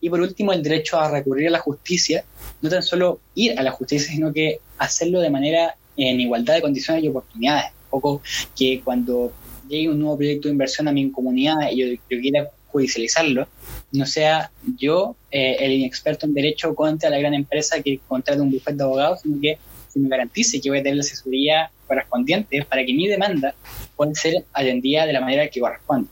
y 0.00 0.08
por 0.08 0.20
último 0.20 0.52
el 0.52 0.62
derecho 0.62 0.98
a 0.98 1.10
recurrir 1.10 1.48
a 1.48 1.50
la 1.50 1.58
justicia, 1.58 2.24
no 2.62 2.70
tan 2.70 2.82
solo 2.82 3.20
ir 3.34 3.58
a 3.58 3.62
la 3.62 3.72
justicia, 3.72 4.12
sino 4.12 4.32
que 4.32 4.60
hacerlo 4.78 5.20
de 5.20 5.30
manera 5.30 5.74
en 5.96 6.20
igualdad 6.20 6.54
de 6.54 6.62
condiciones 6.62 7.04
y 7.04 7.08
oportunidades. 7.08 7.72
Un 7.84 8.00
poco 8.00 8.22
que 8.56 8.80
cuando 8.82 9.32
llegue 9.68 9.88
un 9.88 9.98
nuevo 9.98 10.16
proyecto 10.16 10.48
de 10.48 10.52
inversión 10.52 10.88
a 10.88 10.92
mi 10.92 11.10
comunidad 11.10 11.70
y 11.70 11.78
yo, 11.78 12.00
yo 12.08 12.20
quiera 12.20 12.48
judicializarlo, 12.68 13.48
no 13.92 14.06
sea 14.06 14.50
yo 14.78 15.16
eh, 15.30 15.56
el 15.60 15.72
inexperto 15.72 16.26
en 16.26 16.34
derecho 16.34 16.74
contra 16.74 17.10
la 17.10 17.18
gran 17.18 17.34
empresa 17.34 17.82
que 17.82 18.00
contrata 18.06 18.42
un 18.42 18.50
bufete 18.50 18.76
de 18.76 18.84
abogados, 18.84 19.20
sino 19.22 19.40
que 19.40 19.58
se 19.88 19.98
me 19.98 20.08
garantice 20.08 20.60
que 20.60 20.70
voy 20.70 20.78
a 20.78 20.82
tener 20.82 20.96
la 20.96 21.00
asesoría 21.00 21.70
correspondiente 21.86 22.64
para 22.68 22.84
que 22.84 22.94
mi 22.94 23.08
demanda 23.08 23.54
pueda 23.96 24.14
ser 24.14 24.44
atendida 24.52 25.06
de 25.06 25.12
la 25.12 25.20
manera 25.20 25.48
que 25.48 25.60
corresponde 25.60 26.08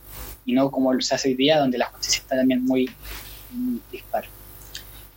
y 0.49 0.55
no 0.55 0.71
como 0.71 0.99
se 1.01 1.15
hace 1.15 1.29
hoy 1.29 1.35
día 1.35 1.59
donde 1.59 1.77
la 1.77 1.87
justicia 1.87 2.23
está 2.23 2.37
también 2.37 2.65
muy, 2.65 2.89
dispar. 3.93 4.25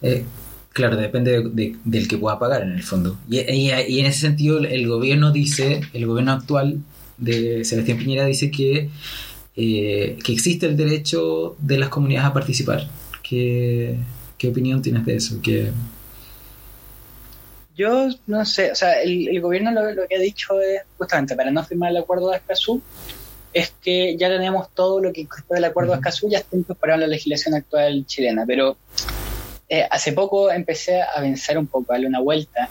Eh, 0.02 0.26
claro, 0.74 0.98
depende 0.98 1.42
del 1.86 2.08
que 2.10 2.18
pueda 2.18 2.38
pagar 2.38 2.64
en 2.64 2.72
el 2.72 2.84
fondo. 2.84 3.18
Y, 3.30 3.40
y, 3.40 4.00
en 4.00 4.06
ese 4.06 4.20
sentido 4.20 4.60
el 4.60 4.88
gobierno 4.90 5.32
dice, 5.32 5.82
el 5.94 6.06
gobierno 6.06 6.34
actual 6.34 6.80
de 7.18 7.64
Sebastián 7.64 7.98
Piñera 7.98 8.26
dice 8.26 8.52
que 8.52 8.90
eh, 9.56 10.18
que 10.24 10.32
existe 10.32 10.66
el 10.66 10.78
derecho 10.78 11.56
de 11.60 11.78
las 11.78 11.90
comunidades 11.90 12.30
a 12.30 12.34
participar. 12.34 12.88
¿Qué, 13.22 13.98
qué 14.38 14.48
opinión 14.50 14.82
tienes 14.82 15.06
de 15.06 15.16
eso? 15.16 15.40
¿Qué... 15.42 15.72
Yo 17.76 18.10
no 18.28 18.46
sé, 18.46 18.72
o 18.72 18.76
sea, 18.76 19.02
el, 19.02 19.40
gobierno 19.42 19.72
lo, 19.72 20.08
que 20.08 20.16
ha 20.16 20.20
dicho 20.20 20.60
es 20.62 20.82
justamente 20.98 21.36
para 21.36 21.52
no 21.52 21.64
firmar 21.64 21.92
el 21.92 21.98
acuerdo 21.98 22.30
de 22.30 22.38
Escazú, 22.38 22.82
es 23.54 23.74
que 23.82 24.16
ya 24.18 24.30
tenemos 24.30 24.70
todo 24.74 25.02
lo 25.02 25.12
que 25.12 25.22
incorpora 25.22 25.58
el 25.58 25.66
acuerdo 25.66 25.92
de 25.92 25.98
Escazú, 25.98 26.30
ya 26.30 26.40
está 26.40 26.56
incorporado 26.58 26.98
en 26.98 27.10
la 27.10 27.16
legislación 27.16 27.56
actual 27.56 28.06
chilena, 28.06 28.46
pero 28.46 28.78
eh, 29.70 29.88
hace 29.90 30.12
poco 30.12 30.52
empecé 30.52 31.02
a 31.02 31.22
pensar 31.22 31.58
un 31.58 31.68
poco, 31.68 31.92
a 31.92 31.96
darle 31.96 32.08
una 32.08 32.20
vuelta 32.20 32.70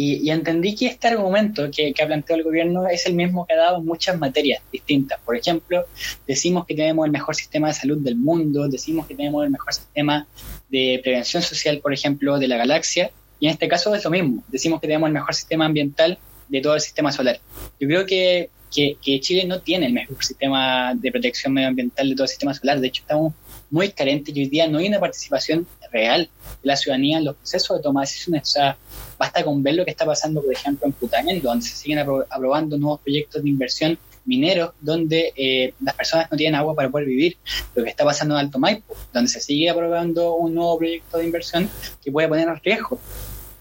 y, 0.00 0.30
entendí 0.30 0.76
que 0.76 0.86
este 0.86 1.08
argumento 1.08 1.68
que, 1.72 1.92
ha 2.00 2.06
planteado 2.06 2.38
el 2.38 2.44
gobierno 2.44 2.86
es 2.86 3.04
el 3.06 3.14
mismo 3.14 3.44
que 3.44 3.54
ha 3.54 3.56
dado 3.56 3.82
muchas 3.82 4.16
materias 4.16 4.62
distintas. 4.70 5.18
Por 5.24 5.34
ejemplo, 5.36 5.86
decimos 6.24 6.66
que 6.66 6.76
tenemos 6.76 7.04
el 7.04 7.10
mejor 7.10 7.34
sistema 7.34 7.66
de 7.66 7.74
salud 7.74 7.98
del 7.98 8.14
mundo, 8.14 8.68
decimos 8.68 9.08
que 9.08 9.16
tenemos 9.16 9.44
el 9.44 9.50
mejor 9.50 9.74
sistema 9.74 10.24
de 10.68 11.00
prevención 11.02 11.42
social, 11.42 11.80
por 11.80 11.92
ejemplo, 11.92 12.38
de 12.38 12.46
la 12.46 12.56
galaxia, 12.58 13.10
y 13.40 13.46
en 13.46 13.54
este 13.54 13.66
caso 13.66 13.92
es 13.92 14.04
lo 14.04 14.10
mismo. 14.10 14.44
Decimos 14.46 14.80
que 14.80 14.86
tenemos 14.86 15.08
el 15.08 15.14
mejor 15.14 15.34
sistema 15.34 15.64
ambiental 15.64 16.16
de 16.46 16.60
todo 16.60 16.76
el 16.76 16.80
sistema 16.80 17.10
solar. 17.10 17.40
Yo 17.80 17.88
creo 17.88 18.06
que, 18.06 18.50
que, 18.72 18.96
que 19.02 19.18
Chile 19.18 19.46
no 19.46 19.62
tiene 19.62 19.86
el 19.86 19.94
mejor 19.94 20.24
sistema 20.24 20.94
de 20.94 21.10
protección 21.10 21.52
medioambiental 21.52 22.08
de 22.08 22.14
todo 22.14 22.22
el 22.22 22.28
sistema 22.28 22.54
solar. 22.54 22.78
De 22.78 22.86
hecho, 22.86 23.02
estamos 23.02 23.34
muy 23.68 23.90
carentes 23.90 24.36
y 24.36 24.42
hoy 24.42 24.48
día 24.48 24.68
no 24.68 24.78
hay 24.78 24.86
una 24.86 25.00
participación 25.00 25.66
real 25.92 26.28
de 26.62 26.66
la 26.66 26.76
ciudadanía 26.76 27.18
en 27.18 27.24
los 27.24 27.36
procesos 27.36 27.76
de 27.76 27.82
toma 27.82 28.00
de 28.00 28.06
decisiones. 28.06 28.42
O 28.42 28.52
sea, 28.52 28.76
basta 29.18 29.44
con 29.44 29.62
ver 29.62 29.74
lo 29.74 29.84
que 29.84 29.90
está 29.90 30.04
pasando, 30.04 30.42
por 30.42 30.52
ejemplo, 30.52 30.86
en 30.86 30.92
Putaén, 30.92 31.42
donde 31.42 31.66
se 31.66 31.76
siguen 31.76 31.98
aprobando 31.98 32.78
nuevos 32.78 33.00
proyectos 33.00 33.42
de 33.42 33.48
inversión 33.48 33.98
mineros 34.28 34.72
donde 34.80 35.32
eh, 35.34 35.72
las 35.80 35.94
personas 35.94 36.30
no 36.30 36.36
tienen 36.36 36.54
agua 36.54 36.74
para 36.74 36.90
poder 36.90 37.06
vivir. 37.06 37.38
Lo 37.74 37.82
que 37.82 37.90
está 37.90 38.04
pasando 38.04 38.34
en 38.34 38.40
Alto 38.40 38.58
Maipo, 38.58 38.94
donde 39.12 39.28
se 39.28 39.40
sigue 39.40 39.70
aprobando 39.70 40.34
un 40.34 40.54
nuevo 40.54 40.78
proyecto 40.78 41.18
de 41.18 41.24
inversión 41.24 41.68
que 42.04 42.12
puede 42.12 42.28
poner 42.28 42.46
en 42.46 42.56
riesgo 42.60 43.00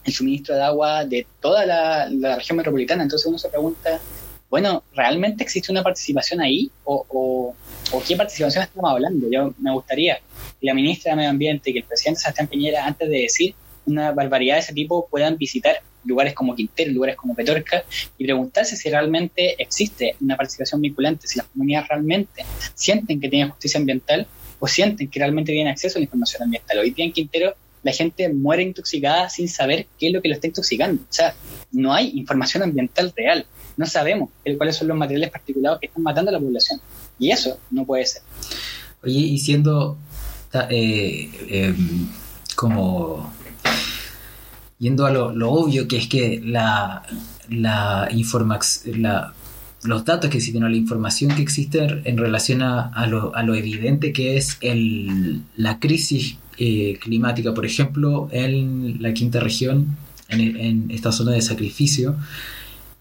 el 0.04 0.14
suministro 0.14 0.56
de 0.56 0.64
agua 0.64 1.06
de 1.06 1.26
toda 1.42 1.66
la, 1.66 2.36
región 2.36 2.58
metropolitana. 2.58 3.04
Entonces 3.04 3.26
uno 3.26 3.38
se 3.38 3.50
pregunta, 3.50 4.00
bueno, 4.50 4.84
¿realmente 4.94 5.44
existe 5.44 5.72
una 5.72 5.84
participación 5.84 6.42
ahí? 6.42 6.72
¿O, 6.86 7.54
qué 8.08 8.16
participación 8.16 8.64
estamos 8.64 8.92
hablando? 8.92 9.28
Yo 9.30 9.54
me 9.60 9.72
gustaría 9.72 10.20
que 10.60 10.66
la 10.66 10.74
ministra 10.74 11.12
de 11.12 11.18
Medio 11.18 11.30
Ambiente 11.30 11.70
y 11.70 11.74
que 11.74 11.80
el 11.80 11.86
presidente 11.86 12.22
Sebastián 12.22 12.48
Piñera, 12.48 12.86
antes 12.86 13.10
de 13.10 13.18
decir 13.18 13.56
una 13.86 14.12
barbaridad 14.12 14.56
de 14.56 14.62
ese 14.62 14.74
tipo, 14.74 15.08
puedan 15.10 15.38
visitar 15.38 15.82
lugares 16.06 16.34
como 16.34 16.56
Quintero, 16.56 16.92
lugares 16.92 17.16
como 17.18 17.36
Petorca, 17.36 17.84
y 18.18 18.24
preguntarse 18.24 18.78
si 18.78 18.90
realmente 18.90 19.62
existe 19.62 20.16
una 20.22 20.38
participación 20.38 20.82
vinculante, 20.82 21.28
si 21.28 21.38
las 21.38 21.48
comunidades 21.48 21.90
realmente 21.90 22.46
sienten 22.74 23.20
que 23.20 23.30
tienen 23.30 23.50
justicia 23.50 23.80
ambiental 23.80 24.28
o 24.60 24.68
sienten 24.68 25.10
que 25.10 25.20
realmente 25.20 25.52
tienen 25.52 25.72
acceso 25.72 25.98
a 25.98 26.00
la 26.00 26.06
información 26.06 26.44
ambiental. 26.44 26.80
Hoy 26.80 26.92
día 26.92 27.06
en 27.06 27.12
Quintero 27.12 27.56
la 27.84 27.92
gente 27.92 28.28
muere 28.30 28.64
intoxicada 28.64 29.30
sin 29.30 29.48
saber 29.48 29.88
qué 30.00 30.08
es 30.08 30.14
lo 30.14 30.22
que 30.22 30.30
lo 30.30 30.36
está 30.36 30.48
intoxicando. 30.48 31.02
O 31.04 31.14
sea, 31.14 31.36
no 31.72 31.94
hay 31.94 32.12
información 32.16 32.64
ambiental 32.64 33.14
real. 33.16 33.46
No 33.78 33.86
sabemos 33.86 34.30
cuáles 34.58 34.76
son 34.76 34.88
los 34.88 34.98
materiales 34.98 35.30
particulados 35.30 35.80
que 35.80 35.86
están 35.86 36.04
matando 36.04 36.30
a 36.30 36.34
la 36.34 36.40
población. 36.40 36.82
Y 37.20 37.32
eso 37.32 37.58
no 37.72 37.86
puede 37.86 38.06
ser. 38.06 38.22
Oye, 39.04 39.20
y 39.20 39.38
siendo 39.38 39.98
eh, 40.70 41.30
em, 41.50 42.08
como 42.56 43.32
yendo 44.80 45.06
a 45.06 45.12
lo, 45.12 45.52
obvio, 45.52 45.88
que 45.88 45.98
es 45.98 46.08
que 46.08 46.42
la, 46.44 47.04
la, 47.50 48.10
la 48.86 49.34
los 49.84 50.06
datos 50.06 50.30
que 50.30 50.38
existen 50.38 50.64
o 50.64 50.70
la 50.70 50.76
información 50.76 51.36
que 51.36 51.42
existe 51.42 52.02
en 52.04 52.18
relación 52.18 52.62
a, 52.62 53.08
lo, 53.08 53.36
a 53.36 53.44
lo, 53.44 53.56
evidente 53.56 54.12
que 54.12 54.38
es 54.38 54.58
el, 54.62 55.42
la 55.56 55.80
crisis 55.80 56.38
eh, 56.58 56.98
climática, 57.00 57.54
por 57.54 57.66
ejemplo, 57.66 58.30
en 58.32 59.02
la 59.02 59.14
quinta 59.14 59.40
región, 59.40 59.98
en, 60.30 60.90
esta 60.90 61.12
zona 61.12 61.32
de 61.32 61.42
sacrificio, 61.42 62.16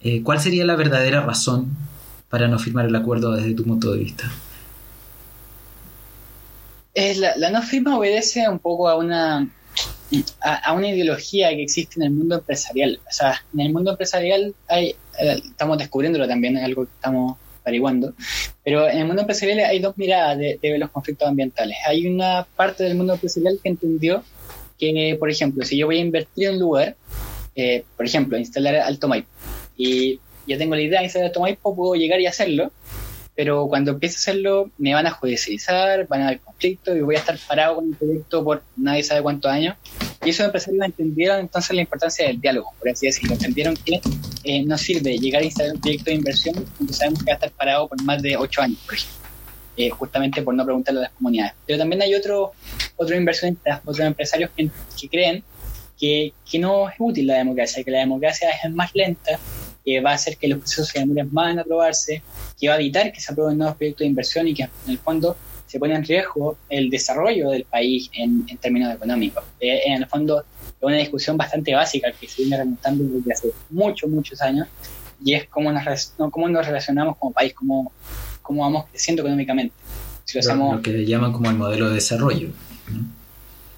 eh, 0.01 0.23
¿cuál 0.23 0.41
sería 0.41 0.65
la 0.65 0.77
verdadera 0.77 1.21
razón 1.21 1.77
para 2.29 2.49
no 2.49 2.59
firmar 2.59 2.87
el 2.87 2.97
acuerdo 2.97 3.33
desde 3.33 3.55
tu 3.55 3.65
punto 3.65 3.93
de 3.93 3.99
vista? 3.99 4.31
la, 6.95 7.37
la, 7.37 7.51
no 7.51 7.61
firma 7.61 7.99
obedece 7.99 8.49
un 8.49 8.59
poco 8.59 8.89
a 8.89 8.97
una 8.97 9.47
a, 10.41 10.73
una 10.73 10.89
ideología 10.89 11.51
que 11.51 11.63
existe 11.63 11.95
en 11.97 12.05
el 12.05 12.11
mundo 12.11 12.37
empresarial. 12.37 13.01
O 13.09 13.13
sea, 13.13 13.43
en 13.53 13.61
el 13.61 13.73
mundo 13.73 13.91
empresarial 13.91 14.55
hay, 14.69 14.95
eh, 15.19 15.43
estamos 15.45 15.79
descubriéndolo 15.79 16.29
también, 16.29 16.57
es 16.57 16.65
algo 16.65 16.85
que 16.85 16.93
estamos 16.93 17.37
averiguando, 17.65 18.15
pero 18.63 18.89
en 18.89 18.99
el 18.99 19.07
mundo 19.07 19.23
empresarial 19.23 19.59
hay 19.59 19.81
dos 19.81 19.99
miradas 19.99 20.39
de, 20.39 20.79
los 20.79 20.91
conflictos 20.91 21.29
ambientales. 21.29 21.77
Hay 21.87 22.07
una 22.07 22.47
parte 22.57 22.85
del 22.85 22.95
mundo 22.95 23.15
empresarial 23.15 23.59
que 23.63 23.69
entendió 23.69 24.23
que, 24.79 25.17
por 25.19 25.31
ejemplo, 25.31 25.65
si 25.65 25.77
yo 25.77 25.87
voy 25.87 25.99
a 25.99 26.01
invertir 26.01 26.49
en 26.49 26.55
un 26.55 26.61
lugar, 26.61 26.97
eh, 27.57 27.85
por 27.97 28.07
ejemplo, 28.07 28.39
instalar 28.39 28.77
Alto 28.77 29.09
Maipo, 29.09 29.29
y 29.77 30.21
yo 30.47 30.59
tengo 30.59 30.75
la 30.75 30.83
idea 30.83 31.01
de 31.01 31.07
instalar 31.07 31.29
Alto 31.29 31.41
Maipo, 31.41 31.75
puedo 31.75 31.95
llegar 31.95 32.21
y 32.21 32.27
hacerlo, 32.27 32.71
pero 33.37 33.69
cuando 33.69 33.93
empiece 33.93 34.17
a 34.17 34.19
hacerlo 34.19 34.71
me 34.79 34.95
van 34.95 35.07
a 35.07 35.11
judicializar, 35.11 36.07
van 36.09 36.23
a 36.23 36.29
haber 36.29 36.41
conflictos 36.41 36.97
y 36.97 37.01
voy 37.01 37.17
a 37.17 37.19
estar 37.19 37.39
parado 37.47 37.77
con 37.77 37.91
el 37.91 37.95
proyecto 37.95 38.43
por 38.43 38.63
nadie 38.77 39.03
sabe 39.03 39.23
cuántos 39.23 39.51
años. 39.53 39.77
Y 40.25 40.31
esos 40.31 40.47
empresarios 40.47 40.85
entendieron 40.85 41.41
entonces 41.41 41.77
la 41.77 41.83
importancia 41.83 42.27
del 42.27 42.41
diálogo, 42.41 42.73
por 42.79 42.89
así 42.89 43.07
decirlo. 43.07 43.35
Entendieron 43.35 43.77
que 43.77 44.01
eh, 44.45 44.65
no 44.65 44.79
sirve 44.79 45.19
llegar 45.19 45.43
a 45.43 45.45
instalar 45.45 45.75
un 45.75 45.81
proyecto 45.81 46.07
de 46.07 46.15
inversión 46.15 46.55
cuando 46.77 46.95
sabemos 46.95 47.23
que 47.23 47.27
va 47.27 47.33
a 47.33 47.35
estar 47.35 47.51
parado 47.53 47.89
por 47.89 48.03
más 48.03 48.23
de 48.23 48.37
ocho 48.37 48.63
años, 48.63 48.79
por 48.87 48.95
ejemplo. 48.95 49.27
Eh, 49.77 49.91
justamente 49.91 50.41
por 50.41 50.55
no 50.55 50.65
preguntarle 50.65 51.01
a 51.01 51.03
las 51.03 51.13
comunidades. 51.13 51.53
Pero 51.67 51.79
también 51.79 52.01
hay 52.01 52.15
otro, 52.15 52.53
otro 52.97 53.15
inversionistas, 53.15 53.81
otros 53.85 54.07
empresarios 54.07 54.51
que, 54.57 54.71
que 54.99 55.09
creen 55.11 55.45
que, 56.01 56.33
que, 56.51 56.59
no 56.59 56.89
es 56.89 56.95
útil 56.99 57.27
la 57.27 57.35
democracia, 57.35 57.85
que 57.85 57.91
la 57.91 57.99
democracia 57.99 58.49
es 58.51 58.71
más 58.73 58.95
lenta, 58.95 59.39
que 59.87 60.01
va 60.01 60.11
a 60.11 60.15
hacer 60.15 60.37
que 60.37 60.49
los 60.49 60.59
procesos 60.59 60.89
se 60.89 60.99
demoren 60.99 61.29
más 61.33 61.53
en 61.53 61.61
aprobarse, 61.61 62.21
que 62.59 62.69
va 62.69 62.75
a 62.75 62.77
evitar 62.79 63.13
que 63.13 63.21
se 63.21 63.31
aprueben 63.31 63.57
nuevos 63.57 63.77
proyectos 63.77 64.01
de 64.01 64.07
inversión 64.07 64.49
y 64.49 64.53
que 64.53 64.65
en 64.65 64.71
el 64.89 64.99
fondo 64.99 65.37
se 65.65 65.79
pone 65.79 65.95
en 65.95 66.05
riesgo 66.05 66.59
el 66.69 66.91
desarrollo 66.91 67.51
del 67.51 67.65
país 67.65 68.11
en, 68.15 68.45
términos 68.59 68.93
económicos. 68.93 69.45
Eh, 69.61 69.83
en 69.87 70.03
el 70.03 70.07
fondo 70.09 70.41
es 70.41 70.83
una 70.83 70.97
discusión 70.97 71.37
bastante 71.37 71.73
básica 71.73 72.11
que 72.11 72.27
se 72.27 72.43
viene 72.43 72.57
remontando 72.57 73.05
desde 73.05 73.33
hace 73.33 73.53
muchos, 73.71 74.11
muchos 74.11 74.43
años 74.43 74.67
y 75.25 75.35
es 75.35 75.47
cómo 75.49 75.71
nos, 75.71 76.13
cómo 76.33 76.49
nos 76.49 76.67
relacionamos 76.67 77.17
como 77.17 77.33
país, 77.33 77.55
cómo, 77.55 77.93
cómo 78.43 78.63
vamos 78.63 78.87
creciendo 78.91 79.23
económicamente. 79.23 79.75
Si 80.25 80.41
lo, 80.41 80.73
lo, 80.73 80.83
que 80.83 81.07
llaman 81.07 81.33
como 81.33 81.49
el 81.49 81.57
modelo 81.57 81.89
de 81.89 81.95
desarrollo. 81.95 82.49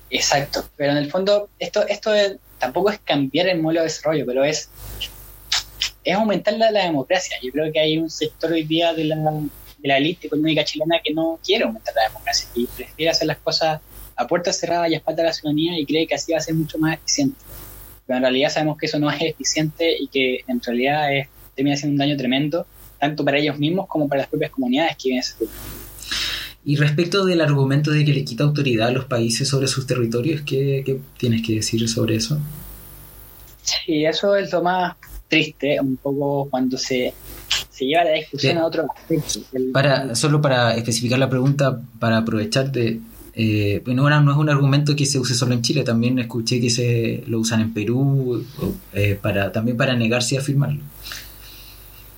Exacto, 0.08 0.64
pero 0.74 0.92
en 0.92 0.98
el 0.98 1.10
fondo 1.10 1.50
esto, 1.58 1.86
esto 1.86 2.10
tampoco 2.58 2.88
es 2.88 2.98
cambiar 3.00 3.48
el 3.48 3.60
modelo 3.60 3.80
de 3.80 3.88
desarrollo, 3.88 4.24
pero 4.24 4.42
es 4.42 4.70
es 6.08 6.16
aumentar 6.16 6.54
la, 6.54 6.70
democracia. 6.70 7.36
Yo 7.42 7.52
creo 7.52 7.70
que 7.70 7.80
hay 7.80 7.98
un 7.98 8.08
sector 8.08 8.50
hoy 8.52 8.64
día 8.64 8.94
de 8.94 9.04
la, 9.04 9.16
de 9.16 9.88
la 9.88 9.98
élite 9.98 10.28
económica 10.28 10.64
chilena 10.64 10.96
que 11.04 11.12
no 11.12 11.38
quiere 11.44 11.64
aumentar 11.64 11.94
la 11.94 12.08
democracia 12.08 12.48
y 12.54 12.66
prefiere 12.66 13.10
hacer 13.10 13.26
las 13.26 13.36
cosas 13.36 13.80
a 14.16 14.26
puertas 14.26 14.58
cerradas 14.58 14.90
y 14.90 14.94
a 14.94 14.96
espaldas 14.96 15.22
de 15.22 15.26
la 15.28 15.32
ciudadanía 15.34 15.78
y 15.78 15.84
cree 15.84 16.06
que 16.06 16.14
así 16.14 16.32
va 16.32 16.38
a 16.38 16.40
ser 16.40 16.54
mucho 16.54 16.78
más 16.78 16.96
eficiente. 16.96 17.36
Pero 18.06 18.16
en 18.16 18.22
realidad 18.22 18.48
sabemos 18.48 18.78
que 18.78 18.86
eso 18.86 18.98
no 18.98 19.10
es 19.10 19.20
eficiente 19.20 19.96
y 20.00 20.08
que 20.08 20.44
en 20.48 20.62
realidad 20.62 21.14
es, 21.14 21.28
termina 21.54 21.76
siendo 21.76 21.92
un 21.92 21.98
daño 21.98 22.16
tremendo, 22.16 22.66
tanto 22.98 23.22
para 23.22 23.38
ellos 23.38 23.58
mismos 23.58 23.86
como 23.86 24.08
para 24.08 24.22
las 24.22 24.30
propias 24.30 24.50
comunidades 24.50 24.96
que 24.96 25.10
viven 25.10 25.20
ese 25.20 25.34
Y 26.64 26.76
respecto 26.76 27.26
del 27.26 27.42
argumento 27.42 27.90
de 27.90 28.06
que 28.06 28.14
le 28.14 28.24
quita 28.24 28.44
autoridad 28.44 28.88
a 28.88 28.92
los 28.92 29.04
países 29.04 29.46
sobre 29.46 29.68
sus 29.68 29.86
territorios, 29.86 30.40
¿qué, 30.40 30.82
qué 30.86 30.98
tienes 31.18 31.46
que 31.46 31.56
decir 31.56 31.86
sobre 31.86 32.16
eso? 32.16 32.40
Sí, 33.62 34.06
eso 34.06 34.34
es 34.34 34.50
lo 34.50 34.62
más 34.62 34.96
triste, 35.28 35.78
un 35.80 35.96
poco 35.96 36.48
cuando 36.50 36.76
se, 36.78 37.12
se 37.70 37.84
lleva 37.84 38.04
la 38.04 38.12
discusión 38.12 38.58
a 38.58 38.66
otro 38.66 38.86
aspecto. 38.90 39.40
para, 39.72 40.14
solo 40.14 40.40
para 40.40 40.74
especificar 40.74 41.18
la 41.18 41.30
pregunta, 41.30 41.80
para 41.98 42.18
aprovechar 42.18 42.72
de... 42.72 43.00
Eh, 43.40 43.82
bueno, 43.84 44.08
no 44.08 44.32
es 44.32 44.36
un 44.36 44.50
argumento 44.50 44.96
que 44.96 45.06
se 45.06 45.20
use 45.20 45.32
solo 45.34 45.54
en 45.54 45.62
Chile, 45.62 45.84
también 45.84 46.18
escuché 46.18 46.60
que 46.60 46.70
se 46.70 47.22
lo 47.28 47.38
usan 47.38 47.60
en 47.60 47.72
Perú, 47.72 48.44
eh, 48.92 49.16
para, 49.20 49.52
también 49.52 49.76
para 49.76 49.94
negarse 49.94 50.36
a 50.36 50.40
firmarlo. 50.40 50.82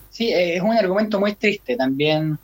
Sí, 0.08 0.30
es 0.32 0.62
un 0.62 0.72
argumento 0.72 1.20
muy 1.20 1.34
triste 1.34 1.76
también 1.76 2.38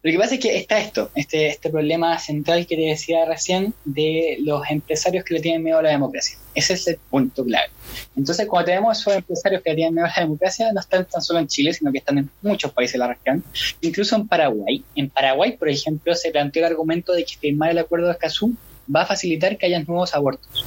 lo 0.00 0.12
que 0.12 0.18
pasa 0.18 0.34
es 0.34 0.40
que 0.40 0.56
está 0.56 0.78
esto, 0.78 1.10
este, 1.16 1.48
este 1.48 1.70
problema 1.70 2.16
central 2.20 2.66
que 2.66 2.76
te 2.76 2.82
decía 2.82 3.24
recién 3.24 3.74
de 3.84 4.38
los 4.42 4.62
empresarios 4.70 5.24
que 5.24 5.34
le 5.34 5.40
tienen 5.40 5.64
miedo 5.64 5.78
a 5.78 5.82
la 5.82 5.90
democracia. 5.90 6.38
Ese 6.54 6.74
es 6.74 6.86
el 6.86 6.98
punto 7.10 7.44
clave. 7.44 7.70
Entonces, 8.16 8.46
cuando 8.46 8.66
tenemos 8.66 8.98
esos 8.98 9.14
empresarios 9.14 9.60
que 9.60 9.70
le 9.70 9.76
tienen 9.76 9.94
miedo 9.94 10.06
a 10.06 10.10
la 10.14 10.22
democracia, 10.22 10.72
no 10.72 10.78
están 10.78 11.04
tan 11.04 11.20
solo 11.20 11.40
en 11.40 11.48
Chile, 11.48 11.72
sino 11.72 11.90
que 11.90 11.98
están 11.98 12.18
en 12.18 12.30
muchos 12.42 12.70
países 12.72 12.92
de 12.92 12.98
la 13.00 13.08
región, 13.08 13.42
incluso 13.80 14.14
en 14.14 14.28
Paraguay. 14.28 14.84
En 14.94 15.10
Paraguay, 15.10 15.56
por 15.56 15.68
ejemplo, 15.68 16.14
se 16.14 16.30
planteó 16.30 16.64
el 16.64 16.72
argumento 16.72 17.12
de 17.12 17.24
que 17.24 17.36
firmar 17.36 17.70
el 17.70 17.78
acuerdo 17.78 18.06
de 18.06 18.12
Escazú 18.12 18.54
va 18.94 19.02
a 19.02 19.06
facilitar 19.06 19.58
que 19.58 19.66
haya 19.66 19.82
nuevos 19.82 20.14
abortos. 20.14 20.64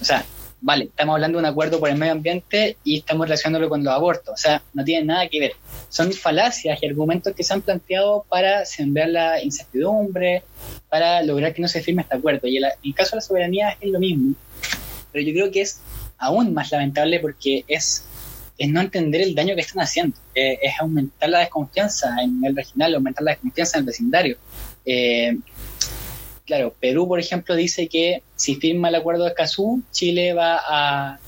O 0.00 0.04
sea, 0.04 0.24
vale, 0.60 0.84
estamos 0.84 1.14
hablando 1.14 1.38
de 1.38 1.44
un 1.44 1.50
acuerdo 1.50 1.78
por 1.78 1.88
el 1.88 1.96
medio 1.96 2.12
ambiente 2.12 2.76
y 2.84 2.98
estamos 2.98 3.26
relacionándolo 3.26 3.68
con 3.68 3.84
los 3.84 3.92
abortos. 3.92 4.34
O 4.34 4.36
sea, 4.36 4.62
no 4.74 4.84
tiene 4.84 5.04
nada 5.04 5.28
que 5.28 5.40
ver. 5.40 5.52
Son 5.88 6.12
falacias 6.12 6.78
y 6.82 6.86
argumentos 6.86 7.34
que 7.34 7.44
se 7.44 7.54
han 7.54 7.62
planteado 7.62 8.24
para 8.28 8.64
sembrar 8.64 9.08
la 9.08 9.42
incertidumbre, 9.42 10.42
para 10.88 11.22
lograr 11.22 11.54
que 11.54 11.62
no 11.62 11.68
se 11.68 11.82
firme 11.82 12.02
este 12.02 12.16
acuerdo. 12.16 12.48
Y 12.48 12.58
en 12.58 12.64
el 12.64 12.94
caso 12.94 13.10
de 13.10 13.16
la 13.16 13.20
soberanía 13.22 13.76
es 13.80 13.90
lo 13.90 13.98
mismo. 13.98 14.34
Pero 15.12 15.24
yo 15.24 15.32
creo 15.32 15.50
que 15.50 15.62
es 15.62 15.80
aún 16.18 16.52
más 16.52 16.70
lamentable 16.72 17.20
porque 17.20 17.64
es, 17.68 18.04
es 18.58 18.68
no 18.68 18.80
entender 18.80 19.22
el 19.22 19.34
daño 19.34 19.54
que 19.54 19.60
están 19.60 19.82
haciendo. 19.82 20.16
Eh, 20.34 20.58
es 20.60 20.74
aumentar 20.80 21.28
la 21.28 21.40
desconfianza 21.40 22.16
en 22.22 22.44
el 22.44 22.56
regional, 22.56 22.94
aumentar 22.94 23.24
la 23.24 23.32
desconfianza 23.32 23.78
en 23.78 23.82
el 23.82 23.86
vecindario. 23.86 24.36
Eh, 24.84 25.38
claro, 26.48 26.74
Perú, 26.80 27.06
por 27.06 27.20
ejemplo, 27.20 27.54
dice 27.54 27.88
que 27.88 28.22
si 28.34 28.56
firma 28.56 28.88
el 28.88 28.94
acuerdo 28.94 29.24
de 29.24 29.30
Escazú, 29.30 29.82
Chile 29.92 30.32
va 30.32 30.58
a. 30.66 31.18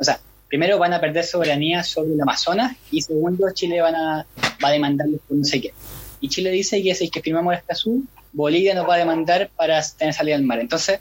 O 0.00 0.02
sea, 0.02 0.18
primero 0.48 0.78
van 0.78 0.94
a 0.94 1.00
perder 1.00 1.22
soberanía 1.22 1.84
sobre 1.84 2.14
el 2.14 2.20
Amazonas 2.20 2.74
y 2.90 3.02
segundo, 3.02 3.46
Chile 3.52 3.82
van 3.82 3.94
a, 3.94 4.26
va 4.64 4.68
a 4.68 4.72
demandarles 4.72 5.20
por 5.28 5.36
no 5.36 5.44
sé 5.44 5.60
qué. 5.60 5.74
Y 6.20 6.30
Chile 6.30 6.50
dice 6.50 6.82
que 6.82 6.94
si 6.94 7.04
es 7.04 7.10
que 7.10 7.20
firmamos 7.20 7.52
el 7.52 7.58
Escazú, 7.58 8.04
Bolivia 8.32 8.74
nos 8.74 8.88
va 8.88 8.94
a 8.94 8.98
demandar 8.98 9.50
para 9.54 9.82
tener 9.98 10.14
salida 10.14 10.36
al 10.36 10.42
mar. 10.42 10.58
Entonces, 10.58 11.00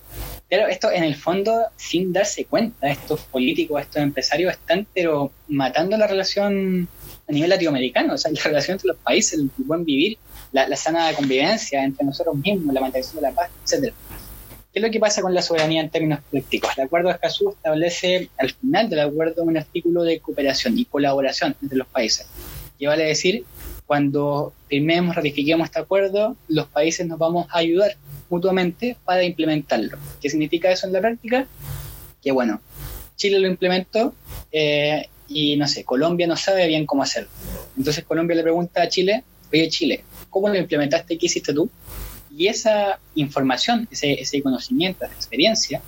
claro, 0.50 0.68
esto 0.68 0.92
en 0.92 1.06
el 1.06 1.16
fondo, 1.16 1.68
sin 1.78 2.12
darse 2.12 2.44
cuenta, 2.44 2.90
estos 2.90 3.22
políticos, 3.22 3.82
estos 3.82 4.04
empresarios 4.04 4.52
están 4.52 4.86
pero 4.94 5.32
matando 5.48 5.96
la 5.96 6.06
relación 6.06 6.90
a 7.30 7.32
nivel 7.32 7.50
latinoamericano, 7.50 8.16
o 8.16 8.18
sea, 8.18 8.30
la 8.34 8.44
relación 8.44 8.76
entre 8.76 8.90
los 8.90 8.98
países, 8.98 9.40
el 9.40 9.50
buen 9.58 9.86
vivir 9.86 10.18
la, 10.54 10.76
sana 10.76 11.14
convivencia 11.14 11.84
entre 11.84 12.06
nosotros 12.06 12.36
mismos, 12.36 12.74
la 12.74 12.82
mantención 12.82 13.18
de 13.18 13.22
la 13.24 13.32
paz, 13.32 13.50
etcétera. 13.64 13.94
¿Qué 14.72 14.80
es 14.80 14.84
lo 14.84 14.90
que 14.90 15.00
pasa 15.00 15.22
con 15.22 15.34
la 15.34 15.42
soberanía 15.42 15.82
en 15.82 15.90
términos 15.90 16.20
prácticos? 16.32 16.72
El 16.78 16.86
Acuerdo 16.86 17.10
de 17.10 17.16
Escazú 17.16 17.52
establece 17.52 18.30
al 18.38 18.52
final 18.52 18.90
del 18.90 19.02
acuerdo 19.02 19.44
un 19.44 19.58
artículo 19.58 20.04
de 20.04 20.20
cooperación 20.20 20.78
y 20.80 20.86
colaboración 20.86 21.56
entre 21.62 21.78
los 21.78 21.88
países, 21.88 22.26
que 22.80 22.88
vale 22.88 23.04
decir, 23.04 23.46
cuando 23.86 24.54
firmemos, 24.68 25.16
ratifiquemos 25.16 25.66
este 25.66 25.80
acuerdo, 25.80 26.36
los 26.48 26.68
países 26.68 27.06
nos 27.06 27.20
vamos 27.20 27.48
a 27.52 27.60
ayudar 27.60 27.96
mutuamente 28.30 28.98
para 29.06 29.24
implementarlo. 29.24 29.98
¿Qué 30.22 30.30
significa 30.30 30.72
eso 30.72 30.88
en 30.88 30.94
la 30.94 31.02
práctica? 31.02 31.46
Que 32.22 32.32
bueno, 32.32 32.62
Chile 33.16 33.40
lo 33.40 33.48
implementó 33.48 34.14
eh, 34.52 35.08
y 35.28 35.56
no 35.58 35.68
sé, 35.68 35.84
Colombia 35.84 36.26
no 36.26 36.36
sabe 36.36 36.66
bien 36.68 36.86
cómo 36.86 37.04
hacerlo. 37.04 37.30
Entonces 37.78 38.04
Colombia 38.06 38.36
le 38.36 38.44
pregunta 38.44 38.82
a 38.82 38.90
Chile, 38.90 39.24
oye 39.52 39.70
Chile, 39.70 40.04
¿cómo 40.34 40.50
lo 40.50 40.58
implementaste? 40.58 41.18
¿Qué 41.18 41.28
hiciste 41.28 41.54
tú? 41.54 41.70
Y 42.36 42.48
esa 42.48 43.00
información, 43.16 43.88
ese, 43.92 44.14
ese 44.14 44.42
conocimiento, 44.42 45.06
esa 45.06 45.14
experiencia, 45.14 45.82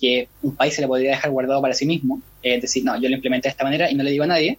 que 0.00 0.28
un 0.42 0.56
país 0.56 0.74
se 0.74 0.80
le 0.80 0.88
podría 0.88 1.10
dejar 1.10 1.30
guardado 1.30 1.60
para 1.62 1.74
sí 1.74 1.86
mismo, 1.86 2.20
es 2.42 2.60
decir, 2.60 2.84
no, 2.84 3.00
yo 3.00 3.08
lo 3.08 3.14
implementé 3.14 3.48
de 3.48 3.50
esta 3.50 3.62
manera 3.62 3.88
y 3.90 3.94
no 3.94 4.02
le 4.02 4.10
digo 4.10 4.24
a 4.24 4.26
nadie, 4.26 4.58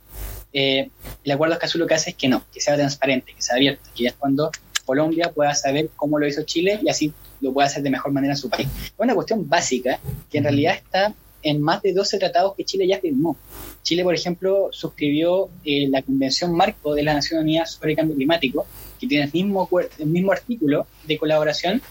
eh, 0.53 0.89
el 1.23 1.31
acuerdo 1.31 1.55
Escazú 1.55 1.79
lo 1.79 1.87
que 1.87 1.95
hace 1.95 2.11
es 2.11 2.15
que 2.15 2.29
no, 2.29 2.45
que 2.53 2.61
sea 2.61 2.75
transparente, 2.75 3.33
que 3.35 3.41
sea 3.41 3.55
abierto, 3.55 3.89
que 3.93 4.03
ya 4.03 4.09
es 4.11 4.15
cuando 4.15 4.51
Colombia 4.85 5.31
pueda 5.33 5.53
saber 5.55 5.89
cómo 5.95 6.19
lo 6.19 6.27
hizo 6.27 6.43
Chile 6.43 6.79
y 6.81 6.89
así 6.89 7.11
lo 7.41 7.51
pueda 7.51 7.67
hacer 7.67 7.83
de 7.83 7.89
mejor 7.89 8.11
manera 8.11 8.33
en 8.33 8.37
su 8.37 8.49
país. 8.49 8.67
Es 8.85 8.93
una 8.97 9.15
cuestión 9.15 9.49
básica 9.49 9.99
que 10.29 10.37
en 10.37 10.43
realidad 10.43 10.75
está 10.75 11.13
en 11.41 11.61
más 11.61 11.81
de 11.81 11.93
12 11.93 12.19
tratados 12.19 12.55
que 12.55 12.63
Chile 12.63 12.87
ya 12.87 12.99
firmó. 12.99 13.35
Chile, 13.81 14.03
por 14.03 14.15
ejemplo, 14.15 14.69
suscribió 14.71 15.49
eh, 15.65 15.87
la 15.89 16.01
Convención 16.01 16.55
Marco 16.55 16.95
de 16.95 17.03
la 17.03 17.13
Nación 17.13 17.41
Unida 17.41 17.65
sobre 17.65 17.91
el 17.91 17.97
Cambio 17.97 18.15
Climático, 18.15 18.65
que 19.03 19.07
tiene 19.07 19.25
el 19.25 19.31
mismo, 19.31 19.69
el 19.99 20.07
mismo 20.07 20.31
artículo 20.31 20.87
de 21.05 21.17
colaboración 21.17 21.81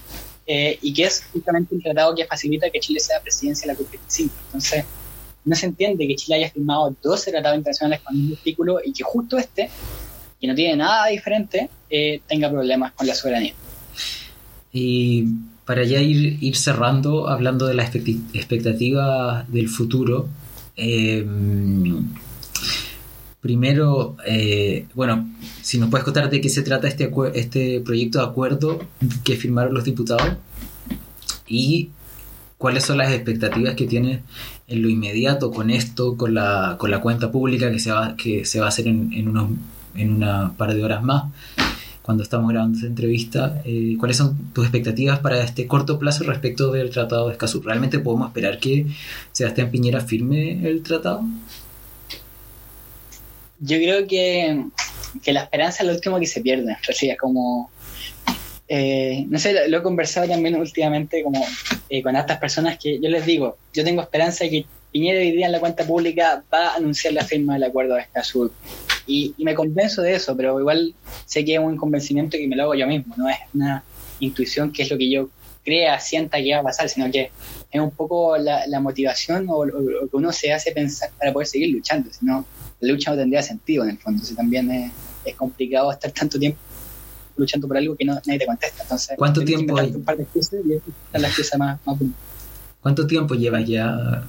eh, 0.46 0.78
y 0.82 0.92
que 0.92 1.04
es 1.04 1.24
justamente 1.32 1.74
un 1.74 1.82
tratado 1.82 2.14
que 2.14 2.24
facilita 2.26 2.68
que 2.70 2.80
Chile 2.80 3.00
sea 3.00 3.20
presidencia 3.20 3.66
de 3.66 3.74
la 3.74 3.78
COP25. 3.78 4.30
Entonces, 4.46 4.84
no 5.44 5.56
se 5.56 5.66
entiende 5.66 6.06
que 6.06 6.16
Chile 6.16 6.36
haya 6.36 6.50
firmado 6.50 6.94
12 7.02 7.30
tratados 7.30 7.58
internacionales 7.58 8.00
con 8.02 8.14
el 8.14 8.22
mismo 8.22 8.36
artículo 8.36 8.78
y 8.84 8.92
que 8.92 9.04
justo 9.04 9.38
este, 9.38 9.70
que 10.40 10.46
no 10.46 10.54
tiene 10.54 10.76
nada 10.76 11.06
diferente, 11.08 11.68
eh, 11.90 12.20
tenga 12.26 12.50
problemas 12.50 12.92
con 12.92 13.06
la 13.06 13.14
soberanía. 13.14 13.54
Y 14.72 15.26
para 15.64 15.84
ya 15.84 16.00
ir, 16.00 16.42
ir 16.42 16.56
cerrando, 16.56 17.28
hablando 17.28 17.66
de 17.66 17.74
la 17.74 17.84
expectativa 17.84 19.44
del 19.48 19.68
futuro, 19.68 20.28
eh, 20.76 21.24
primero, 23.42 24.16
eh, 24.24 24.86
bueno, 24.94 25.28
si 25.60 25.78
nos 25.78 25.90
puedes 25.90 26.04
contar 26.04 26.30
de 26.30 26.40
qué 26.40 26.48
se 26.48 26.62
trata 26.62 26.88
este, 26.88 27.12
este 27.34 27.80
proyecto 27.80 28.20
de 28.20 28.24
acuerdo 28.24 28.78
que 29.24 29.36
firmaron 29.36 29.74
los 29.74 29.84
diputados 29.84 30.36
y 31.46 31.90
cuáles 32.56 32.84
son 32.84 32.98
las 32.98 33.12
expectativas 33.12 33.74
que 33.74 33.88
tienes 33.88 34.20
en 34.68 34.80
lo 34.80 34.88
inmediato 34.88 35.50
con 35.50 35.70
esto, 35.70 36.16
con 36.16 36.34
la, 36.34 36.76
con 36.78 36.92
la 36.92 37.00
cuenta 37.00 37.32
pública 37.32 37.70
que 37.72 37.80
se 37.80 37.90
va, 37.90 38.16
que 38.16 38.44
se 38.44 38.60
va 38.60 38.66
a 38.66 38.68
hacer 38.68 38.86
en, 38.86 39.12
en, 39.12 39.28
unos, 39.28 39.50
en 39.96 40.12
una 40.12 40.54
par 40.56 40.72
de 40.72 40.84
horas 40.84 41.02
más 41.02 41.24
cuando 42.02 42.24
estamos 42.24 42.50
grabando 42.50 42.76
esta 42.76 42.88
entrevista, 42.88 43.62
eh, 43.64 43.96
¿cuáles 43.98 44.16
son 44.16 44.36
tus 44.52 44.64
expectativas 44.64 45.20
para 45.20 45.42
este 45.42 45.66
corto 45.68 45.98
plazo 45.98 46.24
respecto 46.24 46.72
del 46.72 46.90
Tratado 46.90 47.28
de 47.28 47.32
Escazú? 47.32 47.62
¿Realmente 47.62 48.00
podemos 48.00 48.28
esperar 48.28 48.58
que 48.58 48.86
Sebastián 49.30 49.70
Piñera 49.70 50.00
firme 50.00 50.68
el 50.68 50.82
tratado? 50.82 51.22
Yo 53.64 53.76
creo 53.78 54.06
que, 54.08 54.64
que 55.22 55.32
la 55.32 55.44
esperanza 55.44 55.82
es 55.82 55.86
lo 55.86 55.94
último 55.94 56.18
que 56.18 56.26
se 56.26 56.40
pierde, 56.40 56.72
en 56.72 57.16
como... 57.16 57.70
Eh, 58.68 59.26
no 59.28 59.38
sé, 59.38 59.68
lo, 59.68 59.78
he 59.78 59.82
conversado 59.82 60.26
también 60.28 60.56
últimamente 60.56 61.22
como 61.22 61.44
eh, 61.90 62.02
con 62.02 62.16
estas 62.16 62.38
personas 62.38 62.78
que 62.78 62.98
yo 63.00 63.10
les 63.10 63.26
digo, 63.26 63.58
yo 63.74 63.84
tengo 63.84 64.00
esperanza 64.00 64.44
de 64.44 64.50
que 64.50 64.66
Piñera 64.90 65.20
hoy 65.20 65.32
día 65.32 65.46
en 65.46 65.52
la 65.52 65.60
cuenta 65.60 65.84
pública 65.84 66.42
va 66.52 66.68
a 66.68 66.76
anunciar 66.76 67.14
la 67.14 67.24
firma 67.24 67.54
del 67.54 67.64
acuerdo 67.64 67.94
de 67.94 68.02
Escazú. 68.02 68.50
Y, 69.06 69.34
me 69.38 69.54
convenzo 69.54 70.02
de 70.02 70.14
eso, 70.14 70.36
pero 70.36 70.58
igual 70.58 70.94
sé 71.24 71.44
que 71.44 71.54
es 71.54 71.60
un 71.60 71.76
convencimiento 71.76 72.36
que 72.36 72.46
me 72.46 72.56
lo 72.56 72.64
hago 72.64 72.74
yo 72.74 72.86
mismo, 72.86 73.14
no 73.16 73.28
es 73.28 73.38
una 73.54 73.84
intuición 74.20 74.72
que 74.72 74.82
es 74.82 74.90
lo 74.90 74.98
que 74.98 75.10
yo 75.10 75.28
crea, 75.64 75.98
sienta 76.00 76.38
que 76.38 76.54
va 76.54 76.60
a 76.60 76.62
pasar, 76.64 76.88
sino 76.88 77.10
que 77.10 77.30
es 77.70 77.80
un 77.80 77.90
poco 77.90 78.36
la, 78.36 78.80
motivación 78.80 79.46
o, 79.48 79.64
lo 79.64 80.08
que 80.08 80.16
uno 80.16 80.32
se 80.32 80.52
hace 80.52 80.72
pensar 80.72 81.10
para 81.18 81.32
poder 81.32 81.46
seguir 81.46 81.74
luchando, 81.74 82.10
si 82.12 82.24
no, 82.24 82.44
la 82.80 82.92
lucha 82.92 83.10
no 83.12 83.16
tendría 83.16 83.42
sentido 83.42 83.84
en 83.84 83.90
el 83.90 83.98
fondo, 83.98 84.24
si 84.24 84.34
también 84.34 84.92
es, 85.24 85.36
complicado 85.36 85.92
estar 85.92 86.10
tanto 86.10 86.38
tiempo 86.38 86.58
luchando 87.36 87.68
por 87.68 87.76
algo 87.76 87.96
que 87.96 88.04
no, 88.04 88.14
nadie 88.26 88.40
te 88.40 88.46
contesta. 88.46 88.82
Entonces, 88.82 89.16
¿cuánto 89.16 89.44
tiempo 89.44 89.78
hay? 89.78 89.90
Un 89.90 90.04
par 90.04 90.16
de 90.16 90.26
y 90.34 91.18
la 91.18 91.28
más, 91.58 91.78
más 91.86 91.98
¿Cuánto 92.80 93.06
tiempo 93.06 93.34
llevas 93.34 93.66
ya 93.66 94.24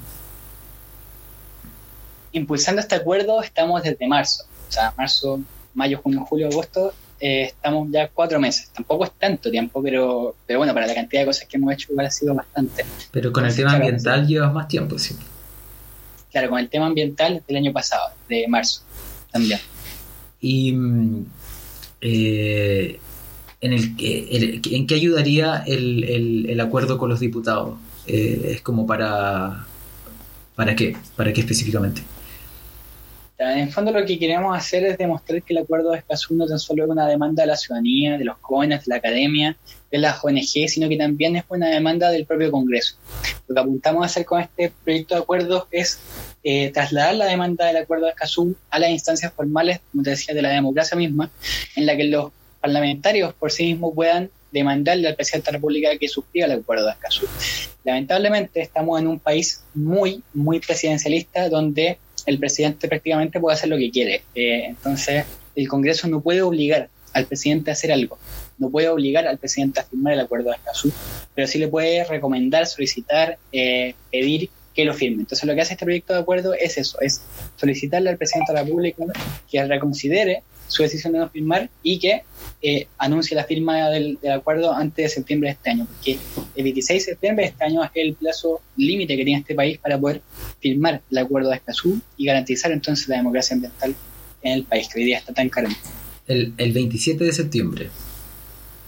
impulsando 2.32 2.80
este 2.80 2.96
acuerdo? 2.96 3.42
Estamos 3.42 3.82
desde 3.84 4.08
marzo 4.08 4.46
o 4.74 4.76
sea, 4.76 4.92
marzo, 4.98 5.40
mayo, 5.76 6.00
junio, 6.02 6.26
julio, 6.26 6.48
agosto, 6.48 6.94
eh, 7.26 7.44
estamos 7.44 7.88
ya 7.90 8.10
cuatro 8.10 8.38
meses. 8.38 8.70
Tampoco 8.74 9.06
es 9.06 9.12
tanto 9.18 9.50
tiempo, 9.50 9.82
pero, 9.82 10.36
pero 10.46 10.60
bueno, 10.60 10.74
para 10.74 10.88
la 10.88 10.94
cantidad 10.94 11.22
de 11.22 11.28
cosas 11.28 11.48
que 11.48 11.56
hemos 11.56 11.74
hecho 11.74 11.94
igual 11.94 12.08
ha 12.08 12.12
sido 12.12 12.36
bastante. 12.36 12.84
Pero 13.12 13.32
con 13.32 13.46
el 13.46 13.56
tema 13.56 13.72
ambiental 13.72 14.28
llevas 14.28 14.54
más 14.54 14.68
tiempo, 14.68 15.00
sí. 15.00 15.16
Claro, 16.30 16.50
con 16.50 16.60
el 16.60 16.68
tema 16.68 16.88
ambiental 16.88 17.42
del 17.48 17.58
año 17.58 17.72
pasado, 17.72 18.10
de 18.28 18.46
marzo, 18.50 18.82
también. 19.32 19.58
Y 20.42 20.74
mm, 20.74 21.26
eh, 22.02 23.00
en, 23.62 23.72
el, 23.72 23.96
¿en 24.70 24.86
qué 24.86 24.96
ayudaría 24.96 25.64
el, 25.66 26.04
el, 26.50 26.60
acuerdo 26.60 26.98
con 26.98 27.10
los 27.10 27.22
diputados? 27.22 27.78
Eh, 28.06 28.56
es 28.56 28.62
como 28.62 28.86
para... 28.86 29.66
¿Para 30.56 30.76
qué? 30.76 30.98
¿Para 31.16 31.32
qué 31.32 31.40
específicamente? 31.40 32.02
En 33.52 33.60
el 33.60 33.74
fondo 33.74 33.92
lo 33.92 34.06
que 34.06 34.18
queremos 34.18 34.58
hacer 34.58 34.86
es 34.86 34.98
demostrar 34.98 35.44
que 35.44 35.54
el 35.54 35.64
acuerdo 35.64 35.92
de 35.92 35.98
Escazú 35.98 36.34
no 36.34 36.48
tan 36.48 36.60
solo 36.60 36.86
es 36.86 36.90
una 36.90 37.06
demanda 37.08 37.44
de 37.44 37.48
la 37.48 37.58
ciudadanía, 37.58 38.18
de 38.18 38.24
los 38.24 38.38
jóvenes, 38.40 38.86
de 38.86 38.90
la 38.90 38.96
academia, 38.96 39.58
de 39.92 39.98
las 39.98 40.24
ONG, 40.24 40.70
sino 40.70 40.88
que 40.88 40.96
también 40.96 41.36
es 41.36 41.44
una 41.50 41.68
demanda 41.68 42.10
del 42.10 42.26
propio 42.26 42.52
Congreso. 42.52 42.96
Lo 43.48 43.56
que 43.56 43.62
apuntamos 43.62 44.04
a 44.04 44.06
hacer 44.06 44.26
con 44.26 44.40
este 44.40 44.72
proyecto 44.84 45.16
de 45.16 45.22
acuerdo 45.22 45.68
es 45.72 46.00
eh, 46.44 46.72
trasladar 46.72 47.16
la 47.16 47.26
demanda 47.26 47.66
del 47.66 47.78
acuerdo 47.78 48.06
de 48.06 48.12
Escazú 48.12 48.56
a 48.70 48.80
las 48.80 48.92
instancias 48.92 49.34
formales, 49.34 49.82
como 49.92 50.04
te 50.04 50.12
decía, 50.12 50.34
de 50.34 50.42
la 50.42 50.50
democracia 50.50 50.98
misma, 50.98 51.30
en 51.76 51.86
la 51.86 51.98
que 51.98 52.06
los 52.06 52.32
parlamentarios 52.62 53.34
por 53.34 53.52
sí 53.52 53.66
mismos 53.66 53.94
puedan 53.94 54.30
demandarle 54.54 55.10
al 55.10 55.16
presidente 55.16 55.48
de 55.48 55.52
la 55.52 55.58
República 55.58 55.98
que 55.98 56.08
suscriba 56.08 56.46
el 56.46 56.54
acuerdo 56.54 56.86
de 56.86 56.94
Escazú. 56.94 57.28
Lamentablemente 57.84 58.62
estamos 58.62 59.02
en 59.02 59.08
un 59.08 59.20
país 59.20 59.64
muy, 59.74 60.24
muy 60.34 60.62
presidencialista 60.62 61.50
donde 61.50 61.98
el 62.26 62.40
presidente 62.40 62.88
prácticamente 62.88 63.40
puede 63.40 63.56
hacer 63.56 63.70
lo 63.70 63.78
que 63.78 63.92
quiere. 63.92 64.24
Eh, 64.36 64.66
entonces, 64.68 65.26
el 65.56 65.68
Congreso 65.68 66.08
no 66.08 66.22
puede 66.22 66.42
obligar 66.42 66.90
al 67.14 67.26
presidente 67.26 67.70
a 67.70 67.74
hacer 67.74 67.92
algo, 67.92 68.18
no 68.58 68.70
puede 68.70 68.90
obligar 68.90 69.28
al 69.28 69.38
presidente 69.38 69.80
a 69.80 69.84
firmar 69.84 70.14
el 70.14 70.20
acuerdo 70.20 70.50
de 70.50 70.56
Escazú, 70.56 70.92
pero 71.36 71.48
sí 71.48 71.60
le 71.60 71.68
puede 71.68 72.04
recomendar, 72.06 72.66
solicitar, 72.66 73.38
eh, 73.52 73.94
pedir 74.12 74.50
que 74.74 74.86
lo 74.86 74.94
firme. 74.94 75.22
Entonces, 75.22 75.48
lo 75.48 75.54
que 75.54 75.62
hace 75.62 75.74
este 75.74 75.86
proyecto 75.86 76.14
de 76.14 76.20
acuerdo 76.20 76.54
es 76.56 76.78
eso, 76.78 77.00
es 77.02 77.22
solicitarle 77.56 78.10
al 78.10 78.18
presidente 78.18 78.52
de 78.52 78.60
la 78.60 78.64
República 78.64 79.04
que 79.50 79.64
reconsidere 79.64 80.42
su 80.74 80.82
decisión 80.82 81.14
de 81.14 81.20
no 81.20 81.30
firmar 81.30 81.70
y 81.84 82.00
que 82.00 82.24
eh, 82.62 82.88
anuncie 82.98 83.36
la 83.36 83.44
firma 83.44 83.90
del, 83.90 84.18
acuerdo 84.34 84.74
antes 84.74 85.04
de 85.04 85.10
septiembre 85.10 85.50
de 85.50 85.54
este 85.54 85.70
año, 85.70 85.86
porque 85.86 86.18
el 86.56 86.64
26 86.64 87.06
de 87.06 87.12
septiembre 87.12 87.46
de 87.46 87.52
este 87.52 87.64
año 87.64 87.84
es 87.84 87.92
el 87.94 88.16
plazo 88.16 88.60
límite 88.76 89.16
que 89.16 89.24
tiene 89.24 89.42
este 89.42 89.54
país 89.54 89.78
para 89.78 90.00
poder 90.00 90.22
firmar 90.60 91.02
el 91.12 91.18
acuerdo 91.20 91.52
de 91.52 91.58
Escazú 91.58 92.02
y 92.18 92.26
garantizar 92.26 92.72
entonces 92.72 93.08
la 93.08 93.18
democracia 93.18 93.54
ambiental 93.54 93.96
en 94.42 94.54
el 94.54 94.64
país, 94.64 94.88
que 94.92 95.00
hoy 95.00 95.06
día 95.06 95.20
está 95.20 95.32
tan 95.32 95.50
carente. 95.50 95.78
El, 96.28 96.54
el 96.58 96.74
27 96.74 97.24
de 97.24 97.32
septiembre. 97.32 97.90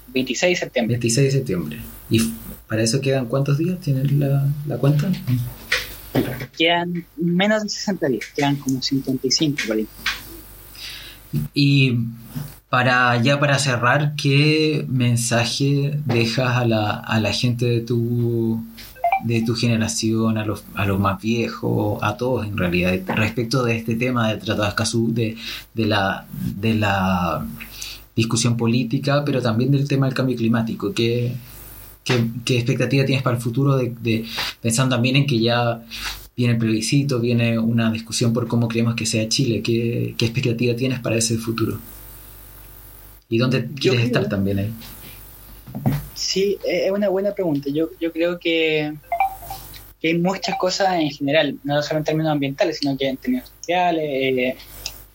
26 0.08 0.52
de 0.52 0.56
septiembre. 0.56 0.94
26 0.96 1.26
de 1.26 1.32
septiembre. 1.32 1.80
¿Y 2.10 2.20
para 2.68 2.82
eso 2.82 3.00
quedan 3.00 3.28
cuántos 3.28 3.60
días? 3.60 3.80
¿Tienen 3.80 4.20
la, 4.20 4.48
la 4.66 4.78
cuenta? 4.78 5.12
Quedan 6.58 7.06
menos 7.18 7.64
de 7.64 7.70
60 7.70 8.08
días, 8.08 8.26
quedan 8.36 8.56
como 8.56 8.82
55 8.82 9.58
por 9.68 9.76
ahí. 9.76 9.88
Y 11.54 12.00
para 12.70 13.22
ya 13.22 13.40
para 13.40 13.60
cerrar, 13.60 14.16
¿qué 14.16 14.86
mensaje 14.90 16.00
dejas 16.06 16.58
a 16.58 16.66
la, 16.66 16.92
a 16.92 17.20
la 17.20 17.32
gente 17.32 17.66
de 17.66 17.82
tu 17.82 18.62
de 19.24 19.42
tu 19.42 19.56
generación, 19.56 20.38
a 20.38 20.46
los, 20.46 20.64
a 20.76 20.86
los 20.86 21.00
más 21.00 21.22
viejos, 21.22 22.00
a 22.04 22.16
todos 22.18 22.46
en 22.46 22.58
realidad, 22.58 22.94
respecto 23.16 23.64
de 23.64 23.78
este 23.78 23.96
tema 23.96 24.30
del 24.30 24.40
Tratado 24.40 24.64
de 24.64 24.70
Escazú, 24.70 25.14
de, 25.14 25.36
de, 25.74 25.86
la, 25.86 26.28
de 26.60 26.76
la 26.76 27.46
discusión 28.16 28.56
política, 28.56 29.24
pero 29.26 29.42
también 29.42 29.72
del 29.72 29.88
tema 29.88 30.06
del 30.06 30.16
cambio 30.16 30.36
climático. 30.36 30.94
¿Qué, 30.94 31.34
qué, 32.04 32.56
expectativa 32.56 33.06
tienes 33.06 33.24
para 33.24 33.38
el 33.38 33.42
futuro, 33.42 33.78
de, 33.78 34.26
pensando 34.62 34.96
también 34.96 35.16
en 35.16 35.26
que 35.26 35.40
ya 35.40 35.84
viene 36.36 36.54
el 36.54 36.60
plebiscito, 36.60 37.20
viene 37.20 37.58
una 37.58 37.92
discusión 37.92 38.34
por 38.34 38.48
cómo 38.48 38.68
creemos 38.68 38.96
que 38.96 39.06
sea 39.06 39.28
Chile. 39.30 39.62
¿Qué, 39.62 40.16
expectativa 40.20 40.76
tienes 40.76 41.00
para 41.00 41.16
ese 41.16 41.38
futuro? 41.38 41.80
¿Y 43.30 43.38
dónde 43.38 43.68
quieres 43.80 44.02
estar 44.02 44.28
también 44.28 44.60
ahí? 44.60 44.74
Sí, 46.14 46.58
es 46.66 46.92
una 46.92 47.10
buena 47.10 47.34
pregunta. 47.34 47.70
Yo, 47.72 47.90
yo 48.00 48.12
creo 48.12 48.40
que, 48.40 48.94
hay 50.04 50.20
muchas 50.20 50.56
cosas 50.60 51.00
en 51.00 51.10
general, 51.10 51.58
no 51.64 51.82
solo 51.82 52.00
en 52.00 52.04
términos 52.04 52.32
ambientales, 52.32 52.78
sino 52.78 52.96
que 52.96 53.08
en 53.08 53.18
términos 53.18 53.52
sociales, 53.58 54.04
eh, 54.06 54.56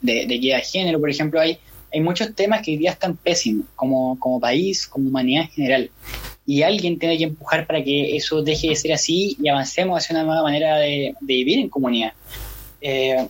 de, 0.01 0.27
de 0.27 0.39
guía 0.39 0.57
de 0.57 0.63
género, 0.63 0.99
por 0.99 1.11
ejemplo, 1.11 1.39
hay, 1.39 1.59
hay 1.93 2.01
muchos 2.01 2.35
temas 2.35 2.63
que 2.63 2.73
hoy 2.73 2.79
día 2.79 2.91
están 2.91 3.17
pésimos, 3.17 3.67
como, 3.77 4.19
como 4.19 4.41
país, 4.41 4.89
como 4.89 5.09
humanidad 5.09 5.45
en 5.45 5.51
general 5.51 5.91
y 6.51 6.65
alguien 6.65 6.99
tiene 6.99 7.17
que 7.17 7.23
empujar 7.23 7.65
para 7.65 7.81
que 7.85 8.17
eso 8.17 8.43
deje 8.43 8.71
de 8.71 8.75
ser 8.75 8.93
así 8.93 9.37
y 9.41 9.49
avancemos 9.49 9.97
hacia 9.97 10.17
una 10.17 10.25
nueva 10.25 10.43
manera 10.43 10.79
de, 10.79 11.15
vivir 11.21 11.61
en 11.61 11.69
comunidad. 11.69 12.13
Eh, 12.81 13.25
o 13.25 13.29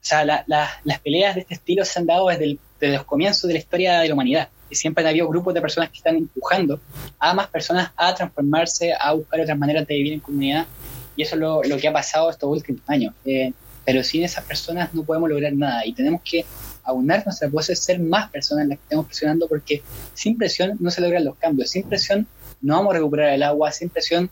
sea, 0.00 0.24
las 0.24 1.00
peleas 1.04 1.34
de 1.34 1.42
este 1.42 1.52
estilo 1.52 1.84
se 1.84 1.98
han 1.98 2.06
dado 2.06 2.28
desde, 2.28 2.56
los 2.80 3.04
comienzos 3.04 3.46
de 3.46 3.52
la 3.52 3.58
historia 3.58 4.00
de 4.00 4.08
la 4.08 4.14
humanidad. 4.14 4.48
Y 4.70 4.74
siempre 4.74 5.04
han 5.04 5.10
habido 5.10 5.28
grupos 5.28 5.52
de 5.52 5.60
personas 5.60 5.90
que 5.90 5.98
están 5.98 6.16
empujando 6.16 6.80
a 7.18 7.34
más 7.34 7.48
personas 7.48 7.90
a 7.94 8.14
transformarse, 8.14 8.94
a 8.98 9.12
buscar 9.12 9.38
otras 9.38 9.58
maneras 9.58 9.86
de 9.86 9.94
vivir 9.96 10.14
en 10.14 10.20
comunidad. 10.20 10.66
Y 11.14 11.24
eso 11.24 11.34
es 11.34 11.68
lo, 11.68 11.76
que 11.76 11.88
ha 11.88 11.92
pasado 11.92 12.30
estos 12.30 12.48
últimos 12.48 12.80
años. 12.86 13.12
Eh, 13.26 13.52
pero 13.84 14.02
sin 14.02 14.24
esas 14.24 14.44
personas 14.44 14.94
no 14.94 15.04
podemos 15.04 15.28
lograr 15.28 15.52
nada 15.52 15.84
y 15.84 15.92
tenemos 15.92 16.22
que 16.22 16.46
aunar 16.84 17.24
nuestra 17.24 17.48
voz 17.48 17.70
es 17.70 17.80
ser 17.80 18.00
más 18.00 18.30
personas 18.30 18.66
las 18.66 18.78
que 18.78 18.82
estemos 18.82 19.06
presionando 19.06 19.48
porque 19.48 19.82
sin 20.14 20.36
presión 20.36 20.76
no 20.80 20.90
se 20.90 21.00
logran 21.00 21.24
los 21.24 21.36
cambios, 21.36 21.70
sin 21.70 21.84
presión 21.84 22.26
no 22.60 22.76
vamos 22.76 22.94
a 22.94 22.98
recuperar 22.98 23.32
el 23.34 23.42
agua, 23.42 23.72
sin 23.72 23.88
presión 23.88 24.30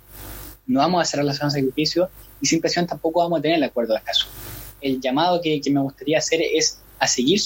no 0.66 0.80
vamos 0.80 1.14
a 1.14 1.22
las 1.22 1.36
zonas 1.36 1.54
de 1.54 1.60
sacrificio 1.60 2.10
y 2.40 2.46
sin 2.46 2.60
presión 2.60 2.86
tampoco 2.86 3.20
vamos 3.20 3.38
a 3.38 3.42
tener 3.42 3.58
el 3.58 3.64
acuerdo 3.64 3.94
de 3.94 4.02
caso. 4.02 4.26
El 4.80 5.00
llamado 5.00 5.40
que, 5.40 5.60
me 5.70 5.80
gustaría 5.80 6.18
hacer 6.18 6.40
es 6.40 6.78
a 6.98 7.06
seguir 7.06 7.40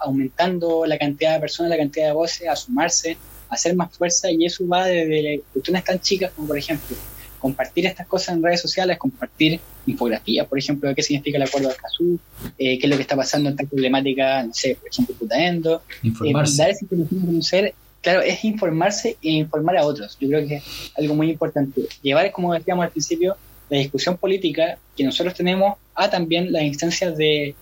aumentando 0.00 0.84
la 0.86 0.98
cantidad 0.98 1.34
de 1.34 1.40
personas, 1.40 1.70
la 1.70 1.78
cantidad 1.78 2.06
de 2.06 2.12
voces, 2.12 2.48
a 2.48 2.56
sumarse, 2.56 3.16
a 3.48 3.54
hacer 3.54 3.74
más 3.74 3.96
fuerza 3.96 4.30
y 4.30 4.44
eso 4.44 4.66
va 4.66 4.86
desde 4.86 5.42
cuestiones 5.52 5.84
tan 5.84 5.98
chicas 6.00 6.30
como 6.34 6.48
por 6.48 6.58
ejemplo 6.58 6.96
compartir 7.42 7.86
estas 7.86 8.06
cosas 8.06 8.36
en 8.36 8.42
redes 8.42 8.60
sociales, 8.60 8.96
compartir 8.98 9.60
infografías, 9.86 10.46
por 10.46 10.58
ejemplo, 10.58 10.88
de 10.88 10.94
qué 10.94 11.02
significa 11.02 11.38
el 11.38 11.42
acuerdo 11.42 11.68
de 11.68 11.74
Escazú, 11.74 12.18
eh, 12.56 12.78
qué 12.78 12.86
es 12.86 12.88
lo 12.88 12.96
que 12.96 13.02
está 13.02 13.16
pasando 13.16 13.50
en 13.50 13.56
esta 13.56 13.68
problemática, 13.68 14.44
no 14.44 14.54
sé, 14.54 14.76
por 14.76 14.88
ejemplo, 14.88 15.16
Putaendo. 15.16 15.82
Informarse. 16.04 16.54
Eh, 16.54 16.64
dar 16.64 16.70
esa 16.70 16.84
información 16.84 17.22
a 17.22 17.26
conocer, 17.26 17.74
claro, 18.00 18.20
es 18.22 18.44
informarse 18.44 19.16
e 19.20 19.30
informar 19.32 19.76
a 19.76 19.84
otros. 19.84 20.16
Yo 20.20 20.28
creo 20.28 20.46
que 20.46 20.56
es 20.56 20.64
algo 20.96 21.16
muy 21.16 21.30
importante. 21.30 21.82
Llevar, 22.00 22.30
como 22.30 22.54
decíamos 22.54 22.84
al 22.84 22.92
principio, 22.92 23.36
la 23.68 23.78
discusión 23.78 24.16
política 24.16 24.78
que 24.96 25.02
nosotros 25.02 25.34
tenemos 25.34 25.78
a 25.96 26.08
también 26.08 26.52
las 26.52 26.62
instancias 26.62 27.16
de, 27.16 27.56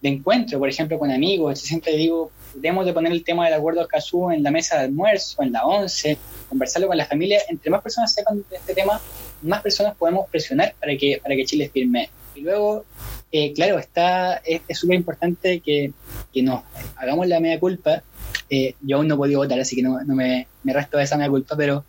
de 0.00 0.08
encuentro, 0.08 0.58
por 0.58 0.68
ejemplo, 0.70 0.98
con 0.98 1.10
amigos. 1.10 1.60
Yo 1.60 1.66
siempre 1.66 1.94
digo, 1.94 2.30
debemos 2.54 2.86
de 2.86 2.92
poner 2.92 3.12
el 3.12 3.24
tema 3.24 3.44
del 3.44 3.54
acuerdo 3.54 3.80
de 3.80 3.84
Escazú 3.84 4.30
en 4.30 4.42
la 4.42 4.50
mesa 4.50 4.78
de 4.78 4.84
almuerzo, 4.84 5.42
en 5.42 5.52
la 5.52 5.64
once, 5.64 6.16
conversarlo 6.48 6.88
con 6.88 6.96
la 6.96 7.06
familia. 7.06 7.40
Entre 7.48 7.70
más 7.70 7.82
personas 7.82 8.12
sepan 8.12 8.44
de 8.48 8.56
este 8.56 8.74
tema, 8.74 9.00
más 9.46 9.62
personas 9.62 9.96
podemos 9.96 10.28
presionar 10.28 10.74
para 10.80 10.96
que, 10.96 11.20
para 11.22 11.34
que 11.36 11.44
Chile 11.44 11.70
firme. 11.72 12.10
Y 12.34 12.40
luego, 12.40 12.84
eh, 13.32 13.52
claro, 13.52 13.78
está 13.78 14.42
es 14.44 14.78
súper 14.78 14.96
importante 14.96 15.60
que, 15.60 15.92
que, 16.32 16.42
nos 16.42 16.62
hagamos 16.96 17.26
la 17.26 17.40
media 17.40 17.58
culpa. 17.58 18.02
Eh, 18.50 18.74
yo 18.82 18.98
aún 18.98 19.08
no 19.08 19.14
he 19.14 19.18
podido 19.18 19.40
votar, 19.40 19.58
así 19.58 19.76
que 19.76 19.82
no, 19.82 20.02
no 20.04 20.14
me, 20.14 20.46
me 20.62 20.72
resto 20.72 20.98
de 20.98 21.04
esa 21.04 21.16
media 21.16 21.30
culpa, 21.30 21.56
pero 21.56 21.84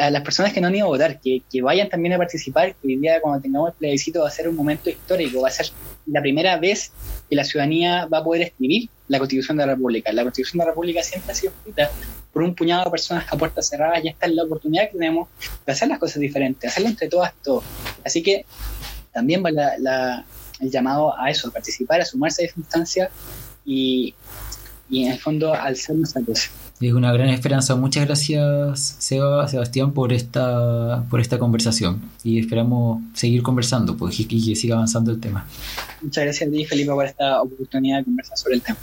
a 0.00 0.10
las 0.10 0.22
personas 0.22 0.52
que 0.52 0.60
no 0.60 0.68
han 0.68 0.74
ido 0.74 0.86
a 0.86 0.88
votar, 0.88 1.20
que, 1.20 1.42
que, 1.50 1.60
vayan 1.60 1.88
también 1.88 2.14
a 2.14 2.18
participar, 2.18 2.74
que 2.74 2.88
hoy 2.88 2.96
día 2.96 3.20
cuando 3.20 3.40
tengamos 3.40 3.70
el 3.70 3.74
plebiscito 3.76 4.22
va 4.22 4.28
a 4.28 4.30
ser 4.30 4.48
un 4.48 4.56
momento 4.56 4.88
histórico, 4.88 5.42
va 5.42 5.48
a 5.48 5.52
ser 5.52 5.66
la 6.06 6.22
primera 6.22 6.56
vez 6.56 6.92
que 7.28 7.36
la 7.36 7.44
ciudadanía 7.44 8.06
va 8.06 8.18
a 8.18 8.24
poder 8.24 8.42
escribir 8.42 8.88
la 9.08 9.18
Constitución 9.18 9.58
de 9.58 9.66
la 9.66 9.74
República. 9.74 10.12
La 10.12 10.22
Constitución 10.22 10.58
de 10.58 10.64
la 10.64 10.70
República 10.70 11.02
siempre 11.02 11.32
ha 11.32 11.34
sido 11.34 11.52
escrita 11.52 11.90
por 12.32 12.42
un 12.42 12.54
puñado 12.54 12.84
de 12.84 12.90
personas 12.90 13.24
a 13.30 13.36
puertas 13.36 13.68
cerradas 13.68 14.04
y 14.04 14.08
esta 14.08 14.26
es 14.26 14.34
la 14.34 14.44
oportunidad 14.44 14.84
que 14.84 14.98
tenemos 14.98 15.28
de 15.66 15.72
hacer 15.72 15.88
las 15.88 15.98
cosas 15.98 16.20
diferentes, 16.20 16.70
hacerlo 16.70 16.88
entre 16.88 17.08
todas 17.08 17.32
todos. 17.42 17.64
Así 18.04 18.22
que 18.22 18.44
también 19.12 19.42
va 19.44 19.50
el 20.60 20.70
llamado 20.70 21.18
a 21.18 21.30
eso, 21.30 21.48
a 21.48 21.50
participar, 21.50 22.00
a 22.00 22.04
sumarse 22.04 22.42
a 22.42 22.46
esa 22.46 22.58
instancia 22.58 23.10
y, 23.64 24.14
y 24.88 25.04
en 25.04 25.12
el 25.12 25.18
fondo 25.18 25.54
al 25.54 25.76
ser 25.76 25.96
nuestra 25.96 26.22
cosa. 26.22 26.50
Es 26.80 26.94
una 26.94 27.12
gran 27.12 27.28
esperanza. 27.28 27.76
Muchas 27.76 28.06
gracias, 28.06 28.96
Seba, 28.98 29.46
Sebastián, 29.48 29.92
por 29.92 30.14
esta, 30.14 31.04
por 31.10 31.20
esta 31.20 31.38
conversación. 31.38 32.00
Y 32.24 32.40
esperamos 32.40 33.02
seguir 33.12 33.42
conversando 33.42 33.98
pues, 33.98 34.18
y 34.18 34.24
que 34.24 34.56
siga 34.56 34.76
avanzando 34.76 35.10
el 35.10 35.20
tema. 35.20 35.46
Muchas 36.00 36.24
gracias 36.24 36.48
a 36.48 36.52
ti, 36.52 36.64
Felipe, 36.64 36.90
por 36.90 37.04
esta 37.04 37.42
oportunidad 37.42 37.98
de 37.98 38.04
conversar 38.04 38.38
sobre 38.38 38.54
el 38.54 38.62
tema. 38.62 38.78